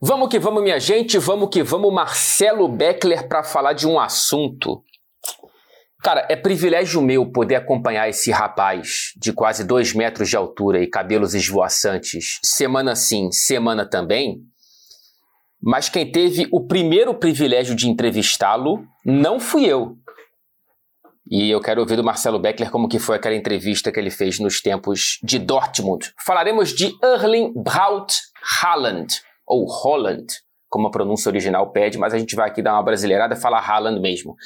Vamos 0.00 0.28
que 0.28 0.38
vamos, 0.38 0.62
minha 0.62 0.78
gente, 0.78 1.18
vamos 1.18 1.48
que 1.50 1.60
vamos, 1.60 1.92
Marcelo 1.92 2.68
Beckler, 2.68 3.26
para 3.26 3.42
falar 3.42 3.72
de 3.72 3.84
um 3.84 3.98
assunto. 3.98 4.80
Cara, 6.04 6.24
é 6.30 6.36
privilégio 6.36 7.02
meu 7.02 7.26
poder 7.32 7.56
acompanhar 7.56 8.08
esse 8.08 8.30
rapaz 8.30 9.12
de 9.16 9.32
quase 9.32 9.64
dois 9.64 9.92
metros 9.92 10.28
de 10.28 10.36
altura 10.36 10.80
e 10.80 10.86
cabelos 10.86 11.34
esvoaçantes, 11.34 12.38
semana 12.44 12.94
sim, 12.94 13.32
semana 13.32 13.84
também. 13.84 14.36
Mas 15.60 15.88
quem 15.88 16.12
teve 16.12 16.46
o 16.52 16.64
primeiro 16.64 17.12
privilégio 17.12 17.74
de 17.74 17.88
entrevistá-lo 17.88 18.86
não 19.04 19.40
fui 19.40 19.64
eu. 19.64 19.96
E 21.28 21.50
eu 21.50 21.60
quero 21.60 21.80
ouvir 21.80 21.96
do 21.96 22.04
Marcelo 22.04 22.38
Beckler 22.38 22.70
como 22.70 22.88
que 22.88 23.00
foi 23.00 23.16
aquela 23.16 23.34
entrevista 23.34 23.90
que 23.90 23.98
ele 23.98 24.10
fez 24.10 24.38
nos 24.38 24.60
tempos 24.60 25.18
de 25.24 25.40
Dortmund. 25.40 26.12
Falaremos 26.24 26.72
de 26.72 26.96
Erling 27.02 27.52
Braut 27.52 28.14
Haaland 28.62 29.26
ou 29.48 29.64
Holland, 29.64 30.26
como 30.68 30.86
a 30.86 30.90
pronúncia 30.90 31.30
original 31.30 31.70
pede, 31.72 31.98
mas 31.98 32.12
a 32.12 32.18
gente 32.18 32.36
vai 32.36 32.48
aqui 32.48 32.62
dar 32.62 32.74
uma 32.74 32.82
brasileirada 32.82 33.34
e 33.34 33.40
falar 33.40 33.60
Haaland 33.60 34.00
mesmo. 34.00 34.36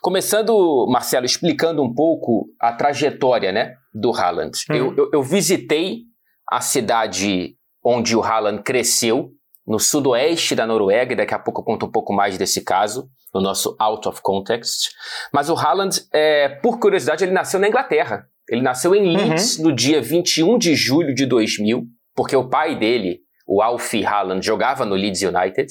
Começando, 0.00 0.86
Marcelo, 0.88 1.26
explicando 1.26 1.82
um 1.82 1.92
pouco 1.92 2.46
a 2.60 2.72
trajetória 2.72 3.50
né, 3.50 3.74
do 3.92 4.12
Haaland. 4.12 4.52
Eu, 4.70 4.94
eu, 4.96 5.10
eu 5.12 5.22
visitei 5.22 6.02
a 6.48 6.60
cidade 6.60 7.56
onde 7.84 8.16
o 8.16 8.22
Haaland 8.22 8.62
cresceu, 8.62 9.30
no 9.66 9.78
sudoeste 9.78 10.54
da 10.54 10.66
Noruega, 10.66 11.12
e 11.12 11.16
daqui 11.16 11.34
a 11.34 11.38
pouco 11.38 11.60
eu 11.60 11.64
conto 11.64 11.86
um 11.86 11.90
pouco 11.90 12.12
mais 12.12 12.36
desse 12.36 12.62
caso, 12.62 13.08
no 13.32 13.40
nosso 13.40 13.76
Out 13.78 14.08
of 14.08 14.20
Context. 14.20 14.90
Mas 15.32 15.48
o 15.48 15.54
Haaland, 15.54 16.00
é, 16.12 16.48
por 16.48 16.78
curiosidade, 16.78 17.24
ele 17.24 17.32
nasceu 17.32 17.58
na 17.58 17.68
Inglaterra. 17.68 18.26
Ele 18.48 18.60
nasceu 18.60 18.94
em 18.94 19.16
Leeds 19.16 19.58
uhum. 19.58 19.64
no 19.64 19.72
dia 19.74 20.02
21 20.02 20.58
de 20.58 20.74
julho 20.74 21.14
de 21.14 21.26
2000, 21.26 21.84
porque 22.14 22.36
o 22.36 22.48
pai 22.48 22.76
dele 22.78 23.20
o 23.52 23.60
Alfie 23.60 24.06
Haaland, 24.06 24.44
jogava 24.44 24.86
no 24.86 24.94
Leeds 24.94 25.20
United. 25.20 25.68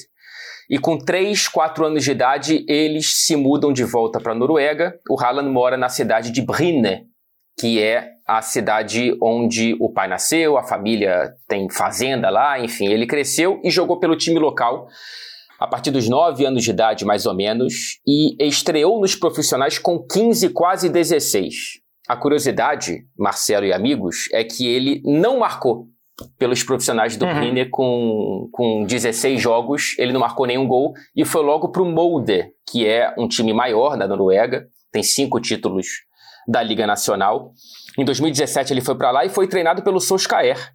E 0.70 0.78
com 0.78 0.96
3, 0.96 1.48
4 1.48 1.86
anos 1.86 2.04
de 2.04 2.12
idade, 2.12 2.64
eles 2.68 3.12
se 3.12 3.34
mudam 3.34 3.72
de 3.72 3.82
volta 3.82 4.20
para 4.20 4.30
a 4.30 4.34
Noruega. 4.34 4.94
O 5.10 5.20
Haaland 5.20 5.50
mora 5.50 5.76
na 5.76 5.88
cidade 5.88 6.30
de 6.30 6.40
Bryne, 6.40 7.06
que 7.58 7.82
é 7.82 8.08
a 8.24 8.40
cidade 8.40 9.16
onde 9.20 9.76
o 9.80 9.92
pai 9.92 10.06
nasceu, 10.06 10.56
a 10.56 10.62
família 10.62 11.32
tem 11.48 11.68
fazenda 11.68 12.30
lá, 12.30 12.60
enfim, 12.60 12.86
ele 12.86 13.04
cresceu 13.06 13.60
e 13.64 13.70
jogou 13.70 13.98
pelo 13.98 14.16
time 14.16 14.38
local 14.38 14.86
a 15.58 15.66
partir 15.66 15.90
dos 15.90 16.08
9 16.08 16.46
anos 16.46 16.62
de 16.62 16.70
idade, 16.70 17.04
mais 17.04 17.26
ou 17.26 17.34
menos, 17.34 18.00
e 18.06 18.36
estreou 18.44 19.00
nos 19.00 19.16
profissionais 19.16 19.76
com 19.78 19.98
15, 19.98 20.50
quase 20.50 20.88
16. 20.88 21.54
A 22.08 22.16
curiosidade, 22.16 23.04
Marcelo 23.18 23.66
e 23.66 23.72
amigos, 23.72 24.28
é 24.32 24.42
que 24.42 24.66
ele 24.66 25.02
não 25.04 25.40
marcou 25.40 25.91
pelos 26.38 26.62
profissionais 26.62 27.16
do 27.16 27.24
uhum. 27.24 27.70
com, 27.70 28.48
com 28.52 28.84
16 28.84 29.40
jogos, 29.40 29.94
ele 29.98 30.12
não 30.12 30.20
marcou 30.20 30.46
nenhum 30.46 30.66
gol 30.66 30.92
e 31.16 31.24
foi 31.24 31.42
logo 31.42 31.70
para 31.70 31.82
o 31.82 31.86
Molde, 31.86 32.52
que 32.68 32.86
é 32.86 33.14
um 33.18 33.26
time 33.26 33.52
maior 33.52 33.96
da 33.96 34.06
Noruega, 34.06 34.66
tem 34.90 35.02
cinco 35.02 35.40
títulos 35.40 35.86
da 36.46 36.62
Liga 36.62 36.86
Nacional. 36.86 37.52
Em 37.98 38.04
2017 38.04 38.72
ele 38.72 38.80
foi 38.80 38.96
para 38.96 39.10
lá 39.10 39.24
e 39.24 39.28
foi 39.28 39.46
treinado 39.46 39.82
pelo 39.82 40.00
Solskjaer. 40.00 40.72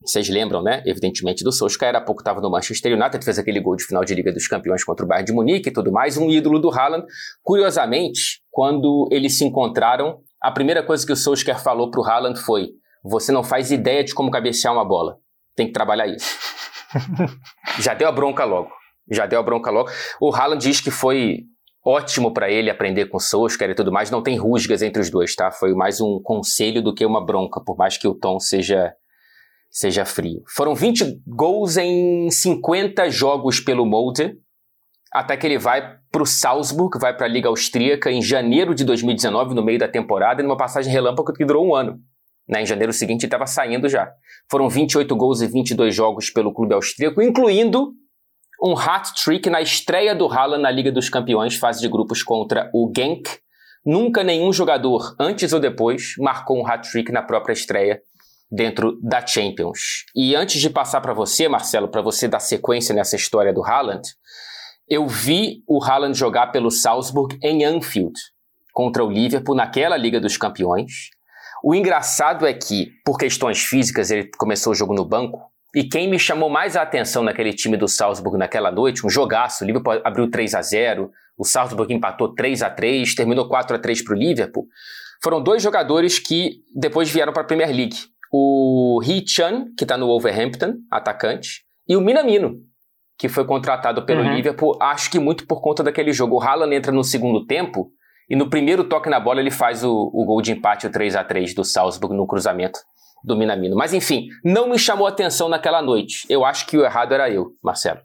Vocês 0.00 0.28
lembram, 0.28 0.62
né? 0.62 0.82
Evidentemente 0.86 1.42
do 1.42 1.50
Solskjaer, 1.50 1.96
há 1.96 2.00
pouco 2.00 2.20
estava 2.20 2.40
no 2.40 2.50
Manchester 2.50 2.92
United, 2.96 3.24
fez 3.24 3.38
aquele 3.38 3.60
gol 3.60 3.74
de 3.74 3.84
final 3.84 4.04
de 4.04 4.14
Liga 4.14 4.32
dos 4.32 4.46
Campeões 4.46 4.84
contra 4.84 5.04
o 5.04 5.08
Bayern 5.08 5.26
de 5.26 5.32
Munique 5.32 5.68
e 5.68 5.72
tudo 5.72 5.90
mais, 5.90 6.16
um 6.16 6.30
ídolo 6.30 6.60
do 6.60 6.70
Haaland. 6.70 7.04
Curiosamente, 7.42 8.40
quando 8.50 9.08
eles 9.10 9.36
se 9.36 9.44
encontraram, 9.44 10.20
a 10.40 10.52
primeira 10.52 10.84
coisa 10.84 11.04
que 11.04 11.12
o 11.12 11.16
Solskjaer 11.16 11.60
falou 11.60 11.90
para 11.90 12.00
o 12.00 12.04
Haaland 12.04 12.38
foi 12.40 12.68
você 13.08 13.32
não 13.32 13.42
faz 13.42 13.70
ideia 13.70 14.04
de 14.04 14.14
como 14.14 14.30
cabecear 14.30 14.74
uma 14.74 14.84
bola. 14.84 15.16
Tem 15.56 15.66
que 15.66 15.72
trabalhar 15.72 16.06
isso. 16.06 16.38
Já 17.80 17.94
deu 17.94 18.08
a 18.08 18.12
bronca 18.12 18.44
logo. 18.44 18.70
Já 19.10 19.26
deu 19.26 19.40
a 19.40 19.42
bronca 19.42 19.70
logo. 19.70 19.90
O 20.20 20.34
Haaland 20.34 20.62
diz 20.62 20.80
que 20.80 20.90
foi 20.90 21.44
ótimo 21.84 22.32
para 22.32 22.50
ele 22.50 22.70
aprender 22.70 23.06
com 23.06 23.18
Solskjaer 23.18 23.70
e 23.70 23.74
tudo 23.74 23.90
mais. 23.90 24.10
Não 24.10 24.22
tem 24.22 24.36
rusgas 24.36 24.82
entre 24.82 25.00
os 25.00 25.10
dois, 25.10 25.34
tá? 25.34 25.50
Foi 25.50 25.72
mais 25.74 26.00
um 26.00 26.20
conselho 26.22 26.82
do 26.82 26.94
que 26.94 27.06
uma 27.06 27.24
bronca, 27.24 27.60
por 27.64 27.76
mais 27.76 27.96
que 27.96 28.06
o 28.06 28.14
tom 28.14 28.38
seja 28.38 28.92
seja 29.70 30.04
frio. 30.04 30.42
Foram 30.54 30.74
20 30.74 31.22
gols 31.26 31.76
em 31.76 32.30
50 32.30 33.10
jogos 33.10 33.60
pelo 33.60 33.84
Molde, 33.84 34.34
até 35.12 35.36
que 35.36 35.46
ele 35.46 35.58
vai 35.58 35.98
para 36.10 36.22
o 36.22 36.26
Salzburg, 36.26 36.98
vai 36.98 37.14
para 37.14 37.26
a 37.26 37.28
Liga 37.28 37.48
Austríaca 37.48 38.10
em 38.10 38.22
janeiro 38.22 38.74
de 38.74 38.84
2019, 38.84 39.54
no 39.54 39.62
meio 39.62 39.78
da 39.78 39.88
temporada, 39.88 40.42
numa 40.42 40.56
passagem 40.56 40.92
relâmpago 40.92 41.32
que 41.32 41.44
durou 41.44 41.66
um 41.66 41.74
ano. 41.74 41.98
Né, 42.48 42.62
em 42.62 42.66
janeiro 42.66 42.92
seguinte 42.92 43.24
estava 43.24 43.46
saindo 43.46 43.88
já. 43.88 44.10
Foram 44.50 44.68
28 44.68 45.14
gols 45.14 45.42
e 45.42 45.46
22 45.46 45.94
jogos 45.94 46.30
pelo 46.30 46.52
clube 46.52 46.74
austríaco, 46.74 47.20
incluindo 47.20 47.92
um 48.62 48.76
hat-trick 48.76 49.48
na 49.50 49.60
estreia 49.60 50.14
do 50.14 50.26
Haaland 50.26 50.62
na 50.62 50.70
Liga 50.70 50.90
dos 50.90 51.08
Campeões, 51.08 51.56
fase 51.56 51.80
de 51.80 51.88
grupos 51.88 52.22
contra 52.22 52.70
o 52.74 52.90
Genk. 52.96 53.28
Nunca 53.84 54.24
nenhum 54.24 54.52
jogador, 54.52 55.14
antes 55.20 55.52
ou 55.52 55.60
depois, 55.60 56.14
marcou 56.18 56.58
um 56.58 56.66
hat-trick 56.66 57.12
na 57.12 57.22
própria 57.22 57.52
estreia 57.52 58.00
dentro 58.50 58.98
da 59.02 59.24
Champions. 59.24 60.04
E 60.14 60.34
antes 60.34 60.60
de 60.60 60.70
passar 60.70 61.00
para 61.00 61.12
você, 61.12 61.48
Marcelo, 61.48 61.88
para 61.88 62.02
você 62.02 62.26
dar 62.26 62.40
sequência 62.40 62.94
nessa 62.94 63.14
história 63.14 63.52
do 63.52 63.62
Haaland, 63.62 64.02
eu 64.88 65.06
vi 65.06 65.62
o 65.66 65.82
Haaland 65.82 66.18
jogar 66.18 66.48
pelo 66.48 66.70
Salzburg 66.70 67.38
em 67.42 67.64
Anfield 67.64 68.18
contra 68.72 69.04
o 69.04 69.10
Liverpool 69.10 69.54
naquela 69.54 69.96
Liga 69.96 70.20
dos 70.20 70.36
Campeões. 70.36 71.10
O 71.62 71.74
engraçado 71.74 72.46
é 72.46 72.52
que, 72.52 72.92
por 73.04 73.18
questões 73.18 73.62
físicas, 73.64 74.10
ele 74.10 74.30
começou 74.38 74.72
o 74.72 74.76
jogo 74.76 74.94
no 74.94 75.04
banco. 75.04 75.40
E 75.74 75.84
quem 75.84 76.08
me 76.08 76.18
chamou 76.18 76.48
mais 76.48 76.76
a 76.76 76.82
atenção 76.82 77.22
naquele 77.22 77.52
time 77.52 77.76
do 77.76 77.86
Salzburg 77.86 78.38
naquela 78.38 78.70
noite, 78.70 79.06
um 79.06 79.10
jogaço, 79.10 79.64
o 79.64 79.66
Liverpool 79.66 80.00
abriu 80.04 80.30
3 80.30 80.54
a 80.54 80.62
0 80.62 81.10
o 81.38 81.44
Salzburg 81.44 81.94
empatou 81.94 82.34
3 82.34 82.62
a 82.62 82.70
3 82.70 83.14
terminou 83.14 83.48
4 83.48 83.76
a 83.76 83.78
3 83.78 84.02
para 84.02 84.14
o 84.14 84.18
Liverpool, 84.18 84.66
foram 85.22 85.42
dois 85.42 85.62
jogadores 85.62 86.18
que 86.18 86.62
depois 86.74 87.10
vieram 87.10 87.32
para 87.32 87.42
a 87.42 87.46
Premier 87.46 87.70
League. 87.70 87.96
O 88.32 89.00
Hee 89.04 89.24
Chan, 89.26 89.66
que 89.76 89.84
está 89.84 89.96
no 89.96 90.06
Wolverhampton, 90.06 90.74
atacante, 90.90 91.62
e 91.88 91.96
o 91.96 92.00
Minamino, 92.00 92.60
que 93.16 93.28
foi 93.28 93.44
contratado 93.44 94.04
pelo 94.04 94.22
uhum. 94.22 94.34
Liverpool, 94.34 94.76
acho 94.80 95.10
que 95.10 95.18
muito 95.18 95.46
por 95.46 95.60
conta 95.60 95.82
daquele 95.82 96.12
jogo. 96.12 96.36
O 96.36 96.42
Haaland 96.42 96.74
entra 96.74 96.92
no 96.92 97.02
segundo 97.02 97.46
tempo 97.46 97.90
e 98.28 98.36
no 98.36 98.50
primeiro 98.50 98.84
toque 98.84 99.08
na 99.08 99.18
bola 99.18 99.40
ele 99.40 99.50
faz 99.50 99.82
o, 99.82 100.10
o 100.12 100.24
gol 100.24 100.42
de 100.42 100.52
empate, 100.52 100.86
o 100.86 100.90
3 100.90 101.16
a 101.16 101.24
3 101.24 101.54
do 101.54 101.64
Salzburg 101.64 102.14
no 102.14 102.26
cruzamento 102.26 102.78
do 103.24 103.36
Minamino. 103.36 103.76
Mas 103.76 103.94
enfim, 103.94 104.28
não 104.44 104.68
me 104.68 104.78
chamou 104.78 105.06
atenção 105.06 105.48
naquela 105.48 105.82
noite. 105.82 106.26
Eu 106.28 106.44
acho 106.44 106.66
que 106.66 106.76
o 106.76 106.84
errado 106.84 107.14
era 107.14 107.30
eu, 107.30 107.48
Marcelo. 107.62 108.00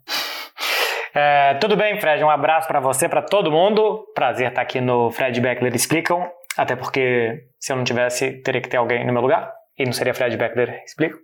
É, 1.14 1.54
tudo 1.54 1.76
bem, 1.76 2.00
Fred? 2.00 2.24
Um 2.24 2.30
abraço 2.30 2.66
para 2.66 2.80
você, 2.80 3.08
para 3.08 3.22
todo 3.22 3.50
mundo. 3.50 4.04
Prazer 4.14 4.48
estar 4.48 4.62
aqui 4.62 4.80
no 4.80 5.10
Fred 5.10 5.40
Beckler 5.40 5.74
Explicam. 5.74 6.28
Até 6.56 6.74
porque 6.74 7.44
se 7.60 7.72
eu 7.72 7.76
não 7.76 7.84
tivesse, 7.84 8.42
teria 8.42 8.60
que 8.60 8.68
ter 8.68 8.78
alguém 8.78 9.06
no 9.06 9.12
meu 9.12 9.22
lugar. 9.22 9.52
E 9.78 9.84
não 9.84 9.92
seria 9.92 10.12
Fred 10.12 10.36
Beckler 10.36 10.82
Explicam. 10.84 11.18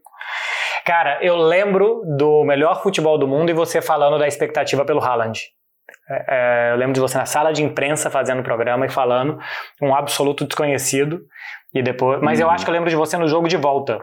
Cara, 0.85 1.19
eu 1.23 1.37
lembro 1.37 2.03
do 2.17 2.45
melhor 2.45 2.83
futebol 2.83 3.19
do 3.19 3.27
mundo 3.27 3.51
e 3.51 3.53
você 3.53 3.83
falando 3.83 4.19
da 4.19 4.29
expectativa 4.29 4.85
pelo 4.85 5.01
Haaland. 5.01 5.41
É, 6.11 6.25
é, 6.29 6.73
eu 6.73 6.77
lembro 6.77 6.93
de 6.93 7.01
você 7.01 7.17
na 7.17 7.27
sala 7.27 7.53
de 7.53 7.63
imprensa 7.63 8.11
fazendo 8.11 8.41
o 8.41 8.43
programa 8.43 8.85
e 8.85 8.91
falando, 8.91 9.39
um 9.81 9.95
absoluto 9.95 10.45
desconhecido. 10.45 11.21
E 11.73 11.83
depois, 11.83 12.21
mas 12.21 12.41
eu 12.41 12.49
uhum. 12.49 12.53
acho 12.53 12.65
que 12.65 12.71
eu 12.71 12.75
lembro 12.75 12.91
de 12.91 12.97
você 12.97 13.17
no 13.17 13.29
jogo 13.29 13.47
de 13.47 13.57
volta. 13.57 14.01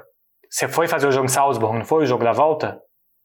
Você 0.49 0.69
foi 0.69 0.87
fazer 0.87 1.07
o 1.07 1.11
jogo 1.11 1.25
em 1.25 1.29
Salzburg, 1.29 1.77
não 1.77 1.83
foi 1.83 2.03
o 2.03 2.05
jogo 2.05 2.23
da 2.23 2.31
volta? 2.31 2.79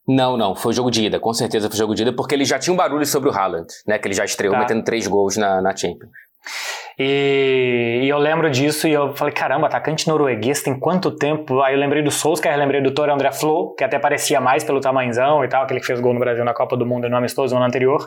Não, 0.05 0.35
não, 0.35 0.53
foi 0.53 0.71
o 0.71 0.75
jogo 0.75 0.91
de 0.91 1.05
ida, 1.05 1.17
com 1.17 1.31
certeza 1.33 1.69
foi 1.69 1.75
o 1.75 1.77
jogo 1.77 1.95
de 1.95 2.01
ida, 2.01 2.13
porque 2.13 2.35
ele 2.35 2.43
já 2.43 2.59
tinha 2.59 2.73
um 2.73 2.77
barulho 2.77 3.05
sobre 3.05 3.29
o 3.29 3.31
Haaland, 3.31 3.67
né? 3.87 3.97
Que 3.97 4.09
ele 4.09 4.15
já 4.15 4.25
estreou 4.25 4.53
tá. 4.53 4.59
metendo 4.59 4.83
três 4.83 5.07
gols 5.07 5.37
na, 5.37 5.61
na 5.61 5.73
Champions. 5.73 6.11
E, 6.97 8.01
e, 8.03 8.09
eu 8.09 8.17
lembro 8.17 8.49
disso 8.51 8.87
e 8.87 8.93
eu 8.93 9.15
falei, 9.15 9.33
caramba, 9.33 9.67
atacante 9.67 10.07
norueguês 10.07 10.61
tem 10.61 10.79
quanto 10.79 11.11
tempo? 11.15 11.61
Aí 11.61 11.73
eu 11.73 11.79
lembrei 11.79 12.03
do 12.03 12.11
Solskjaer, 12.11 12.57
lembrei 12.57 12.81
do 12.81 12.93
Toro 12.93 13.11
André 13.11 13.31
Flo, 13.31 13.73
que 13.75 13.83
até 13.83 13.97
parecia 13.97 14.39
mais 14.39 14.63
pelo 14.63 14.79
tamanzão 14.79 15.43
e 15.43 15.47
tal, 15.47 15.63
aquele 15.63 15.79
que 15.79 15.87
fez 15.87 15.99
gol 15.99 16.13
no 16.13 16.19
Brasil 16.19 16.45
na 16.45 16.53
Copa 16.53 16.77
do 16.77 16.85
Mundo 16.85 17.09
no 17.09 17.17
amistoso 17.17 17.55
no 17.55 17.59
ano 17.59 17.67
anterior. 17.67 18.05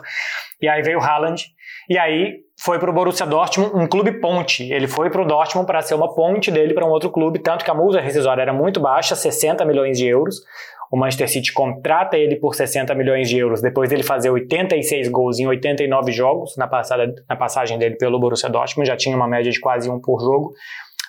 E 0.61 0.67
aí 0.69 0.81
veio 0.81 0.99
o 0.99 1.01
Haaland, 1.01 1.43
e 1.89 1.97
aí 1.97 2.46
foi 2.59 2.79
para 2.79 2.89
o 2.89 2.93
Borussia 2.93 3.25
Dortmund, 3.25 3.71
um 3.75 3.87
clube 3.87 4.13
ponte. 4.19 4.63
Ele 4.71 4.87
foi 4.87 5.09
para 5.11 5.21
o 5.21 5.25
Dortmund 5.25 5.67
para 5.67 5.81
ser 5.81 5.93
uma 5.93 6.13
ponte 6.13 6.49
dele 6.49 6.73
para 6.73 6.85
um 6.85 6.89
outro 6.89 7.11
clube, 7.11 7.39
tanto 7.39 7.63
que 7.63 7.69
a 7.69 7.73
multa 7.73 8.01
rescisória 8.01 8.41
era 8.41 8.51
muito 8.51 8.79
baixa, 8.79 9.15
60 9.15 9.63
milhões 9.63 9.97
de 9.97 10.07
euros. 10.07 10.41
O 10.91 10.97
Manchester 10.97 11.29
City 11.29 11.53
contrata 11.53 12.17
ele 12.17 12.37
por 12.37 12.55
60 12.55 12.95
milhões 12.95 13.29
de 13.29 13.37
euros, 13.37 13.61
depois 13.61 13.89
dele 13.89 14.03
fazer 14.03 14.29
86 14.29 15.09
gols 15.09 15.37
em 15.37 15.45
89 15.45 16.11
jogos 16.11 16.55
na, 16.57 16.67
passada, 16.67 17.13
na 17.29 17.35
passagem 17.35 17.77
dele 17.77 17.95
pelo 17.95 18.19
Borussia 18.19 18.49
Dortmund, 18.49 18.87
já 18.87 18.95
tinha 18.95 19.15
uma 19.15 19.27
média 19.27 19.51
de 19.51 19.59
quase 19.59 19.89
um 19.89 19.99
por 19.99 20.19
jogo. 20.19 20.53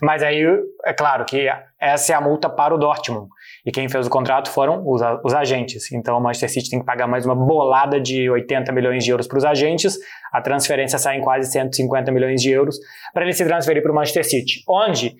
Mas 0.02 0.22
aí, 0.22 0.44
é 0.84 0.92
claro 0.92 1.24
que 1.24 1.48
essa 1.80 2.12
é 2.12 2.14
a 2.14 2.20
multa 2.20 2.48
para 2.48 2.74
o 2.74 2.78
Dortmund. 2.78 3.28
E 3.68 3.70
quem 3.70 3.86
fez 3.86 4.06
o 4.06 4.10
contrato 4.10 4.48
foram 4.50 4.82
os, 4.82 5.02
os 5.22 5.34
agentes. 5.34 5.92
Então 5.92 6.16
o 6.16 6.22
Manchester 6.22 6.48
City 6.48 6.70
tem 6.70 6.80
que 6.80 6.86
pagar 6.86 7.06
mais 7.06 7.26
uma 7.26 7.34
bolada 7.34 8.00
de 8.00 8.30
80 8.30 8.72
milhões 8.72 9.04
de 9.04 9.10
euros 9.10 9.28
para 9.28 9.36
os 9.36 9.44
agentes. 9.44 9.98
A 10.32 10.40
transferência 10.40 10.98
sai 10.98 11.18
em 11.18 11.20
quase 11.20 11.52
150 11.52 12.10
milhões 12.10 12.40
de 12.40 12.50
euros 12.50 12.78
para 13.12 13.24
ele 13.24 13.34
se 13.34 13.44
transferir 13.44 13.82
para 13.82 13.92
o 13.92 13.94
Manchester 13.94 14.24
City. 14.24 14.62
Onde, 14.66 15.14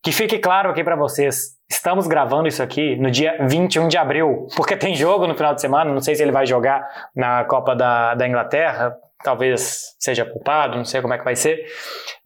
que 0.00 0.12
fique 0.12 0.38
claro 0.38 0.70
aqui 0.70 0.84
para 0.84 0.94
vocês, 0.94 1.56
estamos 1.68 2.06
gravando 2.06 2.46
isso 2.46 2.62
aqui 2.62 2.94
no 2.94 3.10
dia 3.10 3.36
21 3.48 3.88
de 3.88 3.98
abril, 3.98 4.46
porque 4.54 4.76
tem 4.76 4.94
jogo 4.94 5.26
no 5.26 5.34
final 5.34 5.52
de 5.52 5.60
semana. 5.60 5.92
Não 5.92 6.00
sei 6.00 6.14
se 6.14 6.22
ele 6.22 6.30
vai 6.30 6.46
jogar 6.46 6.86
na 7.16 7.42
Copa 7.46 7.74
da, 7.74 8.14
da 8.14 8.28
Inglaterra, 8.28 8.94
talvez 9.22 9.96
seja 9.98 10.24
poupado, 10.24 10.76
não 10.76 10.84
sei 10.84 11.00
como 11.00 11.14
é 11.14 11.18
que 11.18 11.24
vai 11.24 11.34
ser, 11.34 11.66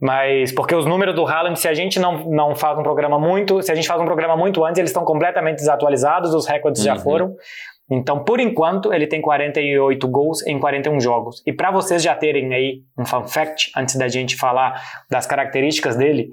mas 0.00 0.53
porque 0.53 0.75
os 0.75 0.87
números 0.87 1.15
do 1.15 1.27
Haaland, 1.27 1.59
se 1.59 1.69
a 1.69 1.75
gente 1.75 1.99
não, 1.99 2.25
não 2.31 2.55
faz 2.55 2.79
um 2.79 2.83
programa 2.83 3.19
muito, 3.19 3.62
se 3.62 3.73
a 3.73 3.75
gente 3.75 3.89
faz 3.89 4.00
um 4.00 4.05
programa 4.05 4.37
muito 4.37 4.65
antes, 4.65 4.79
eles 4.79 4.91
estão 4.91 5.05
completamente 5.05 5.56
desatualizados, 5.56 6.35
os 6.35 6.47
recordes 6.47 6.83
uhum. 6.83 6.87
já 6.87 6.97
foram. 6.97 7.35
Então, 7.91 8.25
por 8.25 8.41
enquanto, 8.41 8.93
ele 8.93 9.06
tem 9.06 9.21
48 9.21 10.09
gols 10.09 10.47
em 10.47 10.59
41 10.59 10.99
jogos. 11.00 11.43
E 11.47 11.53
para 11.53 11.71
vocês 11.71 12.03
já 12.03 12.15
terem 12.15 12.55
aí 12.55 12.81
um 12.99 13.05
fun 13.05 13.27
fact, 13.27 13.71
antes 13.77 13.97
da 13.97 14.09
gente 14.09 14.37
falar 14.37 14.81
das 15.11 15.27
características 15.27 15.97
dele, 15.97 16.31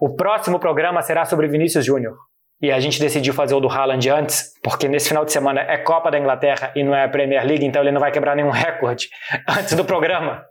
o 0.00 0.14
próximo 0.14 0.58
programa 0.58 1.02
será 1.02 1.24
sobre 1.24 1.46
Vinícius 1.48 1.84
Júnior 1.84 2.14
e 2.60 2.70
a 2.70 2.80
gente 2.80 2.98
decidiu 3.00 3.34
fazer 3.34 3.54
o 3.54 3.60
do 3.60 3.68
Haaland 3.68 4.08
antes, 4.08 4.52
porque 4.62 4.88
nesse 4.88 5.08
final 5.08 5.24
de 5.24 5.32
semana 5.32 5.60
é 5.60 5.76
Copa 5.76 6.10
da 6.10 6.18
Inglaterra 6.18 6.72
e 6.74 6.82
não 6.82 6.94
é 6.94 7.06
Premier 7.08 7.44
League, 7.46 7.64
então 7.64 7.82
ele 7.82 7.90
não 7.90 8.00
vai 8.00 8.10
quebrar 8.10 8.34
nenhum 8.34 8.50
recorde 8.50 9.08
antes 9.48 9.74
do 9.74 9.84
programa. 9.84 10.44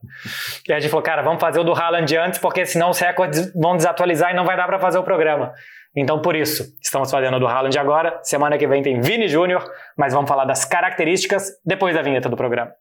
E 0.68 0.74
a 0.74 0.80
gente 0.80 0.92
falou, 0.92 1.04
cara, 1.04 1.22
vamos 1.22 1.42
fazer 1.42 1.60
o 1.60 1.64
do 1.64 1.74
Haaland 1.74 2.16
antes, 2.18 2.40
porque 2.40 2.66
senão 2.66 2.90
os 2.90 3.00
recordes 3.00 3.52
vão 3.54 3.76
desatualizar 3.76 4.32
e 4.32 4.36
não 4.36 4.46
vai 4.46 4.56
dar 4.56 4.68
para 4.68 4.80
fazer 4.80 4.98
o 4.98 5.04
programa. 5.04 5.54
Então, 5.96 6.22
por 6.22 6.36
isso, 6.36 6.64
estamos 6.82 7.10
fazendo 7.12 7.38
o 7.38 7.40
do 7.40 7.48
Haaland 7.48 7.78
agora. 7.78 8.20
Semana 8.24 8.58
que 8.58 8.68
vem 8.68 8.82
tem 8.82 9.00
Vini 9.00 9.28
Júnior, 9.28 9.64
mas 9.98 10.14
vamos 10.14 10.28
falar 10.28 10.46
das 10.46 10.66
características 10.66 11.52
depois 11.64 11.96
da 11.96 12.02
vinheta 12.02 12.30
do 12.30 12.36
programa. 12.36 12.72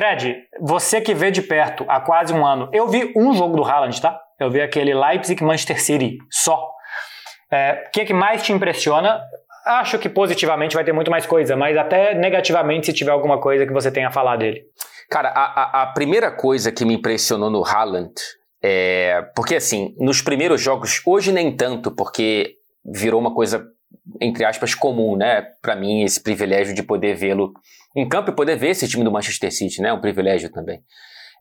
Fred, 0.00 0.34
você 0.58 0.98
que 0.98 1.12
vê 1.12 1.30
de 1.30 1.42
perto 1.42 1.84
há 1.86 2.00
quase 2.00 2.32
um 2.32 2.46
ano, 2.46 2.70
eu 2.72 2.88
vi 2.88 3.12
um 3.14 3.34
jogo 3.34 3.54
do 3.54 3.62
Haaland, 3.62 4.00
tá? 4.00 4.18
Eu 4.38 4.50
vi 4.50 4.62
aquele 4.62 4.94
Leipzig-Manchester 4.94 5.78
City, 5.78 6.16
só. 6.30 6.56
O 6.56 7.54
é, 7.54 7.84
que, 7.92 8.06
que 8.06 8.14
mais 8.14 8.42
te 8.42 8.50
impressiona? 8.50 9.20
Acho 9.66 9.98
que 9.98 10.08
positivamente 10.08 10.74
vai 10.74 10.84
ter 10.84 10.94
muito 10.94 11.10
mais 11.10 11.26
coisa, 11.26 11.54
mas 11.54 11.76
até 11.76 12.14
negativamente 12.14 12.86
se 12.86 12.94
tiver 12.94 13.10
alguma 13.10 13.42
coisa 13.42 13.66
que 13.66 13.74
você 13.74 13.92
tenha 13.92 14.08
a 14.08 14.10
falar 14.10 14.38
dele. 14.38 14.62
Cara, 15.10 15.28
a, 15.28 15.42
a, 15.42 15.82
a 15.82 15.86
primeira 15.88 16.30
coisa 16.30 16.72
que 16.72 16.86
me 16.86 16.94
impressionou 16.94 17.50
no 17.50 17.62
Haaland 17.62 18.14
é. 18.62 19.22
Porque 19.36 19.56
assim, 19.56 19.94
nos 19.98 20.22
primeiros 20.22 20.62
jogos, 20.62 21.02
hoje 21.04 21.30
nem 21.30 21.54
tanto, 21.54 21.94
porque 21.94 22.54
virou 22.82 23.20
uma 23.20 23.34
coisa, 23.34 23.66
entre 24.20 24.44
aspas, 24.44 24.74
comum, 24.74 25.16
né? 25.16 25.42
Para 25.62 25.76
mim, 25.76 26.02
esse 26.02 26.22
privilégio 26.22 26.74
de 26.74 26.82
poder 26.82 27.14
vê-lo 27.14 27.52
em 27.96 28.08
campo 28.08 28.30
e 28.30 28.34
poder 28.34 28.56
ver 28.56 28.70
esse 28.70 28.88
time 28.88 29.04
do 29.04 29.10
Manchester 29.10 29.52
City, 29.52 29.80
né? 29.80 29.88
É 29.88 29.92
um 29.92 30.00
privilégio 30.00 30.50
também. 30.50 30.82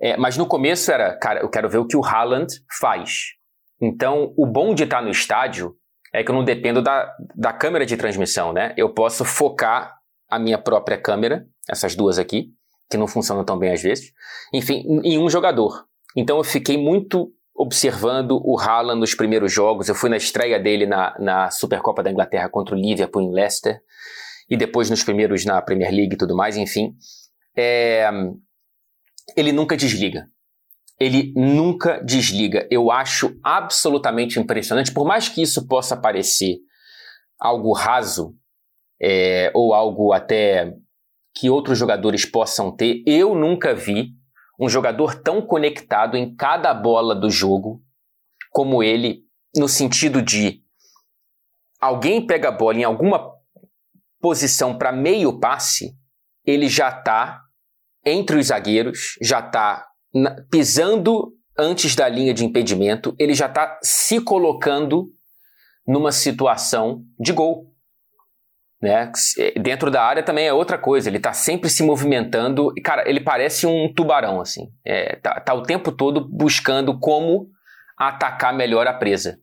É, 0.01 0.15
mas 0.17 0.37
no 0.37 0.45
começo 0.45 0.91
era, 0.91 1.13
cara, 1.17 1.41
eu 1.41 1.49
quero 1.49 1.69
ver 1.69 1.77
o 1.77 1.85
que 1.85 1.97
o 1.97 2.03
Haaland 2.03 2.53
faz. 2.79 3.33
Então, 3.81 4.33
o 4.37 4.45
bom 4.45 4.73
de 4.73 4.83
estar 4.83 5.01
no 5.01 5.09
estádio 5.09 5.75
é 6.13 6.23
que 6.23 6.31
eu 6.31 6.35
não 6.35 6.43
dependo 6.43 6.81
da, 6.81 7.13
da 7.35 7.53
câmera 7.53 7.85
de 7.85 7.95
transmissão, 7.97 8.51
né? 8.53 8.73
Eu 8.77 8.93
posso 8.93 9.23
focar 9.23 9.95
a 10.29 10.39
minha 10.39 10.57
própria 10.57 10.97
câmera, 10.97 11.45
essas 11.69 11.95
duas 11.95 12.17
aqui, 12.17 12.51
que 12.89 12.97
não 12.97 13.07
funcionam 13.07 13.43
tão 13.43 13.57
bem 13.57 13.71
às 13.71 13.81
vezes, 13.81 14.11
enfim, 14.53 14.83
em 15.03 15.17
um 15.17 15.29
jogador. 15.29 15.85
Então 16.15 16.37
eu 16.37 16.43
fiquei 16.43 16.77
muito 16.77 17.31
observando 17.59 18.41
o 18.41 18.57
Haaland 18.57 19.01
nos 19.01 19.13
primeiros 19.13 19.51
jogos. 19.51 19.89
Eu 19.89 19.95
fui 19.95 20.09
na 20.09 20.15
estreia 20.15 20.57
dele 20.57 20.85
na, 20.85 21.13
na 21.19 21.51
Supercopa 21.51 22.01
da 22.01 22.09
Inglaterra 22.09 22.47
contra 22.47 22.73
o 22.73 22.79
Liverpool 22.79 23.21
em 23.21 23.33
Leicester 23.33 23.81
e 24.49 24.55
depois 24.55 24.89
nos 24.89 25.03
primeiros 25.03 25.43
na 25.43 25.61
Premier 25.61 25.91
League 25.91 26.13
e 26.13 26.17
tudo 26.17 26.37
mais, 26.37 26.55
enfim. 26.55 26.95
É, 27.57 28.09
ele 29.35 29.51
nunca 29.51 29.75
desliga. 29.75 30.29
Ele 30.97 31.33
nunca 31.35 32.01
desliga. 32.01 32.65
Eu 32.71 32.89
acho 32.89 33.37
absolutamente 33.43 34.39
impressionante, 34.39 34.93
por 34.93 35.05
mais 35.05 35.27
que 35.27 35.41
isso 35.41 35.67
possa 35.67 35.97
parecer 35.97 36.59
algo 37.37 37.73
raso, 37.73 38.33
é, 39.01 39.51
ou 39.53 39.73
algo 39.73 40.13
até 40.13 40.73
que 41.35 41.49
outros 41.49 41.77
jogadores 41.77 42.25
possam 42.25 42.73
ter, 42.73 43.03
eu 43.05 43.35
nunca 43.35 43.73
vi 43.73 44.13
um 44.59 44.67
jogador 44.67 45.15
tão 45.15 45.41
conectado 45.41 46.17
em 46.17 46.35
cada 46.35 46.73
bola 46.73 47.15
do 47.15 47.29
jogo 47.29 47.81
como 48.51 48.83
ele, 48.83 49.23
no 49.55 49.67
sentido 49.67 50.21
de 50.21 50.61
alguém 51.79 52.25
pega 52.25 52.49
a 52.49 52.51
bola 52.51 52.77
em 52.77 52.83
alguma 52.83 53.31
posição 54.19 54.77
para 54.77 54.91
meio 54.91 55.39
passe, 55.39 55.95
ele 56.43 56.67
já 56.67 56.89
está 56.89 57.41
entre 58.05 58.37
os 58.37 58.47
zagueiros, 58.47 59.17
já 59.21 59.39
está 59.39 59.87
pisando 60.49 61.33
antes 61.57 61.95
da 61.95 62.07
linha 62.09 62.33
de 62.33 62.43
impedimento, 62.43 63.15
ele 63.19 63.33
já 63.33 63.45
está 63.45 63.79
se 63.81 64.19
colocando 64.19 65.11
numa 65.85 66.11
situação 66.11 67.05
de 67.19 67.31
gol. 67.31 67.68
Né? 68.81 69.11
Dentro 69.59 69.91
da 69.91 70.01
área 70.01 70.23
também 70.23 70.47
é 70.47 70.53
outra 70.53 70.77
coisa, 70.77 71.09
ele 71.09 71.17
está 71.17 71.33
sempre 71.33 71.69
se 71.69 71.83
movimentando. 71.83 72.71
Cara, 72.83 73.07
ele 73.09 73.19
parece 73.19 73.67
um 73.67 73.91
tubarão, 73.93 74.39
assim. 74.39 74.69
É, 74.85 75.17
tá, 75.17 75.39
tá 75.39 75.53
o 75.53 75.63
tempo 75.63 75.91
todo 75.91 76.25
buscando 76.27 76.97
como 76.97 77.47
atacar 77.97 78.53
melhor 78.53 78.87
a 78.87 78.93
presa. 78.93 79.37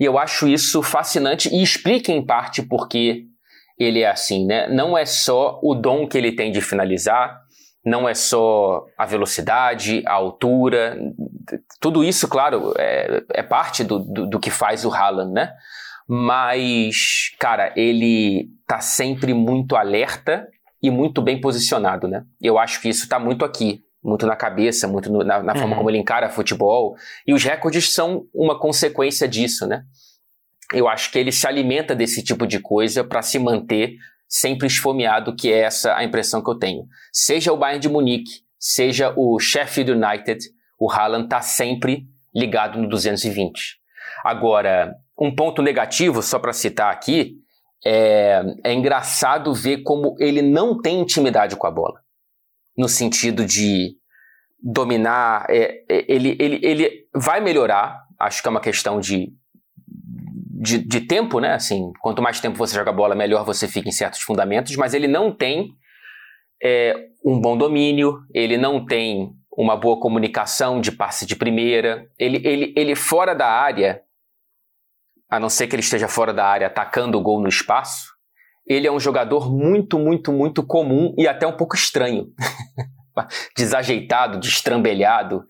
E 0.00 0.04
eu 0.04 0.18
acho 0.18 0.48
isso 0.48 0.82
fascinante 0.82 1.48
e 1.54 1.62
explica 1.62 2.12
em 2.12 2.24
parte 2.24 2.62
porque 2.62 3.24
ele 3.78 4.00
é 4.00 4.10
assim, 4.10 4.46
né? 4.46 4.66
Não 4.68 4.96
é 4.96 5.04
só 5.04 5.60
o 5.62 5.74
dom 5.74 6.06
que 6.06 6.16
ele 6.16 6.32
tem 6.32 6.50
de 6.50 6.60
finalizar, 6.60 7.40
não 7.84 8.08
é 8.08 8.14
só 8.14 8.84
a 8.96 9.06
velocidade, 9.06 10.02
a 10.06 10.12
altura, 10.12 10.98
tudo 11.80 12.02
isso, 12.02 12.28
claro, 12.28 12.74
é, 12.76 13.22
é 13.32 13.42
parte 13.42 13.84
do, 13.84 13.98
do, 13.98 14.26
do, 14.26 14.40
que 14.40 14.50
faz 14.50 14.84
o 14.84 14.92
Haaland, 14.92 15.32
né? 15.32 15.52
Mas, 16.08 17.34
cara, 17.38 17.72
ele 17.76 18.48
tá 18.66 18.80
sempre 18.80 19.34
muito 19.34 19.76
alerta 19.76 20.48
e 20.82 20.90
muito 20.90 21.20
bem 21.20 21.40
posicionado, 21.40 22.08
né? 22.08 22.24
Eu 22.40 22.58
acho 22.58 22.80
que 22.80 22.88
isso 22.88 23.08
tá 23.08 23.18
muito 23.18 23.44
aqui, 23.44 23.82
muito 24.02 24.26
na 24.26 24.36
cabeça, 24.36 24.88
muito 24.88 25.12
no, 25.12 25.22
na, 25.22 25.42
na 25.42 25.52
uhum. 25.52 25.58
forma 25.58 25.76
como 25.76 25.90
ele 25.90 25.98
encara 25.98 26.30
futebol. 26.30 26.96
E 27.26 27.34
os 27.34 27.44
recordes 27.44 27.92
são 27.92 28.24
uma 28.34 28.58
consequência 28.58 29.28
disso, 29.28 29.66
né? 29.66 29.82
eu 30.72 30.88
acho 30.88 31.10
que 31.10 31.18
ele 31.18 31.32
se 31.32 31.46
alimenta 31.46 31.94
desse 31.94 32.22
tipo 32.22 32.46
de 32.46 32.60
coisa 32.60 33.02
para 33.02 33.22
se 33.22 33.38
manter 33.38 33.96
sempre 34.28 34.66
esfomeado, 34.66 35.34
que 35.34 35.50
é 35.50 35.60
essa 35.60 35.96
a 35.96 36.04
impressão 36.04 36.42
que 36.42 36.50
eu 36.50 36.58
tenho. 36.58 36.86
Seja 37.12 37.52
o 37.52 37.56
Bayern 37.56 37.80
de 37.80 37.88
Munique, 37.88 38.42
seja 38.58 39.12
o 39.16 39.38
Sheffield 39.38 39.92
United, 39.92 40.38
o 40.78 40.90
Haaland 40.90 41.24
está 41.24 41.40
sempre 41.40 42.06
ligado 42.34 42.78
no 42.78 42.88
220. 42.88 43.78
Agora, 44.22 44.94
um 45.18 45.34
ponto 45.34 45.62
negativo, 45.62 46.22
só 46.22 46.38
para 46.38 46.52
citar 46.52 46.92
aqui, 46.92 47.36
é, 47.84 48.42
é 48.64 48.72
engraçado 48.72 49.54
ver 49.54 49.82
como 49.82 50.16
ele 50.18 50.42
não 50.42 50.80
tem 50.80 51.00
intimidade 51.00 51.56
com 51.56 51.66
a 51.66 51.70
bola. 51.70 52.00
No 52.76 52.88
sentido 52.88 53.44
de 53.44 53.96
dominar, 54.62 55.46
é, 55.48 55.84
é 55.88 56.04
ele, 56.08 56.36
ele, 56.38 56.60
ele 56.62 57.06
vai 57.14 57.40
melhorar, 57.40 58.04
acho 58.18 58.42
que 58.42 58.48
é 58.48 58.50
uma 58.50 58.60
questão 58.60 59.00
de 59.00 59.32
de, 60.60 60.78
de, 60.78 61.02
tempo, 61.02 61.38
né? 61.38 61.52
Assim, 61.52 61.92
quanto 62.00 62.20
mais 62.20 62.40
tempo 62.40 62.58
você 62.58 62.74
joga 62.74 62.92
bola, 62.92 63.14
melhor 63.14 63.44
você 63.44 63.68
fica 63.68 63.88
em 63.88 63.92
certos 63.92 64.22
fundamentos, 64.22 64.74
mas 64.74 64.92
ele 64.92 65.06
não 65.06 65.32
tem 65.32 65.70
é, 66.60 66.96
um 67.24 67.40
bom 67.40 67.56
domínio, 67.56 68.18
ele 68.34 68.56
não 68.56 68.84
tem 68.84 69.30
uma 69.56 69.76
boa 69.76 70.00
comunicação 70.00 70.80
de 70.80 70.90
passe 70.90 71.24
de 71.24 71.36
primeira, 71.36 72.08
ele, 72.18 72.40
ele, 72.44 72.74
ele 72.76 72.94
fora 72.96 73.34
da 73.34 73.46
área, 73.46 74.02
a 75.28 75.38
não 75.38 75.48
ser 75.48 75.66
que 75.66 75.74
ele 75.74 75.82
esteja 75.82 76.08
fora 76.08 76.32
da 76.32 76.46
área 76.46 76.66
atacando 76.66 77.18
o 77.18 77.22
gol 77.22 77.40
no 77.40 77.48
espaço, 77.48 78.08
ele 78.66 78.86
é 78.86 78.92
um 78.92 79.00
jogador 79.00 79.50
muito, 79.52 79.98
muito, 79.98 80.32
muito 80.32 80.62
comum 80.62 81.14
e 81.16 81.26
até 81.26 81.46
um 81.46 81.56
pouco 81.56 81.74
estranho. 81.74 82.28
desajeitado, 83.56 84.38
destrambelhado. 84.38 85.44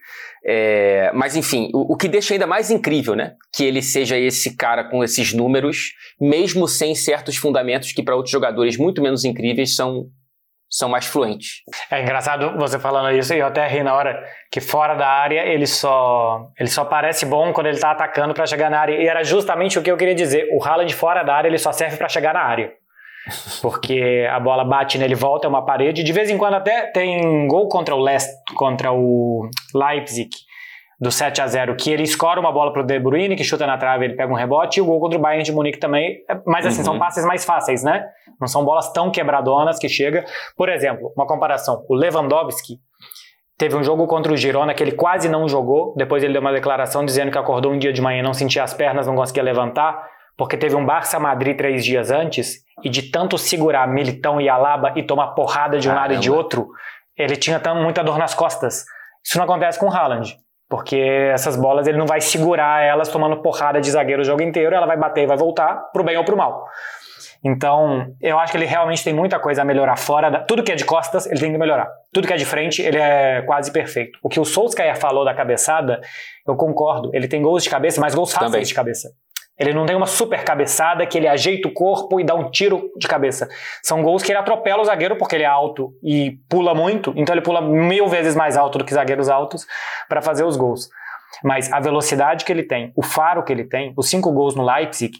É, 0.44 1.10
mas 1.14 1.36
enfim, 1.36 1.70
o, 1.74 1.92
o, 1.92 1.96
que 1.96 2.08
deixa 2.08 2.34
ainda 2.34 2.46
mais 2.46 2.70
incrível, 2.70 3.14
né? 3.14 3.34
Que 3.52 3.64
ele 3.64 3.82
seja 3.82 4.16
esse 4.16 4.56
cara 4.56 4.84
com 4.84 5.02
esses 5.04 5.32
números, 5.32 5.92
mesmo 6.20 6.66
sem 6.66 6.94
certos 6.94 7.36
fundamentos 7.36 7.92
que 7.92 8.02
para 8.02 8.16
outros 8.16 8.32
jogadores 8.32 8.76
muito 8.76 9.02
menos 9.02 9.24
incríveis 9.24 9.74
são 9.74 10.06
são 10.70 10.88
mais 10.88 11.06
fluentes. 11.06 11.62
É 11.90 12.02
engraçado 12.02 12.58
você 12.58 12.78
falando 12.78 13.16
isso 13.16 13.32
e 13.34 13.38
eu 13.38 13.46
até 13.46 13.66
ri 13.66 13.82
na 13.82 13.94
hora 13.94 14.22
que 14.50 14.60
fora 14.60 14.94
da 14.94 15.06
área 15.06 15.40
ele 15.40 15.66
só 15.66 16.48
ele 16.58 16.68
só 16.68 16.84
parece 16.84 17.24
bom 17.24 17.52
quando 17.52 17.66
ele 17.68 17.76
está 17.76 17.90
atacando 17.90 18.34
para 18.34 18.46
chegar 18.46 18.70
na 18.70 18.78
área 18.78 18.94
e 18.94 19.06
era 19.06 19.22
justamente 19.24 19.78
o 19.78 19.82
que 19.82 19.90
eu 19.90 19.96
queria 19.96 20.14
dizer. 20.14 20.48
O 20.52 20.62
Haaland 20.62 20.94
fora 20.94 21.22
da 21.22 21.34
área 21.34 21.48
ele 21.48 21.58
só 21.58 21.72
serve 21.72 21.96
para 21.96 22.08
chegar 22.08 22.34
na 22.34 22.40
área 22.40 22.72
porque 23.62 24.26
a 24.30 24.38
bola 24.40 24.64
bate 24.64 24.98
nele, 24.98 25.14
volta, 25.14 25.46
é 25.46 25.50
uma 25.50 25.64
parede. 25.64 26.02
De 26.02 26.12
vez 26.12 26.30
em 26.30 26.38
quando 26.38 26.54
até 26.54 26.86
tem 26.86 27.46
gol 27.46 27.68
contra 27.68 27.94
o 27.94 28.02
Leicester, 28.02 28.34
contra 28.56 28.92
o 28.92 29.48
Leipzig. 29.74 30.30
Do 31.00 31.12
7 31.12 31.40
a 31.40 31.46
0 31.46 31.76
que 31.76 31.90
ele 31.90 32.02
escora 32.02 32.40
uma 32.40 32.50
bola 32.50 32.72
pro 32.72 32.82
De 32.82 32.98
Bruyne, 32.98 33.36
que 33.36 33.44
chuta 33.44 33.66
na 33.66 33.78
trave, 33.78 34.04
ele 34.04 34.14
pega 34.14 34.32
um 34.32 34.36
rebote, 34.36 34.78
e 34.78 34.82
o 34.82 34.84
gol 34.84 34.98
contra 34.98 35.18
o 35.18 35.22
Bayern 35.22 35.44
de 35.44 35.52
Munique 35.52 35.78
também. 35.78 36.24
É, 36.28 36.36
mas 36.44 36.66
assim, 36.66 36.78
uhum. 36.78 36.84
são 36.84 36.98
passes 36.98 37.24
mais 37.24 37.44
fáceis, 37.44 37.84
né? 37.84 38.04
Não 38.40 38.48
são 38.48 38.64
bolas 38.64 38.92
tão 38.92 39.10
quebradonas 39.10 39.78
que 39.78 39.88
chega. 39.88 40.24
Por 40.56 40.68
exemplo, 40.68 41.12
uma 41.16 41.26
comparação, 41.26 41.84
o 41.88 41.94
Lewandowski 41.94 42.78
teve 43.56 43.76
um 43.76 43.82
jogo 43.82 44.06
contra 44.06 44.32
o 44.32 44.36
Girona 44.36 44.74
que 44.74 44.82
ele 44.82 44.92
quase 44.92 45.28
não 45.28 45.48
jogou, 45.48 45.94
depois 45.96 46.22
ele 46.22 46.32
deu 46.32 46.40
uma 46.40 46.52
declaração 46.52 47.04
dizendo 47.04 47.30
que 47.30 47.38
acordou 47.38 47.72
um 47.72 47.78
dia 47.78 47.92
de 47.92 48.00
manhã, 48.00 48.22
não 48.22 48.34
sentia 48.34 48.62
as 48.62 48.74
pernas, 48.74 49.06
não 49.06 49.16
conseguia 49.16 49.42
levantar, 49.42 50.00
porque 50.36 50.56
teve 50.56 50.76
um 50.76 50.84
Barça-Madrid 50.84 51.56
três 51.56 51.84
dias 51.84 52.10
antes, 52.10 52.58
e 52.84 52.88
de 52.88 53.10
tanto 53.10 53.36
segurar 53.36 53.88
Militão 53.88 54.40
e 54.40 54.48
Alaba 54.48 54.92
e 54.96 55.02
tomar 55.02 55.28
porrada 55.28 55.78
de 55.78 55.88
um 55.88 55.92
Caramba. 55.92 56.12
lado 56.12 56.18
e 56.18 56.22
de 56.22 56.30
outro, 56.30 56.68
ele 57.16 57.36
tinha 57.36 57.60
muita 57.74 58.04
dor 58.04 58.18
nas 58.18 58.34
costas. 58.34 58.84
Isso 59.24 59.36
não 59.36 59.44
acontece 59.44 59.78
com 59.78 59.86
o 59.86 59.92
Haaland. 59.92 60.36
Porque 60.68 60.96
essas 61.32 61.56
bolas 61.56 61.86
ele 61.86 61.96
não 61.96 62.06
vai 62.06 62.20
segurar 62.20 62.82
elas 62.82 63.08
tomando 63.08 63.40
porrada 63.40 63.80
de 63.80 63.90
zagueiro 63.90 64.22
o 64.22 64.24
jogo 64.24 64.42
inteiro, 64.42 64.74
ela 64.74 64.86
vai 64.86 64.96
bater 64.96 65.22
e 65.22 65.26
vai 65.26 65.36
voltar, 65.36 65.90
pro 65.92 66.04
bem 66.04 66.16
ou 66.16 66.24
pro 66.24 66.36
mal. 66.36 66.66
Então, 67.42 68.14
eu 68.20 68.38
acho 68.38 68.52
que 68.52 68.58
ele 68.58 68.66
realmente 68.66 69.02
tem 69.02 69.14
muita 69.14 69.38
coisa 69.38 69.62
a 69.62 69.64
melhorar 69.64 69.96
fora. 69.96 70.30
Da... 70.30 70.40
Tudo 70.40 70.62
que 70.62 70.72
é 70.72 70.74
de 70.74 70.84
costas, 70.84 71.26
ele 71.26 71.38
tem 71.38 71.52
que 71.52 71.58
melhorar. 71.58 71.88
Tudo 72.12 72.26
que 72.26 72.32
é 72.32 72.36
de 72.36 72.44
frente, 72.44 72.82
ele 72.82 72.98
é 72.98 73.42
quase 73.42 73.70
perfeito. 73.70 74.18
O 74.22 74.28
que 74.28 74.40
o 74.40 74.44
Solskjaer 74.44 74.96
falou 74.98 75.24
da 75.24 75.32
cabeçada, 75.32 76.00
eu 76.46 76.56
concordo. 76.56 77.10
Ele 77.14 77.28
tem 77.28 77.40
gols 77.40 77.62
de 77.62 77.70
cabeça, 77.70 78.00
mas 78.00 78.14
gols 78.14 78.32
fáceis 78.32 78.50
Também. 78.50 78.66
de 78.66 78.74
cabeça. 78.74 79.12
Ele 79.58 79.72
não 79.72 79.86
tem 79.86 79.96
uma 79.96 80.06
super 80.06 80.44
cabeçada 80.44 81.04
que 81.04 81.18
ele 81.18 81.26
ajeita 81.26 81.66
o 81.66 81.72
corpo 81.72 82.20
e 82.20 82.24
dá 82.24 82.34
um 82.34 82.50
tiro 82.50 82.90
de 82.96 83.08
cabeça. 83.08 83.48
São 83.82 84.02
gols 84.02 84.22
que 84.22 84.30
ele 84.30 84.38
atropela 84.38 84.82
o 84.82 84.84
zagueiro 84.84 85.16
porque 85.16 85.34
ele 85.34 85.44
é 85.44 85.48
alto 85.48 85.92
e 86.02 86.38
pula 86.48 86.74
muito, 86.74 87.12
então 87.16 87.34
ele 87.34 87.42
pula 87.42 87.60
mil 87.60 88.06
vezes 88.06 88.36
mais 88.36 88.56
alto 88.56 88.78
do 88.78 88.84
que 88.84 88.94
zagueiros 88.94 89.28
altos 89.28 89.66
para 90.08 90.22
fazer 90.22 90.44
os 90.44 90.56
gols. 90.56 90.88
Mas 91.42 91.72
a 91.72 91.80
velocidade 91.80 92.44
que 92.44 92.52
ele 92.52 92.62
tem, 92.62 92.92
o 92.96 93.02
faro 93.02 93.42
que 93.42 93.52
ele 93.52 93.64
tem, 93.64 93.92
os 93.96 94.08
cinco 94.08 94.32
gols 94.32 94.54
no 94.54 94.64
Leipzig, 94.64 95.12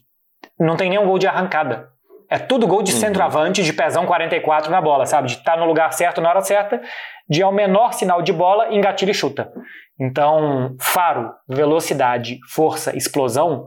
não 0.58 0.76
tem 0.76 0.88
nenhum 0.88 1.06
gol 1.06 1.18
de 1.18 1.26
arrancada. 1.26 1.88
É 2.30 2.38
tudo 2.38 2.66
gol 2.66 2.82
de 2.82 2.92
uhum. 2.92 2.98
centroavante, 2.98 3.62
de 3.62 3.72
pezão 3.72 4.04
44 4.04 4.70
na 4.70 4.80
bola, 4.80 5.06
sabe? 5.06 5.28
De 5.28 5.34
estar 5.34 5.54
tá 5.54 5.58
no 5.58 5.66
lugar 5.66 5.92
certo 5.92 6.20
na 6.20 6.28
hora 6.28 6.42
certa, 6.42 6.80
de 7.28 7.42
ao 7.42 7.52
menor 7.52 7.92
sinal 7.94 8.20
de 8.20 8.32
bola, 8.32 8.72
engatilha 8.74 9.10
e 9.10 9.14
chuta. 9.14 9.50
Então, 9.98 10.76
faro, 10.78 11.32
velocidade, 11.48 12.38
força, 12.48 12.96
explosão, 12.96 13.66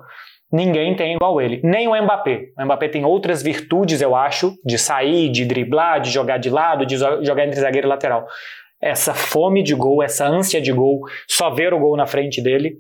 ninguém 0.52 0.96
tem 0.96 1.16
igual 1.16 1.40
ele. 1.42 1.62
Nem 1.64 1.88
o 1.88 2.04
Mbappé. 2.04 2.48
O 2.58 2.66
Mbappé 2.66 2.90
tem 2.90 3.06
outras 3.06 3.42
virtudes, 3.42 4.02
eu 4.02 4.16
acho, 4.16 4.54
de 4.66 4.78
sair, 4.78 5.30
de 5.30 5.46
driblar, 5.46 6.02
de 6.02 6.10
jogar 6.10 6.38
de 6.38 6.50
lado, 6.50 6.86
de 6.86 6.98
jogar 6.98 7.46
entre 7.46 7.60
zagueiro 7.60 7.88
e 7.88 7.90
lateral. 7.90 8.26
Essa 8.82 9.14
fome 9.14 9.64
de 9.64 9.76
gol, 9.76 10.02
essa 10.02 10.26
ânsia 10.26 10.62
de 10.62 10.72
gol, 10.72 11.02
só 11.28 11.50
ver 11.50 11.74
o 11.74 11.80
gol 11.80 11.96
na 11.96 12.06
frente 12.06 12.42
dele. 12.42 12.78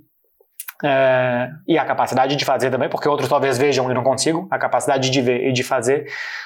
É, 0.83 1.47
e 1.67 1.77
a 1.77 1.85
capacidade 1.85 2.35
de 2.35 2.43
fazer 2.43 2.71
também, 2.71 2.89
porque 2.89 3.07
outros 3.07 3.29
talvez 3.29 3.57
vejam 3.57 3.89
e 3.91 3.93
não 3.93 4.03
consigam. 4.03 4.47
A 4.49 4.57
capacidade 4.57 5.09
de 5.09 5.21
ver 5.21 5.47
e 5.47 5.53
de 5.53 5.63
fazer, 5.63 6.05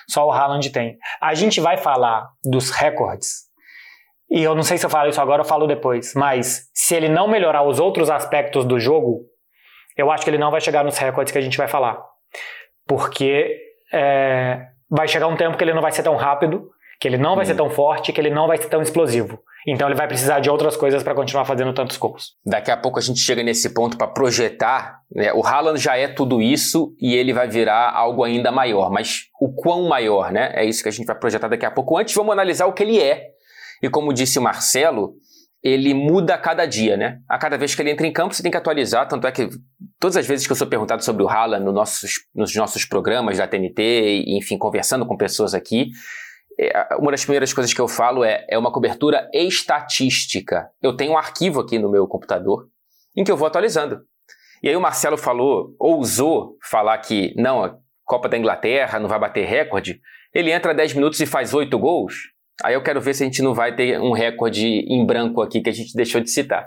só 0.09 0.27
o 0.27 0.31
Haaland 0.31 0.69
tem. 0.71 0.97
A 1.21 1.33
gente 1.33 1.61
vai 1.61 1.77
falar 1.77 2.27
dos 2.43 2.69
recordes. 2.69 3.45
E 4.29 4.43
eu 4.43 4.55
não 4.55 4.63
sei 4.63 4.77
se 4.77 4.85
eu 4.85 4.89
falo 4.89 5.09
isso 5.09 5.21
agora 5.21 5.43
ou 5.43 5.47
falo 5.47 5.67
depois, 5.67 6.13
mas 6.15 6.69
se 6.73 6.95
ele 6.95 7.07
não 7.07 7.27
melhorar 7.27 7.63
os 7.63 7.79
outros 7.79 8.09
aspectos 8.09 8.65
do 8.65 8.79
jogo, 8.79 9.21
eu 9.97 10.11
acho 10.11 10.23
que 10.23 10.29
ele 10.29 10.37
não 10.37 10.51
vai 10.51 10.61
chegar 10.61 10.83
nos 10.83 10.97
recordes 10.97 11.31
que 11.31 11.37
a 11.37 11.41
gente 11.41 11.57
vai 11.57 11.67
falar. 11.67 12.03
Porque 12.87 13.57
é, 13.93 14.67
vai 14.89 15.07
chegar 15.07 15.27
um 15.27 15.35
tempo 15.35 15.57
que 15.57 15.63
ele 15.63 15.73
não 15.73 15.81
vai 15.81 15.91
ser 15.91 16.03
tão 16.03 16.15
rápido, 16.15 16.69
que 16.99 17.07
ele 17.07 17.17
não 17.17 17.35
vai 17.35 17.45
ser 17.45 17.53
hum. 17.53 17.57
tão 17.57 17.69
forte, 17.69 18.13
que 18.13 18.19
ele 18.19 18.29
não 18.29 18.47
vai 18.47 18.57
ser 18.57 18.69
tão 18.69 18.81
explosivo. 18.81 19.39
Então 19.67 19.87
ele 19.87 19.95
vai 19.95 20.07
precisar 20.07 20.39
de 20.39 20.49
outras 20.49 20.77
coisas 20.77 21.01
para 21.01 21.15
continuar 21.15 21.43
fazendo 21.43 21.73
tantos 21.73 21.97
gols. 21.97 22.33
Daqui 22.45 22.69
a 22.69 22.77
pouco 22.77 22.99
a 22.99 23.01
gente 23.01 23.19
chega 23.19 23.41
nesse 23.41 23.73
ponto 23.73 23.97
para 23.97 24.07
projetar. 24.07 24.99
Né? 25.11 25.33
O 25.33 25.43
Haaland 25.43 25.81
já 25.81 25.97
é 25.97 26.07
tudo 26.07 26.39
isso 26.39 26.93
e 27.01 27.15
ele 27.15 27.33
vai 27.33 27.47
virar 27.47 27.91
algo 27.91 28.23
ainda 28.23 28.51
maior. 28.51 28.91
Mas 28.91 29.23
o 29.41 29.51
quão 29.53 29.87
maior, 29.87 30.31
né? 30.31 30.51
É 30.53 30.63
isso 30.63 30.83
que 30.83 30.89
a 30.89 30.91
gente 30.91 31.07
vai 31.07 31.17
projetar 31.17 31.47
daqui 31.47 31.65
a 31.65 31.71
pouco. 31.71 31.97
Antes, 31.97 32.13
vamos 32.13 32.31
analisar 32.31 32.67
o 32.67 32.73
que 32.73 32.83
ele 32.83 33.01
é. 33.01 33.23
E 33.81 33.89
como 33.89 34.13
disse 34.13 34.37
o 34.37 34.41
Marcelo, 34.41 35.15
ele 35.65 35.95
muda 35.95 36.35
a 36.35 36.37
cada 36.37 36.67
dia, 36.67 36.95
né? 36.95 37.17
A 37.27 37.39
cada 37.39 37.57
vez 37.57 37.73
que 37.73 37.81
ele 37.81 37.89
entra 37.89 38.05
em 38.05 38.13
campo, 38.13 38.35
você 38.35 38.43
tem 38.43 38.51
que 38.51 38.57
atualizar. 38.57 39.07
Tanto 39.07 39.25
é 39.25 39.31
que 39.31 39.49
todas 39.99 40.15
as 40.15 40.27
vezes 40.27 40.45
que 40.45 40.51
eu 40.51 40.55
sou 40.55 40.67
perguntado 40.67 41.03
sobre 41.03 41.23
o 41.23 41.27
Haaland 41.27 41.65
no 41.65 41.71
nossos, 41.71 42.11
nos 42.35 42.55
nossos 42.55 42.85
programas 42.85 43.39
da 43.39 43.47
TNT, 43.47 43.81
e, 43.81 44.37
enfim, 44.37 44.59
conversando 44.59 45.07
com 45.07 45.17
pessoas 45.17 45.55
aqui, 45.55 45.87
é, 46.59 46.95
uma 46.99 47.09
das 47.09 47.23
primeiras 47.23 47.51
coisas 47.51 47.73
que 47.73 47.81
eu 47.81 47.87
falo 47.87 48.23
é, 48.23 48.45
é 48.47 48.59
uma 48.59 48.71
cobertura 48.71 49.27
estatística. 49.33 50.69
Eu 50.83 50.95
tenho 50.95 51.13
um 51.13 51.17
arquivo 51.17 51.61
aqui 51.61 51.79
no 51.79 51.89
meu 51.89 52.05
computador 52.07 52.67
em 53.17 53.23
que 53.23 53.31
eu 53.31 53.37
vou 53.37 53.47
atualizando. 53.47 54.01
E 54.61 54.69
aí 54.69 54.75
o 54.75 54.81
Marcelo 54.81 55.17
falou, 55.17 55.75
ousou 55.79 56.57
falar 56.61 56.99
que 56.99 57.33
não, 57.35 57.63
a 57.63 57.75
Copa 58.03 58.29
da 58.29 58.37
Inglaterra 58.37 58.99
não 58.99 59.09
vai 59.09 59.17
bater 59.17 59.47
recorde. 59.47 59.99
Ele 60.31 60.51
entra 60.51 60.75
10 60.75 60.93
minutos 60.93 61.19
e 61.19 61.25
faz 61.25 61.55
8 61.55 61.75
gols. 61.79 62.34
Aí 62.63 62.73
eu 62.73 62.81
quero 62.81 63.01
ver 63.01 63.13
se 63.13 63.23
a 63.23 63.25
gente 63.25 63.41
não 63.41 63.53
vai 63.53 63.75
ter 63.75 63.99
um 63.99 64.13
recorde 64.13 64.65
em 64.65 65.05
branco 65.05 65.41
aqui 65.41 65.59
que 65.61 65.69
a 65.69 65.73
gente 65.73 65.93
deixou 65.93 66.21
de 66.21 66.29
citar. 66.29 66.65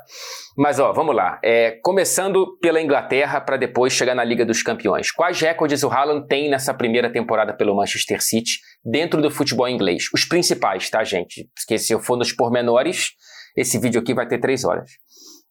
Mas 0.57 0.78
ó, 0.78 0.92
vamos 0.92 1.16
lá. 1.16 1.40
É, 1.42 1.78
começando 1.83 2.59
pela 2.61 2.80
Inglaterra 2.80 3.40
para 3.40 3.57
depois 3.57 3.95
chegar 3.95 4.14
na 4.14 4.23
Liga 4.23 4.45
dos 4.45 4.62
Campeões. 4.62 5.11
Quais 5.11 5.40
recordes 5.40 5.83
o 5.83 5.88
Haaland 5.88 6.26
tem 6.28 6.50
nessa 6.50 6.75
primeira 6.75 7.11
temporada 7.11 7.54
pelo 7.54 7.75
Manchester 7.75 8.23
City 8.23 8.59
dentro 8.85 9.23
do 9.23 9.30
futebol 9.30 9.68
inglês? 9.68 10.04
Os 10.12 10.26
principais, 10.26 10.90
tá, 10.90 11.02
gente? 11.04 11.49
Porque 11.54 11.78
se 11.78 11.92
eu 11.92 12.00
for 12.00 12.18
nos 12.18 12.33
pormenores, 12.33 13.12
esse 13.57 13.78
vídeo 13.78 14.00
aqui 14.00 14.12
vai 14.12 14.28
ter 14.28 14.38
três 14.38 14.64
horas. 14.64 14.90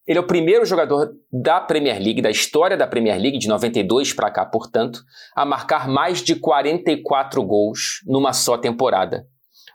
Ele 0.07 0.19
é 0.19 0.21
o 0.21 0.27
primeiro 0.27 0.65
jogador 0.65 1.09
da 1.31 1.59
Premier 1.59 2.01
League, 2.01 2.21
da 2.21 2.29
história 2.29 2.77
da 2.77 2.87
Premier 2.87 3.19
League, 3.19 3.39
de 3.39 3.47
92 3.49 4.13
para 4.13 4.31
cá, 4.31 4.45
portanto, 4.45 4.99
a 5.35 5.45
marcar 5.45 5.89
mais 5.89 6.21
de 6.21 6.35
44 6.35 7.43
gols 7.43 8.01
numa 8.05 8.31
só 8.31 8.57
temporada. 8.57 9.25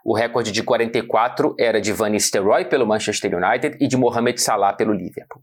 O 0.03 0.15
recorde 0.15 0.51
de 0.51 0.61
44 0.61 1.55
era 1.57 1.79
de 1.79 1.93
Van 1.93 2.09
Nistelrooy 2.09 2.65
pelo 2.65 2.85
Manchester 2.85 3.33
United 3.35 3.77
e 3.79 3.87
de 3.87 3.95
Mohamed 3.95 4.41
Salah 4.41 4.73
pelo 4.73 4.91
Liverpool. 4.91 5.41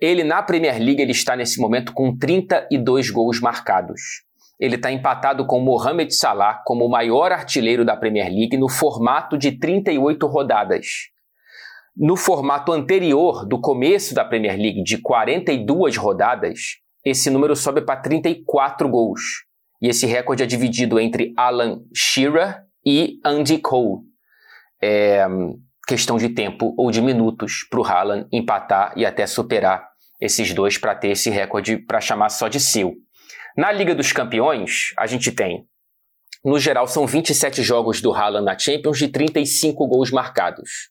Ele 0.00 0.22
na 0.22 0.42
Premier 0.42 0.78
League 0.78 1.02
ele 1.02 1.10
está 1.10 1.34
nesse 1.34 1.60
momento 1.60 1.92
com 1.92 2.16
32 2.16 3.10
gols 3.10 3.40
marcados. 3.40 4.00
Ele 4.60 4.76
está 4.76 4.92
empatado 4.92 5.44
com 5.46 5.58
Mohamed 5.58 6.14
Salah 6.14 6.62
como 6.64 6.86
o 6.86 6.90
maior 6.90 7.32
artilheiro 7.32 7.84
da 7.84 7.96
Premier 7.96 8.28
League 8.28 8.56
no 8.56 8.68
formato 8.68 9.36
de 9.36 9.52
38 9.58 10.26
rodadas. 10.26 10.86
No 11.96 12.16
formato 12.16 12.72
anterior 12.72 13.44
do 13.46 13.60
começo 13.60 14.14
da 14.14 14.24
Premier 14.24 14.56
League, 14.56 14.82
de 14.84 14.98
42 14.98 15.96
rodadas, 15.96 16.78
esse 17.04 17.28
número 17.28 17.56
sobe 17.56 17.82
para 17.82 18.00
34 18.00 18.88
gols. 18.88 19.20
E 19.82 19.88
esse 19.88 20.06
recorde 20.06 20.42
é 20.42 20.46
dividido 20.46 21.00
entre 21.00 21.32
Alan 21.36 21.80
Shearer 21.94 22.69
e 22.84 23.20
Andy 23.24 23.58
Cole. 23.58 24.02
É 24.82 25.26
questão 25.90 26.16
de 26.16 26.28
tempo 26.28 26.72
ou 26.78 26.88
de 26.92 27.02
minutos 27.02 27.66
para 27.68 27.80
o 27.80 27.84
Haaland 27.84 28.28
empatar 28.30 28.92
e 28.96 29.04
até 29.04 29.26
superar 29.26 29.88
esses 30.20 30.54
dois 30.54 30.78
para 30.78 30.94
ter 30.94 31.08
esse 31.08 31.30
recorde 31.30 31.78
para 31.78 32.00
chamar 32.00 32.28
só 32.28 32.46
de 32.46 32.60
seu. 32.60 32.94
Na 33.56 33.72
Liga 33.72 33.92
dos 33.92 34.12
Campeões, 34.12 34.92
a 34.96 35.08
gente 35.08 35.32
tem, 35.32 35.66
no 36.44 36.60
geral, 36.60 36.86
são 36.86 37.08
27 37.08 37.60
jogos 37.64 38.00
do 38.00 38.12
Haaland 38.12 38.44
na 38.44 38.56
Champions 38.56 38.98
de 38.98 39.08
35 39.08 39.84
gols 39.88 40.12
marcados. 40.12 40.90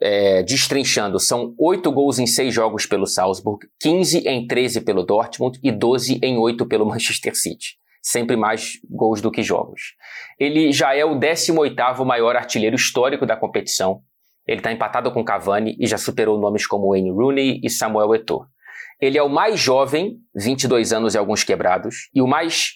É, 0.00 0.44
destrinchando, 0.44 1.18
são 1.18 1.52
8 1.58 1.90
gols 1.90 2.20
em 2.20 2.28
6 2.28 2.54
jogos 2.54 2.86
pelo 2.86 3.08
Salzburg, 3.08 3.66
15 3.80 4.18
em 4.18 4.46
13 4.46 4.82
pelo 4.82 5.02
Dortmund 5.02 5.58
e 5.64 5.72
12 5.72 6.20
em 6.22 6.38
8 6.38 6.64
pelo 6.66 6.86
Manchester 6.86 7.34
City 7.34 7.76
sempre 8.06 8.36
mais 8.36 8.74
gols 8.88 9.20
do 9.20 9.32
que 9.32 9.42
jogos. 9.42 9.96
Ele 10.38 10.70
já 10.70 10.94
é 10.94 11.04
o 11.04 11.18
18º 11.18 12.04
maior 12.04 12.36
artilheiro 12.36 12.76
histórico 12.76 13.26
da 13.26 13.36
competição. 13.36 14.00
Ele 14.46 14.60
está 14.60 14.70
empatado 14.70 15.10
com 15.10 15.24
Cavani 15.24 15.76
e 15.80 15.88
já 15.88 15.98
superou 15.98 16.38
nomes 16.38 16.68
como 16.68 16.90
Wayne 16.90 17.10
Rooney 17.10 17.60
e 17.64 17.68
Samuel 17.68 18.14
Eto'o. 18.14 18.46
Ele 19.00 19.18
é 19.18 19.22
o 19.22 19.28
mais 19.28 19.58
jovem, 19.58 20.18
22 20.36 20.92
anos 20.92 21.14
e 21.14 21.18
alguns 21.18 21.42
quebrados, 21.42 22.08
e 22.14 22.22
o 22.22 22.28
mais 22.28 22.74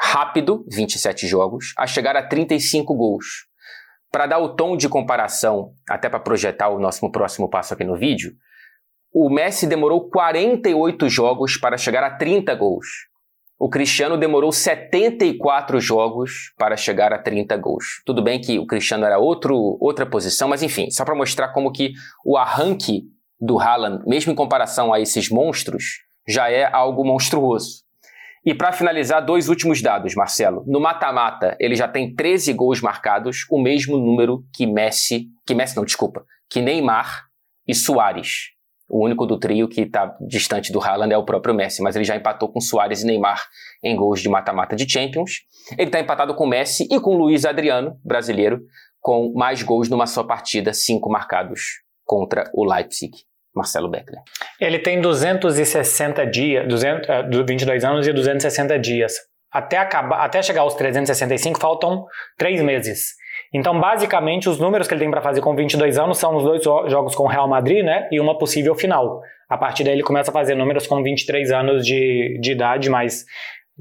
rápido, 0.00 0.66
27 0.68 1.28
jogos, 1.28 1.72
a 1.78 1.86
chegar 1.86 2.16
a 2.16 2.26
35 2.26 2.92
gols. 2.92 3.46
Para 4.10 4.26
dar 4.26 4.40
o 4.40 4.56
tom 4.56 4.76
de 4.76 4.88
comparação, 4.88 5.74
até 5.88 6.08
para 6.08 6.18
projetar 6.18 6.70
o 6.70 6.80
nosso 6.80 7.08
próximo 7.12 7.48
passo 7.48 7.72
aqui 7.72 7.84
no 7.84 7.96
vídeo, 7.96 8.32
o 9.14 9.30
Messi 9.30 9.64
demorou 9.64 10.10
48 10.10 11.08
jogos 11.08 11.56
para 11.56 11.78
chegar 11.78 12.02
a 12.02 12.10
30 12.16 12.52
gols 12.56 13.11
o 13.58 13.68
Cristiano 13.68 14.16
demorou 14.16 14.50
74 14.50 15.80
jogos 15.80 16.52
para 16.58 16.76
chegar 16.76 17.12
a 17.12 17.18
30 17.18 17.56
gols. 17.56 18.02
Tudo 18.04 18.22
bem 18.22 18.40
que 18.40 18.58
o 18.58 18.66
Cristiano 18.66 19.04
era 19.04 19.18
outro, 19.18 19.78
outra 19.80 20.04
posição, 20.04 20.48
mas 20.48 20.62
enfim, 20.62 20.90
só 20.90 21.04
para 21.04 21.14
mostrar 21.14 21.48
como 21.48 21.72
que 21.72 21.92
o 22.24 22.36
arranque 22.36 23.04
do 23.40 23.58
Haaland, 23.58 24.04
mesmo 24.06 24.32
em 24.32 24.36
comparação 24.36 24.92
a 24.92 25.00
esses 25.00 25.28
monstros, 25.28 26.00
já 26.26 26.50
é 26.50 26.68
algo 26.72 27.04
monstruoso. 27.04 27.82
E 28.44 28.52
para 28.52 28.72
finalizar, 28.72 29.24
dois 29.24 29.48
últimos 29.48 29.80
dados, 29.80 30.16
Marcelo. 30.16 30.64
No 30.66 30.80
mata-mata, 30.80 31.56
ele 31.60 31.76
já 31.76 31.86
tem 31.86 32.12
13 32.12 32.52
gols 32.52 32.80
marcados, 32.80 33.46
o 33.48 33.60
mesmo 33.60 33.96
número 33.96 34.44
que 34.52 34.66
Messi, 34.66 35.28
que 35.46 35.54
Messi 35.54 35.76
não, 35.76 35.84
desculpa, 35.84 36.24
que 36.50 36.60
Neymar 36.60 37.26
e 37.66 37.74
Soares. 37.74 38.50
O 38.92 39.06
único 39.06 39.24
do 39.24 39.38
trio 39.38 39.66
que 39.66 39.80
está 39.80 40.14
distante 40.20 40.70
do 40.70 40.78
Haaland 40.78 41.14
é 41.14 41.16
o 41.16 41.24
próprio 41.24 41.54
Messi, 41.54 41.80
mas 41.80 41.96
ele 41.96 42.04
já 42.04 42.14
empatou 42.14 42.52
com 42.52 42.60
Soares 42.60 43.02
e 43.02 43.06
Neymar 43.06 43.42
em 43.82 43.96
gols 43.96 44.20
de 44.20 44.28
mata-mata 44.28 44.76
de 44.76 44.86
Champions. 44.86 45.40
Ele 45.78 45.88
está 45.88 45.98
empatado 45.98 46.34
com 46.34 46.46
Messi 46.46 46.86
e 46.90 47.00
com 47.00 47.16
Luiz 47.16 47.46
Adriano, 47.46 47.98
brasileiro, 48.04 48.60
com 49.00 49.32
mais 49.34 49.62
gols 49.62 49.88
numa 49.88 50.06
só 50.06 50.22
partida, 50.22 50.74
cinco 50.74 51.08
marcados 51.08 51.80
contra 52.04 52.50
o 52.52 52.70
Leipzig. 52.70 53.12
Marcelo 53.54 53.90
Beckler. 53.90 54.20
Ele 54.60 54.78
tem 54.78 55.00
260 55.00 56.26
dias, 56.26 56.68
200, 56.68 57.06
22 57.46 57.84
anos 57.84 58.06
e 58.06 58.12
260 58.12 58.78
dias. 58.78 59.14
Até, 59.50 59.78
acabar, 59.78 60.24
até 60.24 60.42
chegar 60.42 60.62
aos 60.62 60.74
365 60.74 61.58
faltam 61.58 62.06
três 62.38 62.62
meses. 62.62 63.14
Então, 63.54 63.78
basicamente, 63.78 64.48
os 64.48 64.58
números 64.58 64.88
que 64.88 64.94
ele 64.94 65.00
tem 65.00 65.10
para 65.10 65.20
fazer 65.20 65.40
com 65.40 65.54
22 65.54 65.98
anos 65.98 66.18
são 66.18 66.36
os 66.36 66.42
dois 66.42 66.62
jogos 66.90 67.14
com 67.14 67.24
o 67.24 67.28
Real 67.28 67.48
Madrid, 67.48 67.84
né? 67.84 68.08
E 68.10 68.18
uma 68.18 68.38
possível 68.38 68.74
final. 68.74 69.20
A 69.48 69.58
partir 69.58 69.84
daí, 69.84 69.92
ele 69.92 70.02
começa 70.02 70.30
a 70.30 70.32
fazer 70.32 70.54
números 70.54 70.86
com 70.86 71.02
23 71.02 71.52
anos 71.52 71.84
de, 71.84 72.38
de 72.40 72.52
idade, 72.52 72.88
mas 72.88 73.24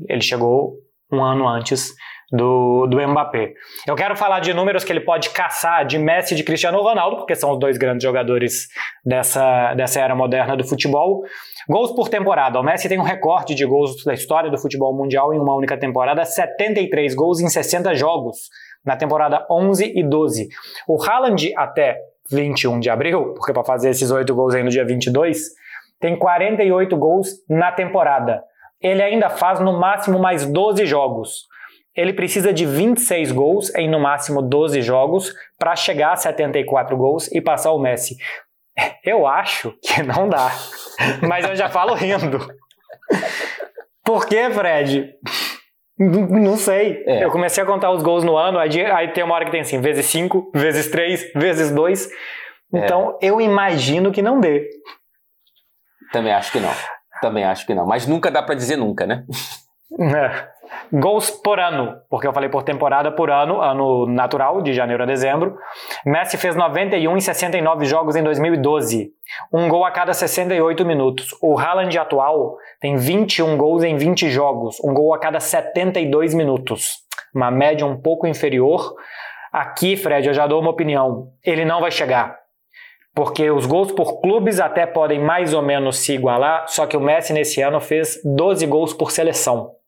ele 0.10 0.22
chegou 0.22 0.74
um 1.12 1.24
ano 1.24 1.48
antes 1.48 1.94
do, 2.32 2.88
do 2.88 2.98
Mbappé. 3.08 3.54
Eu 3.86 3.96
quero 3.96 4.16
falar 4.16 4.40
de 4.40 4.54
números 4.54 4.84
que 4.84 4.92
ele 4.92 5.02
pode 5.02 5.30
caçar 5.32 5.86
de 5.86 5.98
Messi 5.98 6.34
e 6.34 6.38
de 6.38 6.44
Cristiano 6.44 6.82
Ronaldo, 6.82 7.18
porque 7.18 7.36
são 7.36 7.52
os 7.52 7.60
dois 7.60 7.78
grandes 7.78 8.04
jogadores 8.04 8.68
dessa, 9.06 9.74
dessa 9.74 10.00
era 10.00 10.16
moderna 10.16 10.56
do 10.56 10.64
futebol. 10.64 11.24
Gols 11.68 11.92
por 11.92 12.08
temporada. 12.10 12.60
O 12.60 12.64
Messi 12.64 12.88
tem 12.88 12.98
um 12.98 13.04
recorde 13.04 13.54
de 13.54 13.66
gols 13.66 14.04
da 14.04 14.14
história 14.14 14.50
do 14.50 14.58
futebol 14.58 14.96
mundial 14.96 15.34
em 15.34 15.40
uma 15.40 15.54
única 15.54 15.78
temporada, 15.78 16.24
73 16.24 17.14
gols 17.14 17.42
em 17.42 17.50
60 17.50 17.94
jogos, 17.96 18.38
na 18.86 18.96
temporada 18.96 19.46
11 19.50 19.94
e 19.96 20.04
12. 20.04 20.50
O 20.88 21.02
Haaland, 21.04 21.54
até 21.56 21.98
21 22.32 22.80
de 22.80 22.90
abril, 22.90 23.34
porque 23.34 23.54
para 23.54 23.64
fazer 23.64 23.90
esses 23.90 24.12
8 24.12 24.34
gols 24.34 24.56
aí 24.56 24.64
no 24.64 24.70
dia 24.70 24.86
22, 24.86 25.50
tem 26.00 26.18
48 26.18 26.98
gols 26.98 27.30
na 27.50 27.72
temporada. 27.72 28.44
Ele 28.82 29.02
ainda 29.02 29.30
faz 29.30 29.60
no 29.60 29.80
máximo 29.80 30.18
mais 30.18 30.46
12 30.46 30.86
jogos 30.86 31.52
ele 31.96 32.14
precisa 32.14 32.54
de 32.54 32.66
26 32.66 33.32
gols 33.32 33.74
em 33.76 33.90
no 33.90 34.00
máximo 34.00 34.42
12 34.42 34.82
jogos 34.82 35.34
para 35.60 35.76
chegar 35.76 36.14
a 36.14 36.16
74 36.16 36.96
gols 36.96 37.30
e 37.32 37.42
passar 37.42 37.72
o 37.74 37.80
Messi. 37.80 38.16
Eu 39.04 39.28
acho 39.28 39.74
que 39.84 40.02
não 40.02 40.30
dá, 40.30 40.50
mas 41.28 41.46
eu 41.48 41.56
já 41.56 41.70
falo 41.70 41.94
rindo. 41.94 42.40
Por 44.04 44.26
que, 44.26 44.50
Fred? 44.52 45.14
Não 46.02 46.58
sei. 46.58 47.04
É. 47.06 47.24
Eu 47.24 47.30
comecei 47.30 47.62
a 47.62 47.66
contar 47.66 47.92
os 47.92 48.02
gols 48.02 48.24
no 48.24 48.36
ano, 48.36 48.58
aí, 48.58 48.86
aí, 48.86 49.10
tem 49.10 49.24
uma 49.24 49.36
hora 49.36 49.46
que 49.46 49.52
tem 49.52 49.62
assim, 49.62 49.80
vezes 49.80 50.06
5, 50.08 50.52
vezes 50.54 50.90
3, 50.90 51.32
vezes 51.36 51.72
2. 51.72 52.10
Então 52.74 53.18
é. 53.22 53.28
eu 53.28 53.40
imagino 53.40 54.12
que 54.12 54.22
não 54.22 54.40
dê. 54.40 54.68
Também 56.12 56.34
acho 56.34 56.52
que 56.52 56.60
não. 56.60 56.72
Também 57.22 57.44
acho 57.44 57.66
que 57.68 57.76
não. 57.76 57.86
Mas 57.86 58.08
nunca 58.08 58.32
dá 58.32 58.42
para 58.42 58.56
dizer 58.56 58.78
nunca, 58.78 59.06
né? 59.06 59.24
É. 60.00 60.51
Gols 60.92 61.32
por 61.32 61.60
ano, 61.60 61.98
porque 62.10 62.28
eu 62.28 62.34
falei 62.34 62.50
por 62.50 62.64
temporada 62.64 63.12
por 63.12 63.30
ano, 63.30 63.62
ano 63.62 64.06
natural, 64.06 64.62
de 64.62 64.74
janeiro 64.74 65.04
a 65.04 65.06
dezembro. 65.06 65.58
Messi 66.06 66.38
fez 66.38 66.56
91 66.56 67.16
em 67.16 67.22
69 67.22 67.86
jogos 67.86 68.16
em 68.16 68.24
2012, 68.24 69.12
um 69.54 69.68
gol 69.68 69.86
a 69.86 69.92
cada 69.92 70.14
68 70.14 70.86
minutos. 70.86 71.36
O 71.42 71.58
Haaland 71.58 71.98
atual 71.98 72.58
tem 72.80 72.96
21 72.96 73.58
gols 73.58 73.84
em 73.84 73.96
20 73.96 74.30
jogos, 74.30 74.78
um 74.84 74.94
gol 74.94 75.14
a 75.14 75.20
cada 75.20 75.40
72 75.40 76.34
minutos, 76.34 77.00
uma 77.34 77.52
média 77.52 77.86
um 77.86 78.00
pouco 78.00 78.28
inferior. 78.28 78.94
Aqui, 79.52 79.98
Fred, 79.98 80.28
eu 80.28 80.34
já 80.34 80.48
dou 80.48 80.62
uma 80.62 80.72
opinião: 80.72 81.30
ele 81.44 81.66
não 81.66 81.82
vai 81.82 81.92
chegar. 81.92 82.40
Porque 83.14 83.52
os 83.52 83.66
gols 83.66 83.92
por 83.92 84.22
clubes 84.22 84.62
até 84.62 84.86
podem 84.86 85.20
mais 85.20 85.54
ou 85.54 85.62
menos 85.62 86.00
se 86.00 86.14
igualar, 86.14 86.66
só 86.70 86.86
que 86.86 86.96
o 86.96 87.02
Messi 87.02 87.34
nesse 87.34 87.62
ano 87.62 87.82
fez 87.82 88.22
12 88.24 88.66
gols 88.68 88.94
por 88.94 89.12
seleção. 89.12 89.81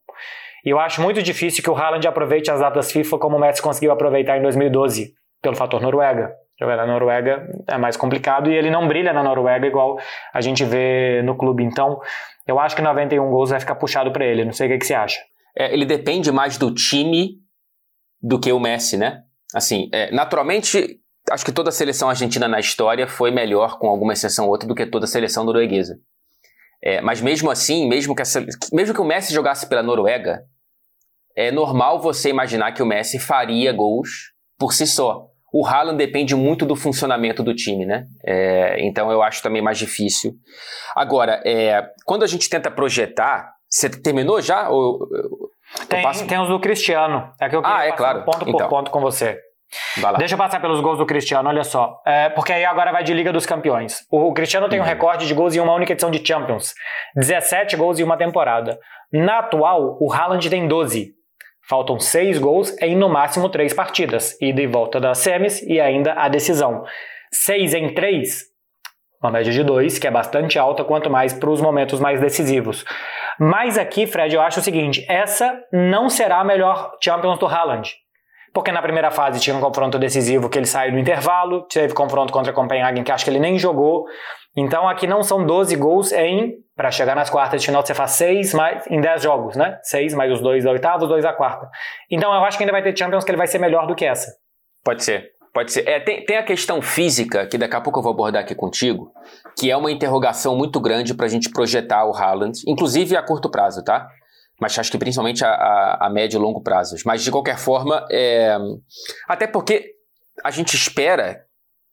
E 0.64 0.70
eu 0.70 0.80
acho 0.80 1.02
muito 1.02 1.22
difícil 1.22 1.64
que 1.64 1.70
o 1.70 1.76
Haaland 1.76 2.08
aproveite 2.08 2.50
as 2.50 2.60
datas 2.60 2.92
FIFA 2.92 3.18
como 3.18 3.38
o 3.38 3.40
Messi 3.40 3.62
conseguiu 3.62 3.92
aproveitar 3.92 4.38
em 4.38 4.42
2012, 4.42 5.14
pelo 5.42 5.56
fator 5.56 5.82
Noruega. 5.82 6.34
Jogar 6.60 6.78
na 6.78 6.86
Noruega 6.86 7.50
é 7.68 7.78
mais 7.78 7.98
complicado 7.98 8.50
e 8.50 8.56
ele 8.56 8.70
não 8.70 8.88
brilha 8.88 9.12
na 9.12 9.24
Noruega 9.24 9.68
igual 9.68 10.00
a 10.34 10.40
gente 10.40 10.64
vê 10.64 11.22
no 11.24 11.36
clube. 11.36 11.64
Então, 11.64 12.00
eu 12.48 12.60
acho 12.60 12.76
que 12.76 12.82
91 12.82 13.30
gols 13.30 13.50
vai 13.50 13.60
ficar 13.60 13.76
puxado 13.76 14.12
para 14.12 14.26
ele. 14.26 14.46
Não 14.46 14.54
sei 14.54 14.68
o 14.68 14.72
que, 14.72 14.78
que 14.78 14.86
você 14.86 14.94
acha. 14.94 15.20
É, 15.58 15.74
ele 15.74 15.86
depende 15.86 16.32
mais 16.32 16.58
do 16.58 16.74
time 16.74 17.40
do 18.22 18.40
que 18.40 18.52
o 18.52 18.60
Messi, 18.60 18.98
né? 18.98 19.24
Assim, 19.54 19.90
é, 19.92 20.12
naturalmente, 20.12 21.00
acho 21.30 21.44
que 21.44 21.52
toda 21.52 21.70
a 21.70 21.74
seleção 21.74 22.10
argentina 22.10 22.48
na 22.48 22.60
história 22.60 23.08
foi 23.08 23.32
melhor, 23.32 23.78
com 23.78 23.88
alguma 23.88 24.14
exceção 24.14 24.46
ou 24.46 24.52
outra, 24.52 24.68
do 24.68 24.74
que 24.74 24.86
toda 24.86 25.06
a 25.06 25.08
seleção 25.08 25.44
norueguesa. 25.44 26.00
É, 26.82 27.02
mas 27.02 27.22
mesmo 27.22 27.50
assim, 27.50 27.88
mesmo 27.88 28.16
que, 28.16 28.22
essa, 28.22 28.46
mesmo 28.72 28.94
que 28.94 29.02
o 29.02 29.06
Messi 29.06 29.34
jogasse 29.34 29.68
pela 29.68 29.82
Noruega, 29.82 30.44
é 31.36 31.52
normal 31.52 32.00
você 32.00 32.30
imaginar 32.30 32.72
que 32.72 32.84
o 32.84 32.86
Messi 32.86 33.20
faria 33.20 33.72
gols 33.72 34.10
por 34.58 34.74
si 34.74 34.86
só. 34.86 35.28
O 35.54 35.68
Haaland 35.68 35.98
depende 35.98 36.36
muito 36.36 36.66
do 36.66 36.76
funcionamento 36.76 37.44
do 37.44 37.54
time, 37.54 37.86
né? 37.86 38.06
É, 38.26 38.78
então 38.80 39.12
eu 39.12 39.22
acho 39.22 39.44
também 39.44 39.62
mais 39.62 39.78
difícil. 39.78 40.34
Agora, 40.96 41.42
é, 41.46 41.86
quando 42.06 42.24
a 42.24 42.28
gente 42.28 42.50
tenta 42.50 42.72
projetar, 42.72 43.52
você 43.70 43.88
terminou 43.88 44.42
já? 44.42 44.70
Ou, 44.70 45.08
tem, 45.88 46.02
passo... 46.02 46.28
tem 46.28 46.40
os 46.40 46.48
do 46.48 46.60
Cristiano. 46.60 47.32
É 47.40 47.50
que 47.50 47.56
eu 47.56 47.62
queria 47.62 47.78
ah, 47.78 47.86
é 47.86 47.92
claro. 47.92 48.24
ponto 48.24 48.40
por 48.40 48.50
então. 48.50 48.68
ponto 48.68 48.92
com 48.92 49.00
você. 49.00 49.38
Deixa 50.18 50.36
eu 50.36 50.38
passar 50.38 50.60
pelos 50.60 50.82
gols 50.82 50.98
do 50.98 51.06
Cristiano, 51.06 51.50
olha 51.50 51.64
só. 51.64 52.00
É, 52.06 52.30
porque 52.30 52.54
aí 52.54 52.66
agora 52.66 52.92
vai 52.92 53.04
de 53.04 53.14
Liga 53.14 53.32
dos 53.32 53.46
Campeões. 53.46 54.06
O 54.12 54.34
Cristiano 54.34 54.70
tem 54.70 54.80
um 54.80 54.84
uhum. 54.84 54.88
recorde 54.88 55.26
de 55.26 55.34
gols 55.34 55.56
em 55.56 55.60
uma 55.60 55.74
única 55.74 55.94
edição 55.94 56.12
de 56.12 56.26
Champions. 56.26 56.74
17 57.16 57.76
gols 57.76 58.00
em 58.00 58.04
uma 58.04 58.18
temporada. 58.18 58.78
Na 59.12 59.40
atual, 59.40 59.98
o 60.00 60.12
Haaland 60.12 60.48
tem 60.50 60.68
12. 60.68 61.12
Faltam 61.68 62.00
seis 62.00 62.38
gols 62.38 62.76
em 62.82 62.96
no 62.96 63.08
máximo 63.08 63.50
três 63.50 63.74
partidas, 63.74 64.40
ida 64.42 64.62
e 64.62 64.68
volta 64.68 65.00
das 65.00 65.20
semis 65.20 65.62
e 65.62 65.80
ainda 65.80 66.14
a 66.14 66.28
decisão. 66.28 66.84
Seis 67.32 67.74
em 67.74 67.94
três, 67.94 68.44
uma 69.22 69.32
média 69.32 69.52
de 69.52 69.64
dois, 69.64 69.98
que 69.98 70.06
é 70.06 70.12
bastante 70.12 70.60
alta, 70.60 70.84
quanto 70.84 71.10
mais 71.10 71.34
para 71.34 71.50
os 71.50 71.62
momentos 71.62 72.02
mais 72.02 72.20
decisivos. 72.20 72.84
Mas 73.40 73.78
aqui, 73.78 74.06
Fred, 74.06 74.36
eu 74.36 74.42
acho 74.42 74.60
o 74.60 74.64
seguinte: 74.64 75.06
essa 75.08 75.58
não 75.72 76.10
será 76.10 76.42
a 76.42 76.44
melhor 76.44 76.98
Champions 77.02 77.40
do 77.40 77.48
Haaland. 77.48 78.03
Porque 78.54 78.72
na 78.72 78.82
primeira 78.82 79.10
fase 79.10 79.40
tinha 79.40 79.56
um 79.56 79.60
confronto 79.60 79.98
decisivo 79.98 80.48
que 80.48 80.60
ele 80.60 80.68
saiu 80.68 80.94
no 80.94 81.00
intervalo, 81.00 81.64
teve 81.64 81.94
confronto 81.94 82.32
contra 82.32 82.54
Copenhagen 82.54 83.04
que 83.04 83.12
acho 83.12 83.26
que 83.26 83.32
ele 83.32 83.40
nem 83.40 83.58
jogou. 83.58 84.06
Então 84.56 84.88
aqui 84.88 85.08
não 85.08 85.24
são 85.24 85.46
12 85.46 85.76
gols 85.76 86.12
em. 86.12 86.62
Para 86.76 86.90
chegar 86.90 87.16
nas 87.16 87.30
quartas 87.30 87.62
de 87.62 87.68
final, 87.68 87.86
você 87.86 87.94
faz 87.94 88.12
6 88.12 88.54
mais, 88.56 88.88
em 88.88 89.00
10 89.00 89.22
jogos, 89.22 89.56
né? 89.56 89.78
6 89.84 90.16
mais 90.16 90.32
os 90.32 90.42
2 90.42 90.64
da 90.64 90.72
oitava, 90.72 91.04
os 91.04 91.10
2 91.10 91.24
da 91.24 91.32
quarta. 91.32 91.70
Então 92.10 92.34
eu 92.34 92.44
acho 92.44 92.58
que 92.58 92.64
ainda 92.64 92.72
vai 92.72 92.82
ter 92.82 92.98
Champions 92.98 93.24
que 93.24 93.30
ele 93.30 93.38
vai 93.38 93.46
ser 93.46 93.60
melhor 93.60 93.86
do 93.86 93.94
que 93.94 94.06
essa. 94.06 94.32
Pode 94.84 95.04
ser. 95.04 95.34
Pode 95.54 95.72
ser. 95.72 95.88
É, 95.88 96.00
tem, 96.00 96.26
tem 96.26 96.36
a 96.36 96.44
questão 96.44 96.82
física, 96.82 97.46
que 97.46 97.60
daqui 97.60 97.76
a 97.76 97.82
pouco 97.82 98.00
eu 98.00 98.04
vou 98.04 98.12
abordar 98.12 98.42
aqui 98.42 98.56
contigo, 98.56 99.12
que 99.58 99.70
é 99.70 99.78
uma 99.78 99.92
interrogação 99.92 100.56
muito 100.58 100.80
grande 100.80 101.14
para 101.14 101.28
a 101.28 101.30
gente 101.30 101.52
projetar 101.52 102.06
o 102.06 102.12
Haaland, 102.12 102.60
inclusive 102.68 103.16
a 103.16 103.22
curto 103.22 103.52
prazo, 103.52 103.84
tá? 103.84 104.08
Mas 104.60 104.78
acho 104.78 104.92
que 104.92 104.98
principalmente 104.98 105.44
a, 105.44 105.50
a, 105.50 106.08
a 106.08 106.10
médio 106.10 106.38
e 106.38 106.42
longo 106.42 106.62
prazos. 106.62 107.04
Mas 107.04 107.24
de 107.24 107.32
qualquer 107.32 107.58
forma, 107.58 108.06
é... 108.12 108.56
até 109.28 109.48
porque 109.48 109.94
a 110.44 110.52
gente 110.52 110.76
espera 110.76 111.44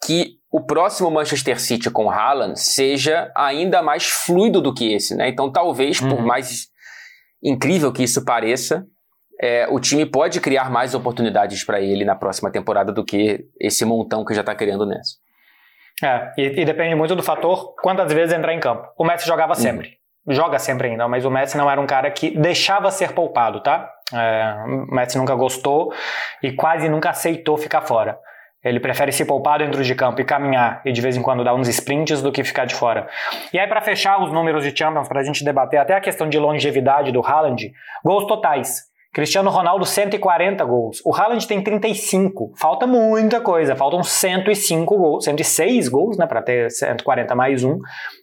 que 0.05 0.38
o 0.51 0.64
próximo 0.64 1.11
Manchester 1.11 1.61
City 1.61 1.90
com 1.90 2.11
Haaland 2.11 2.59
seja 2.59 3.31
ainda 3.37 3.83
mais 3.83 4.09
fluido 4.09 4.61
do 4.61 4.75
que 4.75 4.92
esse, 4.92 5.14
né? 5.14 5.29
Então, 5.29 5.51
talvez, 5.51 6.01
uhum. 6.01 6.09
por 6.09 6.23
mais 6.23 6.68
incrível 7.42 7.92
que 7.92 8.03
isso 8.03 8.25
pareça, 8.25 8.87
é, 9.40 9.66
o 9.68 9.79
time 9.79 10.05
pode 10.05 10.40
criar 10.40 10.70
mais 10.70 10.94
oportunidades 10.94 11.64
para 11.64 11.81
ele 11.81 12.05
na 12.05 12.14
próxima 12.14 12.51
temporada 12.51 12.92
do 12.92 13.05
que 13.05 13.46
esse 13.59 13.85
montão 13.85 14.25
que 14.25 14.35
já 14.35 14.40
está 14.40 14.55
criando 14.55 14.85
nessa. 14.85 15.14
É, 16.03 16.33
e, 16.37 16.61
e, 16.62 16.64
depende 16.64 16.94
muito 16.94 17.14
do 17.14 17.23
fator 17.23 17.75
quantas 17.81 18.12
vezes 18.12 18.35
entrar 18.35 18.55
em 18.55 18.61
campo. 18.61 18.88
O 18.99 19.05
Messi 19.05 19.27
jogava 19.27 19.55
uhum. 19.55 19.61
Joga 20.28 20.59
sempre 20.59 20.88
ainda, 20.88 21.09
mas 21.09 21.24
o 21.24 21.30
Messi 21.30 21.56
não 21.56 21.70
era 21.70 21.80
um 21.80 21.87
cara 21.87 22.11
que 22.11 22.30
deixava 22.37 22.90
ser 22.90 23.12
poupado, 23.12 23.61
tá? 23.62 23.90
É, 24.12 24.54
o 24.66 24.94
Messi 24.94 25.16
nunca 25.16 25.35
gostou 25.35 25.92
e 26.42 26.52
quase 26.52 26.88
nunca 26.88 27.11
aceitou 27.11 27.56
ficar 27.56 27.83
fora. 27.83 28.18
Ele 28.62 28.78
prefere 28.78 29.11
se 29.11 29.24
poupar 29.24 29.59
dentro 29.61 29.83
de 29.83 29.94
campo 29.94 30.20
e 30.20 30.24
caminhar 30.24 30.83
e 30.85 30.92
de 30.92 31.00
vez 31.00 31.16
em 31.16 31.22
quando 31.22 31.42
dar 31.42 31.54
uns 31.54 31.66
sprints 31.68 32.20
do 32.20 32.30
que 32.30 32.44
ficar 32.44 32.66
de 32.66 32.74
fora. 32.74 33.09
E 33.52 33.59
aí, 33.59 33.66
para 33.66 33.80
fechar 33.80 34.22
os 34.22 34.30
números 34.30 34.62
de 34.62 34.76
Champions, 34.76 35.09
para 35.09 35.20
a 35.20 35.24
gente 35.24 35.42
debater 35.42 35.80
até 35.80 35.94
a 35.94 36.00
questão 36.00 36.28
de 36.28 36.38
longevidade 36.38 37.11
do 37.11 37.24
Haaland, 37.24 37.72
gols 38.04 38.26
totais. 38.26 38.89
Cristiano 39.12 39.51
Ronaldo, 39.51 39.85
140 39.85 40.64
gols. 40.64 41.03
O 41.05 41.12
Haaland 41.12 41.46
tem 41.46 41.62
35. 41.62 42.53
Falta 42.57 42.87
muita 42.87 43.40
coisa. 43.40 43.75
Faltam 43.75 44.05
105 44.05 44.96
gols, 44.96 45.25
106 45.25 45.88
gols, 45.88 46.16
né, 46.16 46.27
para 46.27 46.40
ter 46.40 46.70
140 46.70 47.35
mais 47.35 47.64
um, 47.64 47.79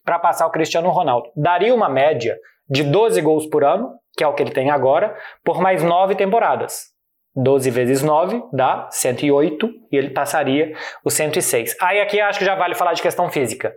para 0.05 0.17
passar 0.17 0.47
o 0.47 0.51
Cristiano 0.51 0.89
Ronaldo. 0.89 1.29
Daria 1.35 1.75
uma 1.75 1.89
média 1.89 2.37
de 2.69 2.83
12 2.83 3.21
gols 3.21 3.45
por 3.47 3.65
ano, 3.65 3.89
que 4.17 4.23
é 4.23 4.27
o 4.27 4.33
que 4.33 4.41
ele 4.41 4.51
tem 4.51 4.69
agora, 4.69 5.13
por 5.43 5.59
mais 5.59 5.83
9 5.83 6.15
temporadas. 6.15 6.95
12 7.35 7.69
vezes 7.69 8.01
9 8.01 8.41
dá 8.51 8.87
108 8.89 9.69
e 9.91 9.97
ele 9.97 10.09
passaria 10.09 10.73
o 11.03 11.09
106. 11.09 11.75
Aí 11.81 11.99
aqui 11.99 12.19
acho 12.19 12.39
que 12.39 12.45
já 12.45 12.55
vale 12.55 12.75
falar 12.75 12.93
de 12.93 13.01
questão 13.01 13.29
física. 13.29 13.73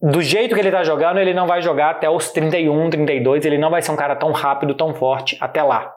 do 0.00 0.22
jeito 0.22 0.54
que 0.54 0.60
ele 0.60 0.70
tá 0.70 0.82
jogando, 0.82 1.18
ele 1.18 1.34
não 1.34 1.46
vai 1.46 1.62
jogar 1.62 1.90
até 1.90 2.08
os 2.08 2.30
31, 2.30 2.90
32, 2.90 3.44
ele 3.44 3.58
não 3.58 3.70
vai 3.70 3.82
ser 3.82 3.92
um 3.92 3.96
cara 3.96 4.16
tão 4.16 4.32
rápido, 4.32 4.74
tão 4.74 4.94
forte 4.94 5.36
até 5.40 5.62
lá. 5.62 5.92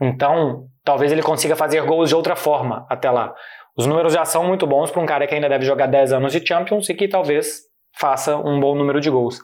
Então, 0.00 0.66
talvez 0.84 1.12
ele 1.12 1.22
consiga 1.22 1.56
fazer 1.56 1.82
gols 1.82 2.08
de 2.08 2.14
outra 2.14 2.36
forma 2.36 2.86
até 2.88 3.10
lá. 3.10 3.34
Os 3.76 3.86
números 3.86 4.12
já 4.12 4.24
são 4.24 4.44
muito 4.44 4.66
bons 4.66 4.90
para 4.90 5.02
um 5.02 5.06
cara 5.06 5.26
que 5.26 5.34
ainda 5.34 5.48
deve 5.48 5.64
jogar 5.64 5.86
10 5.86 6.12
anos 6.12 6.32
de 6.32 6.46
Champions 6.46 6.88
e 6.88 6.94
que 6.94 7.08
talvez 7.08 7.62
faça 7.96 8.36
um 8.36 8.60
bom 8.60 8.74
número 8.74 9.00
de 9.00 9.10
gols. 9.10 9.40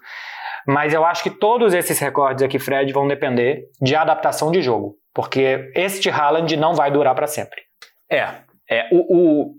Mas 0.67 0.93
eu 0.93 1.05
acho 1.05 1.23
que 1.23 1.31
todos 1.31 1.75
esses 1.75 1.99
recordes 1.99 2.43
aqui, 2.43 2.59
Fred, 2.59 2.93
vão 2.93 3.09
depender 3.09 3.65
de 3.81 3.97
adaptação 3.97 4.51
de 4.51 4.61
jogo, 4.63 4.97
porque 5.15 5.71
este 5.75 6.11
Haaland 6.11 6.57
não 6.57 6.75
vai 6.75 6.91
durar 6.91 7.15
para 7.15 7.27
sempre. 7.27 7.61
É, 8.11 8.29
é 8.69 8.89
o, 8.93 9.55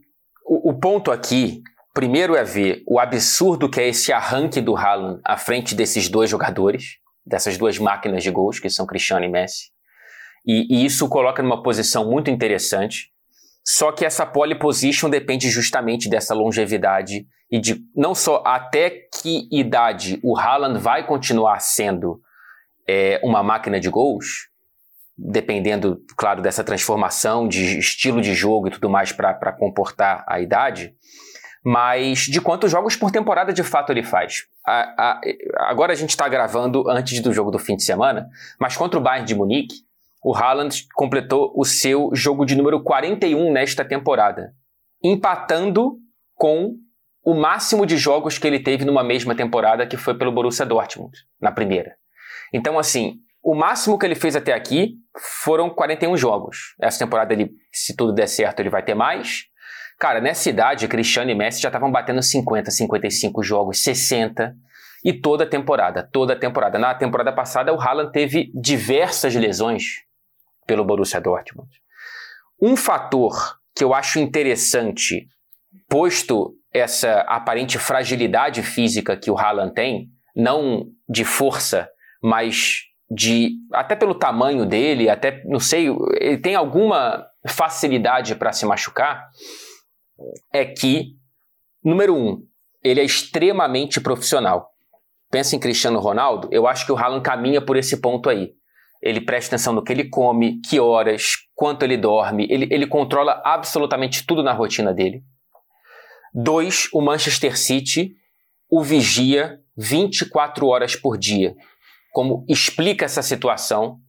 o, 0.46 0.70
o 0.70 0.80
ponto 0.80 1.12
aqui, 1.12 1.62
primeiro 1.94 2.36
é 2.36 2.44
ver 2.44 2.84
o 2.88 3.00
absurdo 3.00 3.70
que 3.70 3.82
é 3.82 3.88
esse 3.88 4.14
arranque 4.14 4.62
do 4.62 4.76
Haaland 4.76 5.20
à 5.26 5.38
frente 5.38 5.74
desses 5.74 6.08
dois 6.08 6.30
jogadores, 6.30 6.98
dessas 7.26 7.58
duas 7.58 7.78
máquinas 7.78 8.24
de 8.24 8.32
gols, 8.32 8.60
que 8.60 8.70
são 8.70 8.86
Cristiano 8.86 9.26
e 9.26 9.30
Messi. 9.30 9.72
E, 10.46 10.68
e 10.70 10.86
isso 10.86 11.08
coloca 11.08 11.42
numa 11.42 11.62
posição 11.62 12.10
muito 12.10 12.30
interessante. 12.30 13.12
Só 13.64 13.92
que 13.92 14.04
essa 14.04 14.26
pole 14.26 14.56
position 14.56 15.10
depende 15.10 15.50
justamente 15.50 16.10
dessa 16.10 16.34
longevidade 16.34 17.28
e 17.52 17.60
de 17.60 17.84
não 17.96 18.16
só 18.16 18.42
até 18.46 18.90
que 18.90 19.48
idade 19.52 20.20
o 20.24 20.38
Haaland 20.38 20.80
vai 20.80 21.06
continuar 21.06 21.60
sendo 21.60 22.20
é, 22.88 23.20
uma 23.24 23.44
máquina 23.44 23.80
de 23.80 23.90
gols, 23.90 24.50
dependendo, 25.18 26.02
claro, 26.18 26.42
dessa 26.42 26.64
transformação 26.64 27.48
de 27.48 27.78
estilo 27.78 28.22
de 28.22 28.34
jogo 28.34 28.68
e 28.68 28.72
tudo 28.72 28.90
mais 28.90 29.12
para 29.12 29.52
comportar 29.52 30.26
a 30.28 30.40
idade, 30.40 30.96
mas 31.64 32.22
de 32.22 32.42
quantos 32.42 32.72
jogos 32.72 32.96
por 32.96 33.12
temporada 33.12 33.54
de 33.54 33.64
fato 33.64 33.92
ele 33.92 34.02
faz. 34.02 34.46
A, 34.66 34.82
a, 34.98 35.22
agora 35.70 35.94
a 35.94 35.96
gente 35.96 36.10
está 36.10 36.28
gravando 36.28 36.90
antes 36.90 37.20
do 37.20 37.32
jogo 37.32 37.52
do 37.52 37.60
fim 37.60 37.76
de 37.76 37.84
semana, 37.84 38.28
mas 38.60 38.76
contra 38.76 39.00
o 39.00 39.04
Bayern 39.04 39.28
de 39.28 39.36
Munique, 39.36 39.76
o 40.24 40.36
Haaland 40.36 40.86
completou 40.94 41.52
o 41.56 41.66
seu 41.66 42.12
jogo 42.14 42.46
de 42.46 42.56
número 42.56 42.84
41 42.84 43.52
nesta 43.52 43.84
temporada, 43.84 44.54
empatando 45.04 45.98
com 46.36 46.76
o 47.24 47.34
máximo 47.34 47.86
de 47.86 47.98
jogos 47.98 48.38
que 48.38 48.48
ele 48.48 48.60
teve 48.60 48.86
numa 48.86 49.04
mesma 49.04 49.36
temporada, 49.36 49.86
que 49.86 49.98
foi 49.98 50.18
pelo 50.18 50.32
Borussia 50.32 50.66
Dortmund, 50.66 51.12
na 51.40 51.52
primeira. 51.52 51.96
Então, 52.54 52.78
assim, 52.78 53.16
o 53.44 53.56
máximo 53.56 53.98
que 53.98 54.06
ele 54.06 54.16
fez 54.16 54.36
até 54.36 54.54
aqui 54.54 54.96
foram 55.44 55.70
41 55.70 56.16
jogos. 56.18 56.76
Essa 56.80 57.00
temporada, 57.00 57.34
ele, 57.34 57.52
se 57.72 57.96
tudo 57.96 58.14
der 58.14 58.28
certo, 58.28 58.60
ele 58.60 58.70
vai 58.70 58.84
ter 58.84 58.94
mais. 58.94 59.46
Cara, 60.00 60.20
nessa 60.20 60.50
idade, 60.50 60.88
Cristiano 60.88 61.30
e 61.30 61.36
Messi 61.36 61.62
já 61.62 61.70
estavam 61.70 61.92
batendo 61.92 62.22
50, 62.22 62.70
55 62.72 63.44
jogos, 63.44 63.84
60. 63.84 64.56
E 65.04 65.14
toda 65.14 65.44
a 65.46 65.48
temporada, 65.48 66.08
toda 66.12 66.34
a 66.34 66.36
temporada. 66.36 66.78
Na 66.78 66.94
temporada 66.94 67.32
passada, 67.32 67.74
o 67.74 67.80
Haaland 67.80 68.12
teve 68.12 68.52
diversas 68.54 69.34
lesões 69.34 69.84
pelo 70.72 70.86
Borussia 70.86 71.20
Dortmund. 71.20 71.70
Um 72.62 72.78
fator 72.78 73.60
que 73.76 73.84
eu 73.84 73.94
acho 73.94 74.20
interessante, 74.20 75.28
posto 75.90 76.56
essa 76.74 77.20
aparente 77.28 77.78
fragilidade 77.78 78.64
física 78.64 79.18
que 79.18 79.30
o 79.30 79.38
Haaland 79.38 79.74
tem, 79.74 80.08
não 80.34 80.86
de 81.10 81.26
força, 81.26 81.90
mas 82.24 82.84
de 83.10 83.58
até 83.74 83.98
pelo 83.98 84.16
tamanho 84.16 84.66
dele, 84.66 85.10
até 85.10 85.44
não 85.44 85.60
sei, 85.60 85.88
ele 86.22 86.38
tem 86.38 86.56
alguma 86.56 87.28
facilidade 87.46 88.34
para 88.36 88.54
se 88.54 88.66
machucar, 88.66 89.28
é 90.54 90.64
que 90.64 91.18
número 91.84 92.16
um, 92.16 92.42
ele 92.82 93.02
é 93.02 93.04
extremamente 93.04 94.00
profissional. 94.00 94.70
Pensa 95.30 95.54
em 95.54 95.60
Cristiano 95.60 96.00
Ronaldo, 96.00 96.48
eu 96.50 96.66
acho 96.66 96.86
que 96.86 96.94
o 96.94 96.98
Haaland 96.98 97.24
caminha 97.24 97.62
por 97.62 97.76
esse 97.76 98.00
ponto 98.00 98.30
aí. 98.30 98.54
Ele 99.02 99.22
presta 99.22 99.56
atenção 99.56 99.74
no 99.74 99.84
que 99.84 99.92
ele 99.92 100.10
come, 100.10 100.62
que 100.62 100.80
horas, 100.80 101.34
quanto 101.56 101.84
ele 101.84 101.98
dorme, 101.98 102.48
ele, 102.50 102.68
ele 102.70 102.86
controla 102.86 103.42
absolutamente 103.44 104.26
tudo 104.26 104.44
na 104.44 104.54
rotina 104.54 104.94
dele. 104.94 105.24
Dois, 106.34 106.88
o 106.94 107.02
Manchester 107.02 107.58
City 107.58 108.16
o 108.72 108.82
vigia 108.82 109.60
24 109.78 110.66
horas 110.66 110.96
por 110.96 111.18
dia. 111.18 111.54
Como 112.14 112.46
explica 112.48 113.04
essa 113.04 113.22
situação 113.22 114.00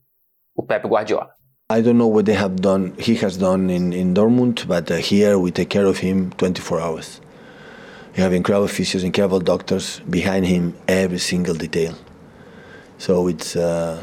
o 0.55 0.63
Pep 0.63 0.87
Guardiola? 0.87 1.29
I 1.69 1.81
don't 1.81 1.97
know 1.97 2.09
what 2.09 2.25
they 2.25 2.35
have 2.35 2.55
done, 2.55 2.93
he 2.97 3.15
has 3.25 3.35
done 3.35 3.69
in, 3.69 3.91
in 3.93 4.13
Dortmund, 4.13 4.65
but 4.67 4.89
uh, 4.89 4.97
here 4.97 5.37
we 5.37 5.51
take 5.51 5.69
care 5.69 5.85
of 5.85 6.01
him 6.01 6.29
24 6.37 6.79
hours. 6.79 7.21
We 8.15 8.23
have 8.23 8.33
incredible 8.35 8.67
physios, 8.67 9.03
incredible 9.03 9.39
doctors 9.39 9.99
behind 10.09 10.45
him, 10.45 10.75
every 10.87 11.19
single 11.19 11.55
detail. 11.55 11.95
So 12.99 13.27
it's 13.27 13.55
uh, 13.55 13.97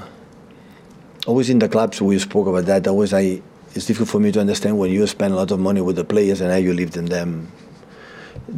always 1.26 1.50
in 1.50 1.58
the 1.58 1.68
clubs 1.68 2.00
we 2.00 2.18
spoke 2.18 2.46
about 2.46 2.66
that. 2.66 2.86
Always, 2.86 3.12
I 3.12 3.42
it's 3.74 3.86
difficult 3.86 4.08
for 4.08 4.18
me 4.18 4.32
to 4.32 4.40
understand 4.40 4.78
when 4.78 4.90
you 4.90 5.06
spend 5.06 5.32
a 5.32 5.36
lot 5.36 5.50
of 5.50 5.60
money 5.60 5.80
with 5.80 5.96
the 5.96 6.04
players 6.04 6.40
and 6.40 6.50
how 6.50 6.56
you 6.56 6.72
leave 6.74 6.90
them 6.92 7.50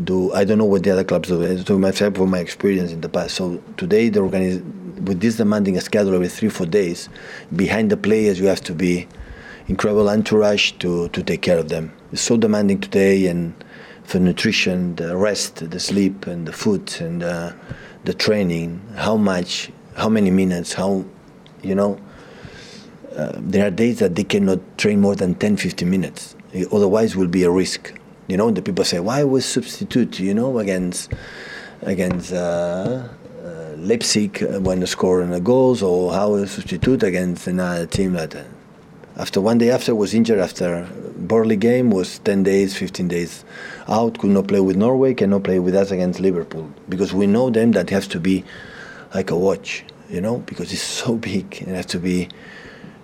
do 0.05 0.33
I 0.33 0.45
don't 0.45 0.59
know 0.59 0.65
what 0.65 0.83
the 0.83 0.91
other 0.91 1.05
clubs 1.05 1.29
do. 1.29 1.63
To 1.63 1.79
myself 1.79 2.15
from 2.15 2.31
my 2.31 2.39
experience 2.39 2.93
in 2.93 3.01
the 3.01 3.09
past. 3.09 3.35
So 3.35 3.63
today 3.77 4.09
the 4.09 4.21
organiz- 4.21 4.63
with 5.03 5.21
this 5.21 5.37
demanding 5.37 5.79
schedule 5.81 6.15
every 6.15 6.29
three 6.29 6.49
four 6.49 6.67
days, 6.67 7.09
behind 7.55 7.91
the 7.91 7.97
players 7.97 8.39
you 8.39 8.47
have 8.47 8.63
to 8.63 8.75
be 8.75 9.07
incredible 9.69 10.09
entourage 10.09 10.73
to 10.79 11.09
to 11.09 11.23
take 11.23 11.43
care 11.43 11.59
of 11.59 11.69
them. 11.69 11.93
It's 12.13 12.23
so 12.23 12.37
demanding 12.37 12.81
today 12.81 13.27
and 13.27 13.55
for 14.05 14.19
nutrition, 14.19 14.97
the 14.97 15.17
rest, 15.17 15.71
the 15.71 15.81
sleep, 15.81 16.27
and 16.27 16.47
the 16.47 16.53
food 16.53 16.95
and 17.01 17.23
uh, 17.23 17.53
the 18.05 18.15
training. 18.15 18.81
How 18.97 19.17
much? 19.17 19.71
How 19.97 20.09
many 20.09 20.31
minutes? 20.31 20.73
How 20.73 21.05
you 21.63 21.75
know? 21.75 21.99
Uh, 23.17 23.33
there 23.37 23.67
are 23.67 23.71
days 23.71 23.99
that 23.99 24.15
they 24.15 24.25
cannot 24.25 24.59
train 24.79 25.01
more 25.01 25.15
than 25.15 25.35
10 25.35 25.57
15 25.57 25.89
minutes 25.89 26.35
otherwise 26.73 27.15
will 27.15 27.29
be 27.29 27.45
a 27.45 27.51
risk 27.51 27.93
you 28.29 28.37
know, 28.37 28.51
the 28.51 28.63
people 28.63 28.85
say, 28.85 29.01
why 29.01 29.25
was 29.25 29.45
substitute? 29.45 30.21
You 30.21 30.35
know, 30.35 30.59
against 30.59 31.13
against 31.83 32.33
uh, 32.33 33.09
uh, 33.45 33.75
Leipzig 33.77 34.43
when 34.61 34.87
scoring 34.87 35.31
the 35.31 35.41
goals, 35.41 35.83
or 35.83 36.13
how 36.13 36.31
was 36.31 36.53
substitute 36.53 37.03
against 37.03 37.47
another 37.47 37.87
team 37.87 38.13
that 38.13 38.35
uh, 38.35 38.45
after 39.17 39.41
one 39.41 39.59
day 39.59 39.71
after 39.71 39.95
was 39.95 40.15
injured 40.15 40.39
after 40.39 40.89
Burley 41.19 41.57
game 41.57 41.91
was 41.91 42.21
10 42.21 42.43
days 42.45 42.75
15 42.75 43.09
days 43.09 43.45
out 43.87 44.19
could 44.19 44.31
not 44.31 44.49
play 44.49 44.61
with 44.61 44.77
Norway 44.77 45.13
cannot 45.13 45.45
play 45.45 45.59
with 45.59 45.75
us 45.75 45.91
against 45.91 46.19
Liverpool 46.19 46.73
because 46.89 47.13
we 47.13 47.27
know 47.27 47.51
them 47.51 47.73
that 47.73 47.91
has 47.91 48.09
to 48.09 48.19
be 48.19 48.43
like 49.15 49.31
a 49.31 49.37
watch 49.37 49.85
you 50.09 50.23
know 50.23 50.39
because 50.39 50.73
it's 50.73 50.83
so 50.83 51.17
big 51.17 51.61
it 51.61 51.69
has 51.69 51.85
to 51.87 51.99
be 51.99 52.31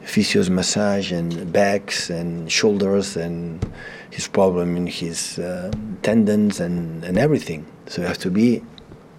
physios 0.09 0.49
massage 0.49 1.13
and 1.13 1.53
backs 1.53 2.09
and 2.09 2.51
shoulders 2.51 3.15
and 3.17 3.65
his 4.11 4.27
problem 4.27 4.75
in 4.75 4.87
his 4.87 5.39
uh, 5.39 5.71
tendons 6.03 6.61
and, 6.61 7.05
and 7.05 7.19
everything. 7.19 7.67
So 7.87 8.01
you 8.01 8.09
have 8.09 8.19
to 8.19 8.31
be 8.31 8.63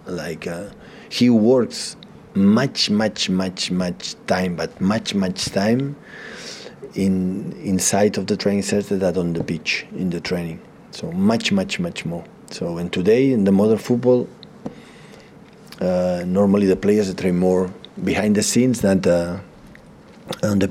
like 0.07 0.47
uh, 0.47 0.69
he 1.09 1.29
works 1.29 1.95
much, 2.33 2.89
much, 2.89 3.29
much, 3.29 3.69
much 3.69 4.15
time, 4.25 4.55
but 4.55 4.81
much, 4.81 5.13
much 5.13 5.45
time 5.45 5.95
in 6.95 7.51
inside 7.63 8.17
of 8.17 8.25
the 8.25 8.35
training 8.35 8.63
center 8.63 8.97
than 8.97 9.15
on 9.15 9.33
the 9.33 9.43
beach 9.43 9.85
in 9.95 10.09
the 10.09 10.19
training. 10.19 10.59
So 10.89 11.11
much, 11.11 11.51
much, 11.51 11.79
much 11.79 12.03
more. 12.03 12.25
So 12.49 12.79
and 12.79 12.91
today 12.91 13.31
in 13.31 13.43
the 13.43 13.51
modern 13.51 13.77
football, 13.77 14.27
uh, 15.79 16.23
normally 16.25 16.65
the 16.65 16.75
players 16.75 17.13
train 17.13 17.37
more 17.37 17.71
behind 18.03 18.35
the 18.35 18.43
scenes 18.43 18.81
than 18.81 19.01
on 20.43 20.59
the. 20.59 20.67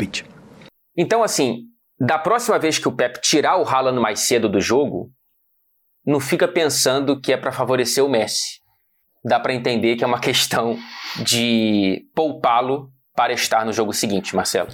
Então, 0.97 1.23
assim, 1.23 1.65
da 1.99 2.19
próxima 2.19 2.59
vez 2.59 2.79
que 2.79 2.89
o 2.89 2.93
Pep 2.93 3.21
tirar 3.21 3.57
o 3.57 3.65
Haaland 3.65 4.01
mais 4.01 4.21
cedo 4.21 4.49
do 4.49 4.61
jogo, 4.61 5.11
não 6.07 6.21
fica 6.21 6.49
pensando 6.49 7.21
que 7.21 7.33
é 7.33 7.37
para 7.37 7.53
favorecer 7.53 8.05
o 8.05 8.09
Messi. 8.09 8.61
Dá 9.25 9.39
para 9.39 9.53
entender 9.53 9.97
que 9.97 10.05
é 10.05 10.07
uma 10.07 10.21
questão 10.21 10.79
de 11.25 12.07
poupá-lo 12.15 12.91
para 13.15 13.33
estar 13.33 13.65
no 13.65 13.73
jogo 13.73 13.93
seguinte, 13.93 14.35
Marcelo. 14.35 14.71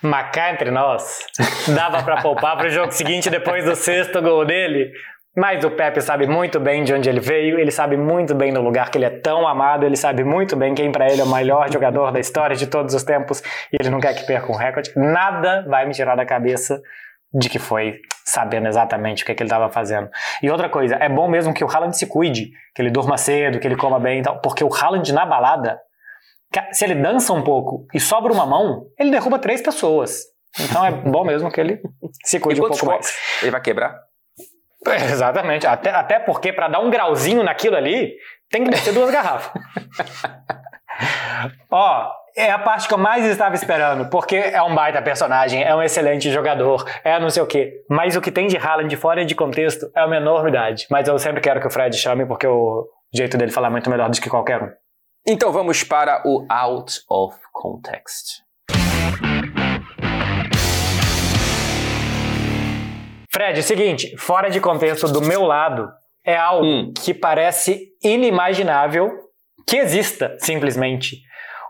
Mas 0.00 0.30
cá 0.32 0.52
entre 0.52 0.70
nós, 0.70 1.26
dava 1.74 2.02
para 2.02 2.22
poupar 2.22 2.56
para 2.56 2.68
o 2.68 2.70
jogo 2.70 2.92
seguinte 2.92 3.28
depois 3.28 3.64
do 3.64 3.74
sexto 3.74 4.20
gol 4.22 4.44
dele? 4.44 4.90
Mas 5.36 5.64
o 5.64 5.70
Pepe 5.70 6.00
sabe 6.00 6.28
muito 6.28 6.60
bem 6.60 6.84
de 6.84 6.94
onde 6.94 7.08
ele 7.08 7.18
veio, 7.18 7.58
ele 7.58 7.72
sabe 7.72 7.96
muito 7.96 8.34
bem 8.34 8.52
do 8.52 8.62
lugar 8.62 8.90
que 8.90 8.98
ele 8.98 9.04
é 9.04 9.10
tão 9.10 9.48
amado, 9.48 9.84
ele 9.84 9.96
sabe 9.96 10.22
muito 10.22 10.54
bem 10.54 10.74
quem 10.74 10.92
para 10.92 11.10
ele 11.10 11.20
é 11.20 11.24
o 11.24 11.28
melhor 11.28 11.70
jogador 11.72 12.12
da 12.12 12.20
história 12.20 12.54
de 12.54 12.68
todos 12.68 12.94
os 12.94 13.02
tempos 13.02 13.42
e 13.72 13.76
ele 13.80 13.90
não 13.90 13.98
quer 13.98 14.14
que 14.14 14.24
perca 14.24 14.52
um 14.52 14.56
recorde. 14.56 14.92
Nada 14.94 15.64
vai 15.68 15.86
me 15.86 15.92
tirar 15.92 16.14
da 16.14 16.24
cabeça 16.24 16.80
de 17.32 17.48
que 17.48 17.58
foi 17.58 18.00
sabendo 18.24 18.68
exatamente 18.68 19.24
o 19.24 19.26
que, 19.26 19.32
é 19.32 19.34
que 19.34 19.42
ele 19.42 19.48
estava 19.48 19.68
fazendo. 19.68 20.08
E 20.40 20.48
outra 20.48 20.68
coisa, 20.68 20.94
é 20.96 21.08
bom 21.08 21.28
mesmo 21.28 21.52
que 21.52 21.64
o 21.64 21.68
Haaland 21.68 21.96
se 21.96 22.06
cuide, 22.06 22.50
que 22.72 22.80
ele 22.80 22.90
durma 22.90 23.18
cedo, 23.18 23.58
que 23.58 23.66
ele 23.66 23.76
coma 23.76 23.98
bem 23.98 24.20
e 24.20 24.22
tal, 24.22 24.40
porque 24.40 24.62
o 24.62 24.72
Haaland 24.72 25.12
na 25.12 25.26
balada, 25.26 25.80
se 26.70 26.84
ele 26.84 26.94
dança 26.94 27.32
um 27.32 27.42
pouco 27.42 27.86
e 27.92 27.98
sobra 27.98 28.32
uma 28.32 28.46
mão, 28.46 28.86
ele 28.96 29.10
derruba 29.10 29.40
três 29.40 29.60
pessoas. 29.60 30.22
Então 30.60 30.86
é 30.86 30.92
bom 30.92 31.24
mesmo 31.24 31.50
que 31.50 31.60
ele 31.60 31.80
se 32.24 32.38
cuide 32.38 32.60
um 32.60 32.68
pouco 32.68 32.86
mais. 32.86 33.12
Ele 33.42 33.50
vai 33.50 33.60
quebrar? 33.60 33.98
Exatamente. 34.86 35.66
Até, 35.66 35.90
até 35.90 36.18
porque 36.18 36.52
para 36.52 36.68
dar 36.68 36.80
um 36.80 36.90
grauzinho 36.90 37.42
naquilo 37.42 37.76
ali, 37.76 38.14
Tem 38.50 38.62
que 38.62 38.70
descer 38.70 38.94
duas 38.94 39.10
garrafas. 39.10 39.52
Ó, 41.70 42.10
é 42.36 42.50
a 42.50 42.58
parte 42.58 42.86
que 42.86 42.94
eu 42.94 42.98
mais 42.98 43.24
estava 43.24 43.54
esperando, 43.54 44.08
porque 44.08 44.36
é 44.36 44.62
um 44.62 44.74
baita 44.74 45.02
personagem, 45.02 45.62
é 45.62 45.74
um 45.74 45.82
excelente 45.82 46.30
jogador, 46.30 46.84
é 47.02 47.18
não 47.18 47.30
sei 47.30 47.42
o 47.42 47.46
quê. 47.46 47.82
Mas 47.90 48.14
o 48.14 48.20
que 48.20 48.30
tem 48.30 48.46
de 48.46 48.56
Haaland 48.56 48.94
fora 48.96 49.24
de 49.24 49.34
contexto 49.34 49.90
é 49.94 50.04
uma 50.04 50.16
enormidade. 50.16 50.86
Mas 50.88 51.08
eu 51.08 51.18
sempre 51.18 51.40
quero 51.40 51.60
que 51.60 51.66
o 51.66 51.70
Fred 51.70 51.96
chame, 51.96 52.26
porque 52.26 52.46
o 52.46 52.86
jeito 53.12 53.36
dele 53.36 53.50
falar 53.50 53.68
é 53.68 53.72
muito 53.72 53.90
melhor 53.90 54.08
do 54.08 54.20
que 54.20 54.30
qualquer 54.30 54.62
um. 54.62 54.70
Então 55.26 55.50
vamos 55.50 55.82
para 55.82 56.22
o 56.24 56.46
Out 56.48 57.00
of 57.08 57.36
Context. 57.52 58.43
Fred, 63.34 63.58
é 63.58 63.60
o 63.60 63.64
seguinte, 63.64 64.16
fora 64.16 64.48
de 64.48 64.60
contexto 64.60 65.08
do 65.08 65.20
meu 65.20 65.42
lado, 65.42 65.90
é 66.24 66.36
algo 66.36 66.64
hum. 66.64 66.94
que 66.96 67.12
parece 67.12 67.88
inimaginável 68.00 69.10
que 69.66 69.76
exista, 69.76 70.36
simplesmente. 70.38 71.16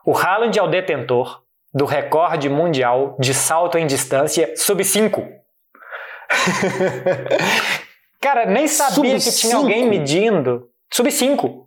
O 0.05 0.15
Haaland 0.15 0.59
é 0.59 0.63
o 0.63 0.69
detentor 0.69 1.41
do 1.73 1.87
recorde 1.87 2.51
mundial 2.51 3.17
de 3.19 3.33
salto 3.33 3.79
em 3.79 3.87
distância 3.87 4.53
sub 4.59 4.85
5. 4.85 5.27
Cara, 8.21 8.45
nem 8.45 8.69
sabia 8.69 9.19
sub 9.19 9.33
que 9.33 9.39
tinha 9.39 9.57
alguém 9.57 9.89
medindo. 9.89 10.69
Sub 10.93 11.11
5. 11.11 11.67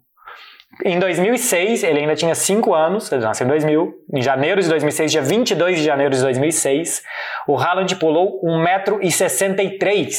Em 0.86 1.00
2006, 1.00 1.84
ele 1.84 2.02
ainda 2.02 2.16
tinha 2.16 2.36
5 2.36 2.74
anos, 2.74 3.12
ele 3.12 3.24
nasceu 3.24 3.46
em 3.46 3.50
2000. 3.50 3.94
Em 4.14 4.22
janeiro 4.22 4.62
de 4.62 4.70
2006, 4.70 5.12
dia 5.12 5.22
22 5.22 5.78
de 5.78 5.84
janeiro 5.84 6.14
de 6.14 6.22
2006, 6.22 7.02
o 7.48 7.58
Haaland 7.58 7.96
pulou 7.96 8.42
1,63m. 8.44 10.10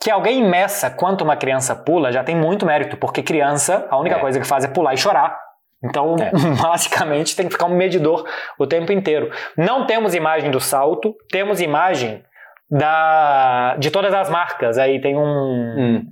Que 0.00 0.10
alguém 0.10 0.44
meça 0.44 0.90
quanto 0.90 1.22
uma 1.22 1.36
criança 1.36 1.74
pula 1.74 2.12
já 2.12 2.22
tem 2.22 2.36
muito 2.36 2.66
mérito, 2.66 2.96
porque 2.96 3.22
criança, 3.22 3.86
a 3.90 3.98
única 3.98 4.16
é. 4.16 4.20
coisa 4.20 4.40
que 4.40 4.46
faz 4.46 4.64
é 4.64 4.68
pular 4.68 4.94
e 4.94 4.96
chorar. 4.96 5.38
Então, 5.82 6.16
é. 6.16 6.30
basicamente, 6.60 7.36
tem 7.36 7.46
que 7.46 7.52
ficar 7.52 7.66
um 7.66 7.76
medidor 7.76 8.24
o 8.58 8.66
tempo 8.66 8.92
inteiro. 8.92 9.30
Não 9.56 9.86
temos 9.86 10.14
imagem 10.14 10.50
do 10.50 10.60
salto, 10.60 11.14
temos 11.30 11.60
imagem 11.60 12.22
da, 12.70 13.76
de 13.78 13.90
todas 13.90 14.12
as 14.12 14.28
marcas. 14.28 14.78
Aí 14.78 15.00
tem 15.00 15.16
um, 15.16 15.22
hum. 15.22 16.06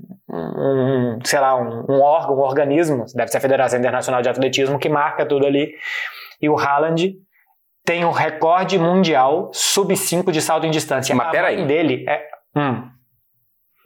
Um 0.54 1.18
sei 1.24 1.40
lá, 1.40 1.56
um, 1.56 1.84
um, 1.88 2.00
órgão, 2.00 2.36
um 2.36 2.40
organismo, 2.40 3.04
deve 3.14 3.28
ser 3.28 3.38
a 3.38 3.40
Federação 3.40 3.78
Internacional 3.78 4.22
de 4.22 4.28
Atletismo, 4.28 4.78
que 4.78 4.88
marca 4.88 5.26
tudo 5.26 5.46
ali. 5.46 5.74
E 6.40 6.48
o 6.48 6.58
Haaland 6.58 7.14
tem 7.84 8.04
o 8.04 8.10
recorde 8.10 8.78
mundial 8.78 9.50
sub 9.52 9.94
5 9.96 10.32
de 10.32 10.40
salto 10.40 10.66
em 10.66 10.70
distância. 10.70 11.14
Mas 11.14 11.30
peraí. 11.30 11.66
dele 11.66 12.04
é. 12.08 12.26
Hum. 12.56 12.88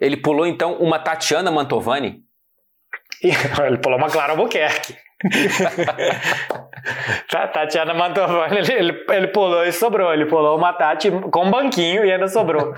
Ele 0.01 0.17
pulou 0.17 0.47
então 0.47 0.75
uma 0.75 0.99
Tatiana 0.99 1.51
Mantovani? 1.51 2.23
Ele 3.67 3.79
pulou 3.79 3.99
uma 3.99 4.09
Clara 4.09 4.33
Albuquerque. 4.33 4.97
Tatiana 7.53 7.93
Mantovani, 7.93 8.59
ele, 8.59 8.73
ele, 8.73 9.05
ele, 9.09 9.27
pulou 9.29 9.65
e 9.65 9.73
sobrou. 9.73 10.13
Ele 10.13 10.27
pulou 10.27 10.57
uma 10.57 10.73
Tati 10.73 11.11
com 11.11 11.45
um 11.45 11.51
banquinho 11.51 12.05
e 12.05 12.13
ainda 12.13 12.29
sobrou. 12.29 12.73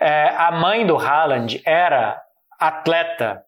É, 0.00 0.28
a 0.30 0.50
mãe 0.50 0.86
do 0.86 0.96
Haaland 0.96 1.60
era 1.64 2.20
atleta. 2.58 3.42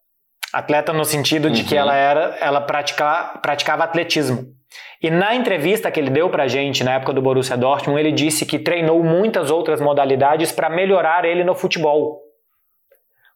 Atleta 0.52 0.92
no 0.92 1.04
sentido 1.04 1.50
de 1.50 1.62
uhum. 1.62 1.68
que 1.68 1.76
ela 1.76 1.94
era, 1.94 2.36
ela 2.40 2.60
pratica, 2.60 3.38
praticava 3.40 3.84
atletismo. 3.84 4.54
E 5.02 5.10
na 5.10 5.34
entrevista 5.34 5.90
que 5.90 5.98
ele 5.98 6.10
deu 6.10 6.30
pra 6.30 6.46
gente 6.46 6.84
na 6.84 6.94
época 6.94 7.12
do 7.12 7.22
Borussia 7.22 7.56
Dortmund, 7.56 7.98
ele 7.98 8.12
disse 8.12 8.46
que 8.46 8.58
treinou 8.58 9.02
muitas 9.02 9.50
outras 9.50 9.80
modalidades 9.80 10.52
para 10.52 10.70
melhorar 10.70 11.24
ele 11.24 11.42
no 11.42 11.54
futebol. 11.54 12.20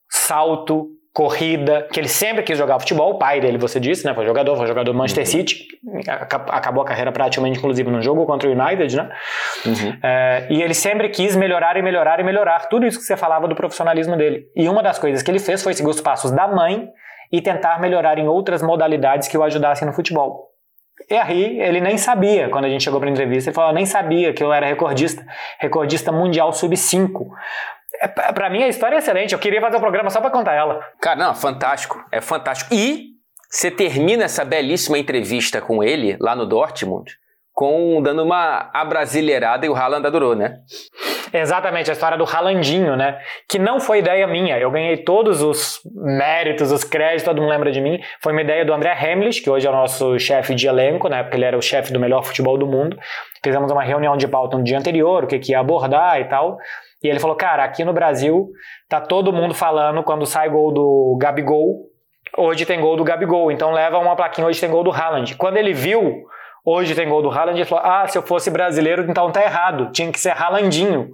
Salto, 0.08 0.95
corrida, 1.16 1.88
que 1.90 1.98
ele 1.98 2.08
sempre 2.08 2.42
quis 2.42 2.58
jogar 2.58 2.78
futebol, 2.78 3.12
o 3.12 3.18
pai 3.18 3.40
dele, 3.40 3.56
você 3.56 3.80
disse, 3.80 4.04
né? 4.04 4.12
Foi 4.12 4.26
jogador, 4.26 4.54
foi 4.54 4.66
jogador 4.66 4.92
do 4.92 4.98
Manchester 4.98 5.24
uhum. 5.24 5.30
City, 5.30 5.66
acabou 6.10 6.82
a 6.82 6.86
carreira 6.86 7.10
praticamente, 7.10 7.56
inclusive, 7.56 7.90
no 7.90 8.02
jogo 8.02 8.26
contra 8.26 8.46
o 8.46 8.52
United, 8.52 8.94
né? 8.94 9.10
Uhum. 9.64 9.98
É, 10.02 10.46
e 10.50 10.60
ele 10.60 10.74
sempre 10.74 11.08
quis 11.08 11.34
melhorar 11.34 11.74
e 11.78 11.80
melhorar 11.80 12.20
e 12.20 12.22
melhorar, 12.22 12.68
tudo 12.68 12.86
isso 12.86 12.98
que 12.98 13.04
você 13.06 13.16
falava 13.16 13.48
do 13.48 13.54
profissionalismo 13.54 14.14
dele. 14.14 14.44
E 14.54 14.68
uma 14.68 14.82
das 14.82 14.98
coisas 14.98 15.22
que 15.22 15.30
ele 15.30 15.38
fez 15.38 15.62
foi 15.62 15.72
seguir 15.72 15.88
os 15.88 16.02
passos 16.02 16.32
da 16.32 16.46
mãe 16.46 16.86
e 17.32 17.40
tentar 17.40 17.80
melhorar 17.80 18.18
em 18.18 18.28
outras 18.28 18.60
modalidades 18.60 19.26
que 19.26 19.38
o 19.38 19.42
ajudassem 19.42 19.88
no 19.88 19.94
futebol. 19.94 20.50
E 21.10 21.14
aí, 21.14 21.60
ele 21.60 21.80
nem 21.80 21.96
sabia, 21.96 22.50
quando 22.50 22.66
a 22.66 22.68
gente 22.68 22.84
chegou 22.84 23.00
para 23.00 23.08
a 23.08 23.12
entrevista, 23.12 23.48
ele 23.48 23.54
falou, 23.54 23.72
nem 23.72 23.86
sabia 23.86 24.34
que 24.34 24.42
eu 24.42 24.52
era 24.52 24.66
recordista, 24.66 25.24
recordista 25.58 26.12
mundial 26.12 26.52
sub-5. 26.52 27.26
É, 28.00 28.08
para 28.08 28.50
mim 28.50 28.62
a 28.62 28.68
história 28.68 28.96
é 28.96 28.98
excelente. 28.98 29.32
Eu 29.32 29.38
queria 29.38 29.60
fazer 29.60 29.76
o 29.76 29.78
um 29.78 29.82
programa 29.82 30.10
só 30.10 30.20
para 30.20 30.30
contar 30.30 30.54
ela. 30.54 30.80
Cara, 31.00 31.16
não, 31.16 31.34
fantástico. 31.34 32.04
É 32.10 32.20
fantástico. 32.20 32.74
E 32.74 33.16
você 33.50 33.70
termina 33.70 34.24
essa 34.24 34.44
belíssima 34.44 34.98
entrevista 34.98 35.60
com 35.60 35.82
ele 35.82 36.16
lá 36.20 36.34
no 36.34 36.46
Dortmund 36.46 37.16
com 37.56 38.02
dando 38.02 38.22
uma 38.22 38.68
abrasileirada 38.74 39.64
e 39.64 39.68
o 39.70 39.74
Haaland 39.74 40.06
adorou, 40.06 40.36
né? 40.36 40.58
Exatamente, 41.32 41.88
a 41.88 41.94
história 41.94 42.18
do 42.18 42.24
Haalandinho, 42.24 42.94
né? 42.96 43.18
Que 43.48 43.58
não 43.58 43.80
foi 43.80 44.00
ideia 44.00 44.26
minha. 44.26 44.58
Eu 44.58 44.70
ganhei 44.70 44.98
todos 44.98 45.40
os 45.40 45.80
méritos, 45.94 46.70
os 46.70 46.84
créditos, 46.84 47.24
todo 47.24 47.40
mundo 47.40 47.48
lembra 47.48 47.72
de 47.72 47.80
mim. 47.80 47.98
Foi 48.20 48.32
uma 48.32 48.42
ideia 48.42 48.62
do 48.62 48.74
André 48.74 48.94
Hemlich, 49.02 49.40
que 49.40 49.48
hoje 49.48 49.66
é 49.66 49.70
o 49.70 49.72
nosso 49.72 50.18
chefe 50.18 50.54
de 50.54 50.68
elenco, 50.68 51.08
na 51.08 51.16
né? 51.16 51.22
época 51.22 51.36
ele 51.38 51.46
era 51.46 51.56
o 51.56 51.62
chefe 51.62 51.94
do 51.94 51.98
melhor 51.98 52.22
futebol 52.24 52.58
do 52.58 52.66
mundo. 52.66 52.98
Fizemos 53.42 53.72
uma 53.72 53.82
reunião 53.82 54.18
de 54.18 54.28
pauta 54.28 54.58
no 54.58 54.62
dia 54.62 54.78
anterior, 54.78 55.24
o 55.24 55.26
que, 55.26 55.38
que 55.38 55.52
ia 55.52 55.60
abordar 55.60 56.20
e 56.20 56.26
tal. 56.26 56.58
E 57.02 57.08
ele 57.08 57.20
falou, 57.20 57.36
cara, 57.36 57.64
aqui 57.64 57.84
no 57.84 57.92
Brasil 57.92 58.50
tá 58.88 59.00
todo 59.00 59.32
mundo 59.32 59.54
falando 59.54 60.02
quando 60.02 60.26
sai 60.26 60.48
gol 60.48 60.72
do 60.72 61.16
Gabigol, 61.20 61.86
hoje 62.36 62.64
tem 62.64 62.80
gol 62.80 62.96
do 62.96 63.04
Gabigol, 63.04 63.52
então 63.52 63.72
leva 63.72 63.98
uma 63.98 64.16
plaquinha, 64.16 64.46
hoje 64.46 64.60
tem 64.60 64.70
gol 64.70 64.82
do 64.82 64.90
Haaland. 64.90 65.36
Quando 65.36 65.56
ele 65.56 65.72
viu, 65.72 66.24
hoje 66.64 66.94
tem 66.94 67.08
gol 67.08 67.22
do 67.22 67.30
Haaland, 67.30 67.58
ele 67.58 67.68
falou, 67.68 67.84
ah, 67.84 68.06
se 68.08 68.16
eu 68.16 68.22
fosse 68.22 68.50
brasileiro, 68.50 69.04
então 69.08 69.30
tá 69.30 69.42
errado, 69.42 69.90
tinha 69.92 70.10
que 70.10 70.18
ser 70.18 70.30
Haalandinho. 70.30 71.10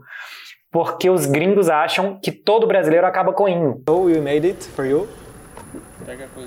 Porque 0.70 1.10
os 1.10 1.26
gringos 1.26 1.68
acham 1.68 2.18
que 2.22 2.32
todo 2.32 2.66
brasileiro 2.66 3.06
acaba 3.06 3.32
com 3.34 3.46
inho. 3.46 3.82
So 3.86 4.04
we 4.04 4.18
made 4.20 4.46
it 4.46 4.64
for 4.64 4.86
you. 4.86 5.06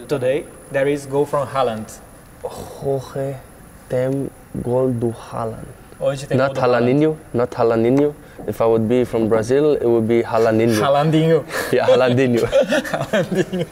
Today, 0.08 0.48
there 0.71 0.91
is 0.91 1.06
goal 1.06 1.26
from 1.26 1.45
Haaland. 1.45 1.86
Jorge 2.43 3.36
tem 3.88 4.30
gol 4.56 4.89
do 4.89 5.10
Haaland. 5.12 5.67
Hoje 6.00 6.28
tem 6.28 6.38
not 6.38 6.60
Halaninho, 6.60 7.17
not 7.34 7.56
Halaninho. 7.56 8.15
If 8.48 8.62
I 8.62 8.65
would 8.65 8.88
be 8.88 9.06
from 9.06 9.28
Brazil, 9.28 9.74
it 9.74 9.86
would 9.86 10.08
be 10.08 10.21
Halaninho. 10.21 10.80
Halandinho. 10.80 11.45
Yeah, 11.71 11.88
Halandinho. 11.88 12.45
Halandinho. 13.12 13.65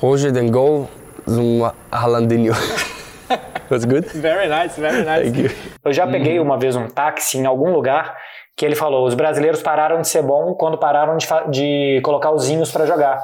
Hoje 0.00 0.32
tem 0.32 0.50
gol 0.50 0.88
zum 1.26 1.70
Halandinho. 1.90 2.52
Was 3.70 3.84
good? 3.84 4.06
Very 4.14 4.48
nice, 4.48 4.76
very 4.78 5.04
nice. 5.04 5.32
Thank 5.32 5.38
you. 5.38 5.50
Eu 5.84 5.92
já 5.92 6.06
peguei 6.06 6.38
uma 6.38 6.58
vez 6.58 6.76
um 6.76 6.88
táxi 6.88 7.38
em 7.38 7.46
algum 7.46 7.72
lugar 7.72 8.14
que 8.56 8.64
ele 8.66 8.74
falou: 8.74 9.06
os 9.06 9.14
brasileiros 9.14 9.62
pararam 9.62 10.00
de 10.00 10.08
ser 10.08 10.22
bom 10.22 10.54
quando 10.54 10.78
pararam 10.78 11.16
de, 11.16 11.26
de 11.50 12.00
colocar 12.02 12.30
os 12.30 12.44
zinhos 12.44 12.70
para 12.70 12.86
jogar. 12.86 13.18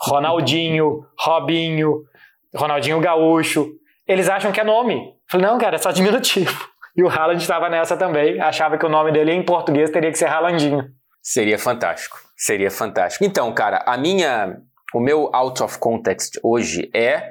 Ronaldinho, 0.00 1.04
Robinho, 1.18 2.02
Ronaldinho 2.54 3.00
Gaúcho. 3.00 3.66
Eles 4.06 4.28
acham 4.28 4.52
que 4.52 4.60
é 4.60 4.64
nome. 4.64 4.94
Eu 4.94 5.12
falei, 5.28 5.46
não, 5.46 5.58
cara, 5.58 5.76
é 5.76 5.78
só 5.78 5.90
diminutivo. 5.90 6.68
E 6.98 7.02
o 7.04 7.08
Haaland 7.08 7.40
estava 7.40 7.68
nessa 7.68 7.96
também, 7.96 8.40
achava 8.40 8.76
que 8.76 8.84
o 8.84 8.88
nome 8.88 9.12
dele 9.12 9.30
em 9.30 9.44
português 9.44 9.88
teria 9.88 10.10
que 10.10 10.18
ser 10.18 10.26
Haalandinho. 10.26 10.82
Seria 11.22 11.56
fantástico, 11.56 12.18
seria 12.36 12.72
fantástico. 12.72 13.24
Então, 13.24 13.54
cara, 13.54 13.84
a 13.86 13.96
minha, 13.96 14.56
o 14.92 14.98
meu 14.98 15.30
out 15.32 15.62
of 15.62 15.78
context 15.78 16.40
hoje 16.42 16.90
é 16.92 17.30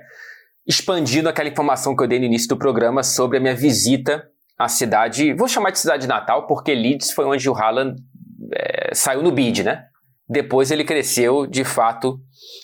expandindo 0.66 1.28
aquela 1.28 1.50
informação 1.50 1.94
que 1.98 2.02
eu 2.02 2.08
dei 2.08 2.18
no 2.18 2.24
início 2.24 2.48
do 2.48 2.56
programa 2.56 3.04
sobre 3.04 3.40
a 3.40 3.42
minha 3.42 3.54
visita 3.54 4.26
à 4.58 4.70
cidade, 4.70 5.34
vou 5.34 5.50
chamar 5.50 5.72
de 5.72 5.80
cidade 5.80 6.08
natal, 6.08 6.48
porque 6.48 6.74
Leeds 6.74 7.12
foi 7.12 7.26
onde 7.26 7.50
o 7.50 7.54
Haaland 7.54 8.02
é, 8.54 8.96
saiu 8.96 9.22
no 9.22 9.34
bid, 9.34 9.64
né? 9.64 9.84
Depois 10.30 10.72
ele 10.72 10.86
cresceu, 10.86 11.46
de 11.46 11.66
fato, 11.66 12.18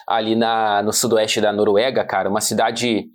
ali 0.07 0.35
na, 0.35 0.81
no 0.81 0.93
sudoeste 0.93 1.41
da 1.41 1.51
Noruega, 1.51 2.05
cara, 2.05 2.29
uma 2.29 2.41
cidade 2.41 3.05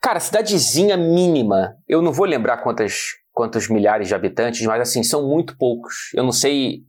Cara, 0.00 0.20
cidadezinha 0.20 0.96
mínima. 0.96 1.76
Eu 1.88 2.00
não 2.00 2.12
vou 2.12 2.26
lembrar 2.26 2.58
quantas, 2.58 3.14
quantos 3.32 3.68
milhares 3.68 4.08
de 4.08 4.14
habitantes, 4.14 4.64
mas 4.66 4.80
assim, 4.80 5.02
são 5.02 5.26
muito 5.28 5.56
poucos. 5.56 5.94
Eu 6.14 6.22
não 6.22 6.32
sei 6.32 6.84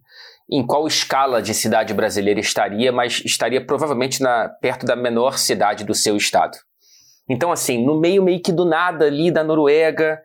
em 0.50 0.66
qual 0.66 0.88
escala 0.88 1.42
de 1.42 1.54
cidade 1.54 1.94
brasileira 1.94 2.40
estaria, 2.40 2.92
mas 2.92 3.22
estaria 3.26 3.66
provavelmente 3.66 4.22
na, 4.22 4.48
perto 4.48 4.86
da 4.86 4.96
menor 4.96 5.38
cidade 5.38 5.84
do 5.84 5.94
seu 5.94 6.16
estado. 6.16 6.58
Então, 7.30 7.52
assim, 7.52 7.84
no 7.84 8.00
meio 8.00 8.24
meio 8.24 8.42
que 8.42 8.54
do 8.54 8.64
nada 8.64 9.06
ali 9.06 9.30
da 9.30 9.44
Noruega, 9.44 10.22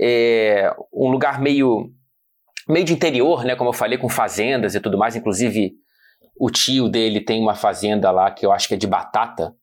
é, 0.00 0.74
um 0.92 1.08
lugar 1.08 1.40
meio, 1.40 1.90
meio 2.68 2.84
de 2.84 2.94
interior, 2.94 3.44
né? 3.44 3.54
Como 3.54 3.68
eu 3.68 3.74
falei, 3.74 3.98
com 3.98 4.08
fazendas 4.08 4.74
e 4.74 4.80
tudo 4.80 4.96
mais. 4.96 5.14
Inclusive, 5.14 5.74
o 6.38 6.50
tio 6.50 6.88
dele 6.88 7.20
tem 7.20 7.42
uma 7.42 7.54
fazenda 7.54 8.10
lá 8.10 8.30
que 8.30 8.46
eu 8.46 8.52
acho 8.52 8.68
que 8.68 8.74
é 8.74 8.78
de 8.78 8.86
batata. 8.86 9.54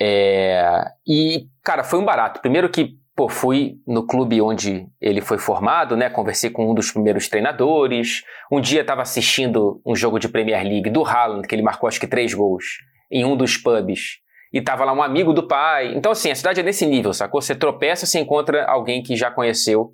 É, 0.00 0.84
e, 1.06 1.46
cara, 1.62 1.82
foi 1.82 1.98
um 1.98 2.04
barato. 2.04 2.40
Primeiro 2.40 2.68
que 2.68 2.98
pô, 3.16 3.30
fui 3.30 3.80
no 3.86 4.06
clube 4.06 4.42
onde 4.42 4.86
ele 5.00 5.22
foi 5.22 5.38
formado, 5.38 5.96
né? 5.96 6.10
Conversei 6.10 6.50
com 6.50 6.70
um 6.70 6.74
dos 6.74 6.90
primeiros 6.90 7.28
treinadores. 7.28 8.22
Um 8.52 8.60
dia 8.60 8.82
estava 8.82 9.00
assistindo 9.00 9.80
um 9.86 9.96
jogo 9.96 10.18
de 10.18 10.28
Premier 10.28 10.62
League 10.62 10.90
do 10.90 11.02
Haaland, 11.02 11.48
que 11.48 11.54
ele 11.54 11.62
marcou 11.62 11.88
acho 11.88 11.98
que 11.98 12.06
três 12.06 12.34
gols, 12.34 12.64
em 13.10 13.24
um 13.24 13.34
dos 13.34 13.56
pubs. 13.56 14.18
E 14.52 14.60
tava 14.60 14.84
lá 14.84 14.92
um 14.92 15.02
amigo 15.02 15.32
do 15.32 15.48
pai. 15.48 15.94
Então, 15.94 16.12
assim, 16.12 16.30
a 16.30 16.34
cidade 16.34 16.60
é 16.60 16.62
nesse 16.62 16.84
nível, 16.84 17.12
sacou? 17.14 17.40
Você 17.40 17.54
tropeça, 17.54 18.04
você 18.04 18.20
encontra 18.20 18.66
alguém 18.66 19.02
que 19.02 19.16
já 19.16 19.30
conheceu 19.30 19.92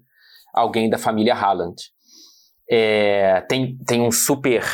alguém 0.53 0.91
da 0.91 0.99
família 0.99 1.35
Haaland. 1.35 1.77
É, 2.69 3.41
tem, 3.43 3.77
tem 3.87 4.01
um 4.01 4.11
super 4.11 4.65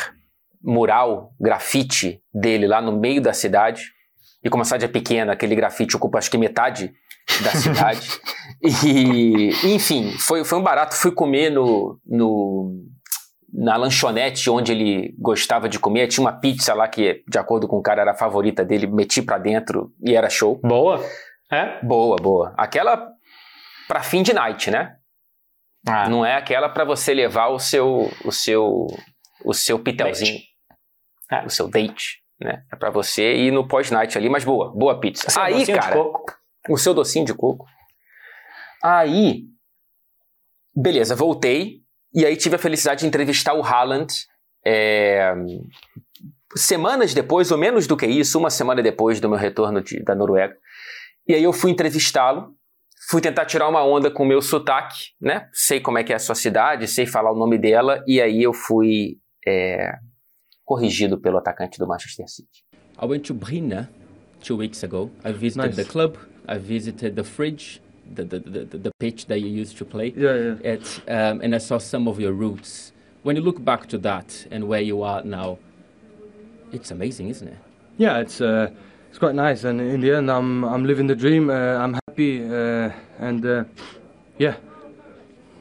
mural, 0.61 1.31
grafite 1.39 2.21
dele 2.33 2.67
lá 2.67 2.81
no 2.81 2.91
meio 2.91 3.21
da 3.21 3.31
cidade. 3.31 3.83
E 4.43 4.49
como 4.49 4.61
a 4.61 4.65
cidade 4.65 4.85
é 4.85 4.87
pequena, 4.87 5.33
aquele 5.33 5.55
grafite 5.55 5.95
ocupa 5.95 6.17
acho 6.17 6.31
que 6.31 6.37
metade 6.37 6.91
da 7.43 7.51
cidade. 7.51 8.07
e, 8.85 9.49
enfim, 9.75 10.11
foi, 10.17 10.43
foi 10.43 10.57
um 10.57 10.63
barato. 10.63 10.95
Fui 10.95 11.11
comer 11.11 11.49
no, 11.49 11.99
no, 12.05 12.71
na 13.53 13.75
lanchonete 13.75 14.49
onde 14.49 14.71
ele 14.71 15.13
gostava 15.19 15.67
de 15.67 15.77
comer. 15.77 16.07
Tinha 16.07 16.23
uma 16.23 16.39
pizza 16.39 16.73
lá 16.73 16.87
que, 16.87 17.23
de 17.27 17.37
acordo 17.37 17.67
com 17.67 17.77
o 17.77 17.81
cara, 17.81 18.01
era 18.01 18.11
a 18.11 18.17
favorita 18.17 18.63
dele. 18.63 18.87
Meti 18.87 19.21
pra 19.21 19.37
dentro 19.37 19.91
e 20.01 20.15
era 20.15 20.29
show. 20.29 20.59
Boa. 20.63 21.03
É? 21.51 21.83
Boa, 21.83 22.15
boa. 22.15 22.53
Aquela 22.57 23.09
pra 23.87 24.03
fim 24.03 24.21
de 24.21 24.31
night, 24.33 24.69
né? 24.71 24.95
Ah. 25.87 26.07
Não 26.09 26.25
é 26.25 26.35
aquela 26.35 26.69
pra 26.69 26.85
você 26.85 27.13
levar 27.13 27.47
o 27.47 27.59
seu 27.59 28.09
o 28.23 28.31
seu 28.31 28.85
o 29.43 29.53
seu 29.53 29.79
pitelzinho, 29.79 30.37
É. 31.31 31.45
o 31.45 31.49
seu 31.49 31.69
date, 31.69 32.21
né? 32.39 32.63
É 32.71 32.75
pra 32.75 32.89
você 32.89 33.33
ir 33.35 33.51
no 33.51 33.67
pós-night 33.67 34.17
ali, 34.17 34.29
mas 34.29 34.43
boa, 34.43 34.71
boa 34.73 34.99
pizza. 34.99 35.29
Seu 35.29 35.41
Aí, 35.41 35.53
docinho 35.59 35.77
de 35.77 35.83
cara, 35.83 35.95
coco. 35.95 36.33
o 36.69 36.77
seu 36.77 36.93
docinho 36.93 37.25
de 37.25 37.33
coco. 37.33 37.65
Aí, 38.83 39.43
beleza, 40.75 41.15
voltei 41.15 41.81
e 42.13 42.25
aí 42.25 42.35
tive 42.37 42.55
a 42.55 42.59
felicidade 42.59 43.01
de 43.01 43.07
entrevistar 43.07 43.53
o 43.53 43.63
Haaland 43.63 44.07
é, 44.65 45.33
semanas 46.55 47.13
depois, 47.13 47.51
ou 47.51 47.57
menos 47.57 47.85
do 47.87 47.95
que 47.97 48.05
isso, 48.07 48.37
uma 48.39 48.49
semana 48.49 48.81
depois 48.81 49.19
do 49.19 49.29
meu 49.29 49.37
retorno 49.37 49.81
de- 49.81 50.01
da 50.03 50.15
Noruega. 50.15 50.55
E 51.27 51.33
aí 51.35 51.43
eu 51.43 51.53
fui 51.53 51.69
entrevistá-lo, 51.71 52.55
fui 53.09 53.21
tentar 53.21 53.45
tirar 53.45 53.67
uma 53.67 53.83
onda 53.83 54.09
com 54.09 54.23
o 54.23 54.25
meu 54.27 54.41
sotaque, 54.41 55.09
né? 55.21 55.47
Sei 55.53 55.79
como 55.79 55.97
é 55.97 56.03
que 56.03 56.11
é 56.11 56.15
a 56.15 56.19
sua 56.19 56.35
cidade, 56.35 56.87
sei 56.87 57.05
falar 57.05 57.31
o 57.31 57.37
nome 57.37 57.57
dela, 57.57 58.03
e 58.07 58.19
aí 58.21 58.41
eu 58.41 58.53
fui 58.53 59.17
é, 59.47 59.91
corrigido 60.69 61.17
pelo 61.17 61.39
atacante 61.39 61.79
do 61.79 61.87
Manchester 61.87 62.27
City. 62.27 62.63
I 62.99 63.05
went 63.05 63.25
to 63.25 63.33
Brina 63.33 63.89
two 64.39 64.55
weeks 64.55 64.83
ago. 64.83 65.09
I 65.23 65.31
visited 65.31 65.75
Nice. 65.75 65.75
the 65.77 65.85
club. 65.85 66.17
I 66.47 66.57
visited 66.59 67.15
the 67.15 67.23
fridge, 67.23 67.81
the, 68.15 68.23
the, 68.23 68.39
the, 68.39 68.77
the, 68.77 68.91
pitch 68.99 69.25
that 69.27 69.39
you 69.39 69.47
used 69.47 69.77
to 69.77 69.85
play 69.85 70.13
Yeah, 70.15 70.35
yeah. 70.35 70.73
at, 70.73 70.85
um, 71.07 71.41
and 71.41 71.53
I 71.55 71.59
saw 71.59 71.77
some 71.79 72.07
of 72.07 72.19
your 72.19 72.33
roots. 72.33 72.91
When 73.23 73.35
you 73.35 73.41
look 73.41 73.63
back 73.63 73.87
to 73.89 73.97
that 73.99 74.47
and 74.51 74.67
where 74.67 74.81
you 74.81 75.03
are 75.03 75.23
now, 75.23 75.57
it's 76.71 76.91
amazing, 76.91 77.29
isn't 77.29 77.47
it? 77.47 77.57
Yeah, 77.97 78.19
it's 78.19 78.39
uh, 78.41 78.69
it's 79.09 79.17
quite 79.19 79.35
nice, 79.35 79.63
and 79.65 79.81
in 79.81 80.01
the 80.01 80.15
end, 80.15 80.29
I'm 80.31 80.63
I'm 80.63 80.85
living 80.85 81.07
the 81.07 81.15
dream. 81.15 81.49
Uh, 81.49 81.83
I'm 81.83 81.93
happy, 82.07 82.43
uh, 82.45 82.91
and 83.19 83.45
uh, 83.45 83.63
yeah, 84.37 84.55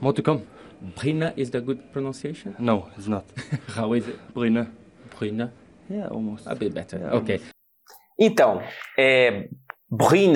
more 0.00 0.12
to 0.12 0.22
come. 0.22 0.42
Brina 0.96 1.32
is 1.36 1.50
the 1.50 1.60
good 1.60 1.92
pronunciation? 1.92 2.54
No, 2.58 2.88
it's 2.96 3.08
not. 3.08 3.24
How 3.74 3.92
is 3.94 4.06
it? 4.06 4.18
Brina. 4.34 4.68
Brina? 5.18 5.52
Yeah, 5.90 6.12
almost. 6.12 6.48
A 6.48 6.54
bit 6.54 6.74
better. 6.74 6.98
Yeah, 7.00 7.16
okay. 7.18 7.40
Então, 8.20 8.60
é, 8.98 9.48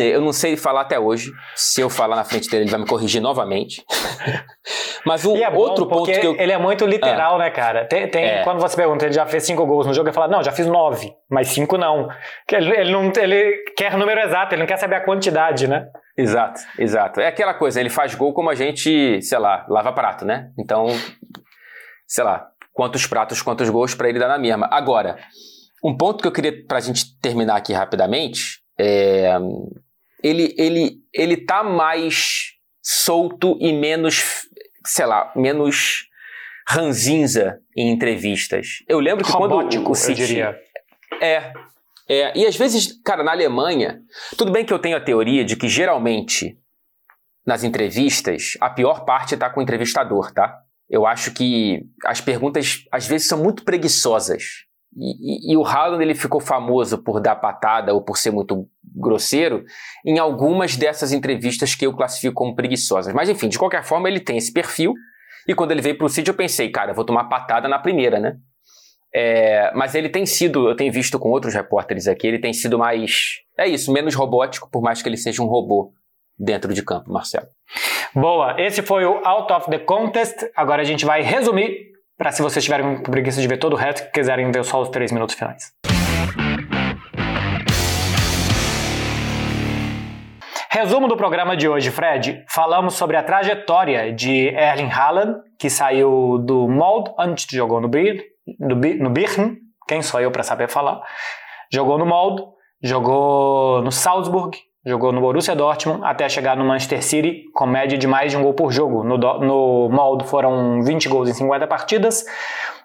eu 0.00 0.20
não 0.20 0.32
sei 0.32 0.56
falar 0.56 0.82
até 0.82 0.98
hoje. 0.98 1.30
Se 1.54 1.80
eu 1.80 1.90
falar 1.90 2.16
na 2.16 2.24
frente 2.24 2.48
dele, 2.48 2.64
ele 2.64 2.70
vai 2.70 2.80
me 2.80 2.86
corrigir 2.86 3.20
novamente. 3.20 3.84
Mas 5.04 5.24
um 5.26 5.36
é 5.36 5.50
bom 5.50 5.58
outro 5.58 5.86
ponto 5.86 6.10
que 6.10 6.26
eu. 6.26 6.36
ele 6.38 6.52
é 6.52 6.58
muito 6.58 6.86
literal, 6.86 7.36
né, 7.36 7.50
cara? 7.50 7.84
Tem, 7.84 8.08
tem- 8.08 8.24
É. 8.24 8.44
Quando 8.44 8.60
você 8.60 8.76
pergunta, 8.76 9.04
ele 9.04 9.12
já 9.12 9.26
fez 9.26 9.42
cinco 9.42 9.66
gols 9.66 9.86
no 9.86 9.92
jogo, 9.92 10.08
ele 10.08 10.14
fala, 10.14 10.28
não, 10.28 10.42
já 10.42 10.52
fiz 10.52 10.66
nove, 10.66 11.12
mas 11.28 11.48
cinco 11.48 11.76
não. 11.76 12.08
Ele, 12.50 12.70
ele 12.76 12.92
não. 12.92 13.12
ele 13.16 13.64
quer 13.76 13.96
número 13.98 14.20
exato, 14.20 14.54
ele 14.54 14.62
não 14.62 14.66
quer 14.66 14.76
saber 14.78 14.94
a 14.94 15.04
quantidade, 15.04 15.66
né? 15.66 15.88
Exato, 16.16 16.60
exato. 16.78 17.20
É 17.20 17.26
aquela 17.26 17.52
coisa, 17.54 17.80
ele 17.80 17.90
faz 17.90 18.14
gol 18.14 18.32
como 18.32 18.48
a 18.48 18.54
gente, 18.54 19.20
sei 19.22 19.38
lá, 19.38 19.66
lava 19.68 19.92
prato, 19.92 20.24
né? 20.24 20.50
Então, 20.58 20.86
sei 22.06 22.22
lá, 22.22 22.46
quantos 22.72 23.06
pratos, 23.06 23.42
quantos 23.42 23.68
gols 23.68 23.94
pra 23.94 24.08
ele 24.08 24.18
dar 24.18 24.28
na 24.28 24.38
mesma. 24.38 24.68
Agora, 24.70 25.18
um 25.84 25.96
ponto 25.96 26.22
que 26.22 26.28
eu 26.28 26.32
queria 26.32 26.64
pra 26.66 26.80
gente 26.80 27.18
terminar 27.20 27.56
aqui 27.56 27.72
rapidamente 27.72 28.60
é. 28.78 29.36
Ele, 30.22 30.54
ele, 30.56 30.98
ele 31.12 31.36
tá 31.36 31.64
mais 31.64 32.52
solto 32.80 33.58
e 33.60 33.72
menos, 33.72 34.46
sei 34.86 35.04
lá, 35.04 35.32
menos 35.34 36.06
ranzinza 36.68 37.58
em 37.76 37.90
entrevistas. 37.90 38.66
Eu 38.88 39.00
lembro 39.00 39.24
que 39.24 39.32
quando 39.32 39.50
Robótico, 39.56 39.88
o 39.88 39.90
eu 39.90 39.94
City, 39.96 40.26
diria. 40.26 40.56
é, 41.20 41.52
é. 42.08 42.38
E 42.38 42.46
às 42.46 42.56
vezes, 42.56 43.00
cara, 43.04 43.24
na 43.24 43.32
Alemanha, 43.32 44.00
tudo 44.38 44.52
bem 44.52 44.64
que 44.64 44.72
eu 44.72 44.78
tenho 44.78 44.96
a 44.96 45.00
teoria 45.00 45.44
de 45.44 45.56
que 45.56 45.68
geralmente 45.68 46.56
nas 47.44 47.64
entrevistas 47.64 48.56
a 48.60 48.70
pior 48.70 49.04
parte 49.04 49.36
tá 49.36 49.50
com 49.50 49.58
o 49.58 49.62
entrevistador, 49.62 50.32
tá? 50.32 50.56
Eu 50.92 51.06
acho 51.06 51.32
que 51.32 51.86
as 52.04 52.20
perguntas 52.20 52.84
às 52.92 53.06
vezes 53.06 53.26
são 53.26 53.42
muito 53.42 53.64
preguiçosas. 53.64 54.42
E, 54.94 55.50
e- 55.50 55.52
e 55.54 55.56
o 55.56 55.64
Haaland 55.64 56.04
ele 56.04 56.14
ficou 56.14 56.38
famoso 56.38 56.98
por 57.02 57.18
dar 57.18 57.36
patada 57.36 57.94
ou 57.94 58.04
por 58.04 58.18
ser 58.18 58.30
muito 58.30 58.68
grosseiro 58.94 59.64
em 60.04 60.18
algumas 60.18 60.76
dessas 60.76 61.10
entrevistas 61.10 61.74
que 61.74 61.86
eu 61.86 61.96
classifico 61.96 62.34
como 62.34 62.54
preguiçosas. 62.54 63.14
Mas 63.14 63.30
enfim, 63.30 63.48
de 63.48 63.58
qualquer 63.58 63.82
forma, 63.82 64.06
ele 64.06 64.20
tem 64.20 64.36
esse 64.36 64.52
perfil. 64.52 64.92
E 65.48 65.54
quando 65.54 65.70
ele 65.70 65.80
veio 65.80 65.96
pro 65.96 66.10
City, 66.10 66.28
eu 66.28 66.34
pensei, 66.36 66.68
cara, 66.70 66.92
vou 66.92 67.06
tomar 67.06 67.24
patada 67.24 67.66
na 67.68 67.78
primeira, 67.78 68.20
né? 68.20 68.36
É, 69.14 69.72
mas 69.74 69.94
ele 69.94 70.10
tem 70.10 70.24
sido, 70.26 70.68
eu 70.68 70.76
tenho 70.76 70.92
visto 70.92 71.18
com 71.18 71.30
outros 71.30 71.54
repórteres 71.54 72.06
aqui, 72.06 72.26
ele 72.26 72.38
tem 72.38 72.52
sido 72.52 72.78
mais. 72.78 73.38
É 73.58 73.66
isso, 73.66 73.90
menos 73.92 74.14
robótico, 74.14 74.70
por 74.70 74.82
mais 74.82 75.00
que 75.02 75.08
ele 75.08 75.16
seja 75.16 75.42
um 75.42 75.46
robô 75.46 75.92
dentro 76.42 76.74
de 76.74 76.82
campo, 76.82 77.12
Marcelo. 77.12 77.46
Boa, 78.12 78.60
esse 78.60 78.82
foi 78.82 79.04
o 79.04 79.20
Out 79.24 79.52
of 79.52 79.70
the 79.70 79.78
Contest. 79.78 80.50
Agora 80.56 80.82
a 80.82 80.84
gente 80.84 81.04
vai 81.04 81.22
resumir, 81.22 81.92
para 82.18 82.32
se 82.32 82.42
vocês 82.42 82.64
tiverem 82.64 83.00
preguiça 83.02 83.40
de 83.40 83.46
ver 83.46 83.58
todo 83.58 83.74
o 83.74 83.76
resto, 83.76 84.04
que 84.06 84.12
quiserem 84.12 84.50
ver 84.50 84.64
só 84.64 84.82
os 84.82 84.88
três 84.88 85.12
minutos 85.12 85.36
finais. 85.36 85.72
Resumo 90.68 91.06
do 91.06 91.16
programa 91.16 91.56
de 91.56 91.68
hoje, 91.68 91.90
Fred. 91.90 92.44
Falamos 92.48 92.94
sobre 92.94 93.16
a 93.16 93.22
trajetória 93.22 94.12
de 94.12 94.48
Erling 94.48 94.90
Haaland, 94.90 95.40
que 95.58 95.70
saiu 95.70 96.38
do 96.38 96.66
Molde, 96.66 97.12
antes 97.18 97.46
jogou 97.50 97.80
no 97.80 97.88
no, 98.58 98.74
no 98.74 99.10
Birn, 99.10 99.58
quem 99.86 100.02
sou 100.02 100.20
eu 100.20 100.30
para 100.30 100.42
saber 100.42 100.68
falar. 100.68 101.00
Jogou 101.70 101.98
no 101.98 102.06
Molde, 102.06 102.42
jogou 102.82 103.82
no 103.82 103.92
Salzburg, 103.92 104.58
jogou 104.84 105.12
no 105.12 105.20
Borussia 105.20 105.54
Dortmund, 105.54 106.00
até 106.04 106.28
chegar 106.28 106.56
no 106.56 106.64
Manchester 106.64 107.02
City, 107.02 107.44
com 107.54 107.66
média 107.66 107.96
de 107.96 108.06
mais 108.06 108.32
de 108.32 108.36
um 108.36 108.42
gol 108.42 108.54
por 108.54 108.72
jogo. 108.72 109.04
No, 109.04 109.16
Do- 109.16 109.38
no 109.40 109.88
Molde 109.90 110.24
foram 110.26 110.82
20 110.82 111.08
gols 111.08 111.28
em 111.28 111.34
50 111.34 111.66
partidas, 111.66 112.24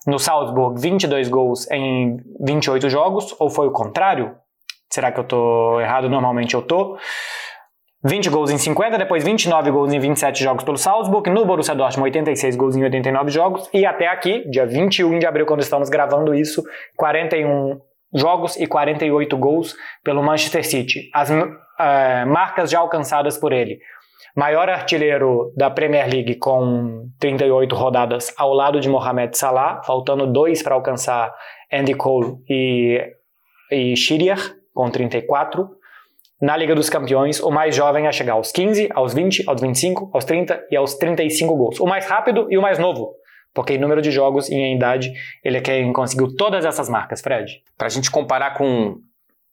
no 0.05 0.19
Salzburg 0.19 0.79
22 0.79 1.27
gols 1.29 1.69
em 1.71 2.17
28 2.39 2.89
jogos, 2.89 3.35
ou 3.39 3.49
foi 3.49 3.67
o 3.67 3.71
contrário? 3.71 4.35
Será 4.89 5.11
que 5.11 5.19
eu 5.19 5.23
tô 5.23 5.81
errado? 5.81 6.09
Normalmente 6.09 6.53
eu 6.53 6.61
tô. 6.61 6.97
20 8.05 8.29
gols 8.29 8.51
em 8.51 8.57
50, 8.59 8.97
depois 8.99 9.23
29 9.23 9.71
gols 9.71 9.91
em 9.91 9.99
27 9.99 10.41
jogos 10.43 10.63
pelo 10.63 10.77
Salzburg, 10.77 11.29
no 11.31 11.45
Borussia 11.45 11.73
Dortmund 11.75 12.05
86 12.09 12.55
gols 12.55 12.75
em 12.75 12.83
89 12.83 13.31
jogos 13.31 13.67
e 13.73 13.85
até 13.85 14.07
aqui, 14.07 14.47
dia 14.49 14.65
21 14.67 15.17
de 15.17 15.25
abril, 15.25 15.45
quando 15.47 15.61
estamos 15.61 15.89
gravando 15.89 16.33
isso, 16.33 16.63
41 16.95 17.79
jogos 18.13 18.55
e 18.55 18.67
48 18.67 19.35
gols 19.35 19.75
pelo 20.03 20.23
Manchester 20.23 20.65
City. 20.65 21.09
As 21.13 21.29
eh, 21.79 22.25
marcas 22.25 22.69
já 22.69 22.79
alcançadas 22.79 23.37
por 23.37 23.51
ele. 23.53 23.79
Maior 24.35 24.69
artilheiro 24.69 25.51
da 25.57 25.69
Premier 25.69 26.07
League 26.07 26.35
com 26.35 27.09
38 27.19 27.75
rodadas 27.75 28.33
ao 28.37 28.53
lado 28.53 28.79
de 28.79 28.87
Mohamed 28.87 29.35
Salah, 29.37 29.81
faltando 29.83 30.27
dois 30.27 30.61
para 30.61 30.75
alcançar 30.75 31.33
Andy 31.73 31.95
Cole 31.95 32.35
e, 32.47 33.01
e 33.71 33.93
com 34.73 34.89
34 34.91 35.67
na 36.39 36.55
Liga 36.55 36.75
dos 36.75 36.87
Campeões, 36.87 37.39
o 37.39 37.49
mais 37.49 37.75
jovem 37.75 38.05
a 38.05 38.11
chegar 38.11 38.33
aos 38.33 38.51
15, 38.51 38.89
aos 38.93 39.11
20, 39.11 39.43
aos 39.49 39.59
25, 39.59 40.11
aos 40.13 40.23
30 40.23 40.67
e 40.69 40.75
aos 40.75 40.93
35 40.93 41.55
gols. 41.55 41.79
O 41.79 41.87
mais 41.87 42.05
rápido 42.05 42.45
e 42.51 42.57
o 42.59 42.61
mais 42.61 42.77
novo, 42.77 43.15
porque 43.55 43.73
em 43.73 43.79
número 43.79 44.03
de 44.03 44.11
jogos 44.11 44.47
e 44.49 44.53
em 44.53 44.75
idade, 44.75 45.11
ele 45.43 45.57
é 45.57 45.61
quem 45.61 45.91
conseguiu 45.91 46.35
todas 46.35 46.63
essas 46.63 46.87
marcas, 46.89 47.21
Fred. 47.21 47.63
Pra 47.75 47.89
gente 47.89 48.11
comparar 48.11 48.53
com 48.55 48.65
a- 48.75 48.95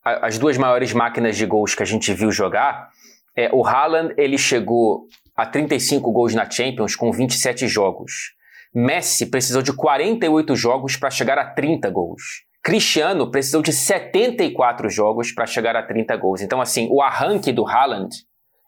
as 0.05 0.39
duas 0.39 0.59
maiores 0.59 0.93
máquinas 0.93 1.37
de 1.37 1.47
gols 1.47 1.75
que 1.75 1.83
a 1.83 1.87
gente 1.87 2.13
viu 2.13 2.31
jogar, 2.31 2.91
é, 3.37 3.51
o 3.53 3.67
Haaland 3.67 4.15
ele 4.19 4.37
chegou 4.37 5.07
a 5.35 5.47
35 5.47 6.13
gols 6.13 6.35
na 6.35 6.49
Champions 6.49 6.95
com 6.95 7.11
27 7.11 7.67
jogos. 7.67 8.35
Messi 8.73 9.27
precisou 9.27 9.63
de 9.63 9.73
48 9.73 10.55
jogos 10.55 10.97
para 10.97 11.11
chegar 11.11 11.39
a 11.39 11.45
30 11.45 11.91
gols. 11.91 12.23
Cristiano 12.63 13.31
precisou 13.31 13.63
de 13.63 13.73
74 13.73 14.89
jogos 14.89 15.33
para 15.33 15.47
chegar 15.47 15.77
a 15.77 15.83
30 15.83 16.17
gols. 16.17 16.41
Então, 16.41 16.61
assim, 16.61 16.89
o 16.91 17.03
arranque 17.03 17.53
do 17.53 17.67
Haaland 17.67 18.09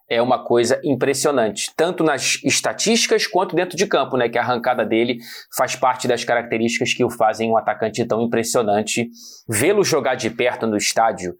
é 0.09 0.21
uma 0.21 0.43
coisa 0.43 0.79
impressionante, 0.83 1.71
tanto 1.75 2.03
nas 2.03 2.41
estatísticas 2.43 3.27
quanto 3.27 3.55
dentro 3.55 3.77
de 3.77 3.85
campo, 3.85 4.15
né? 4.15 4.29
Que 4.29 4.37
a 4.37 4.41
arrancada 4.41 4.85
dele 4.85 5.17
faz 5.55 5.75
parte 5.75 6.07
das 6.07 6.23
características 6.23 6.93
que 6.93 7.03
o 7.03 7.09
fazem 7.09 7.49
um 7.49 7.57
atacante 7.57 8.05
tão 8.05 8.21
impressionante. 8.21 9.09
Vê-lo 9.49 9.83
jogar 9.83 10.15
de 10.15 10.29
perto 10.29 10.65
no 10.65 10.77
estádio 10.77 11.35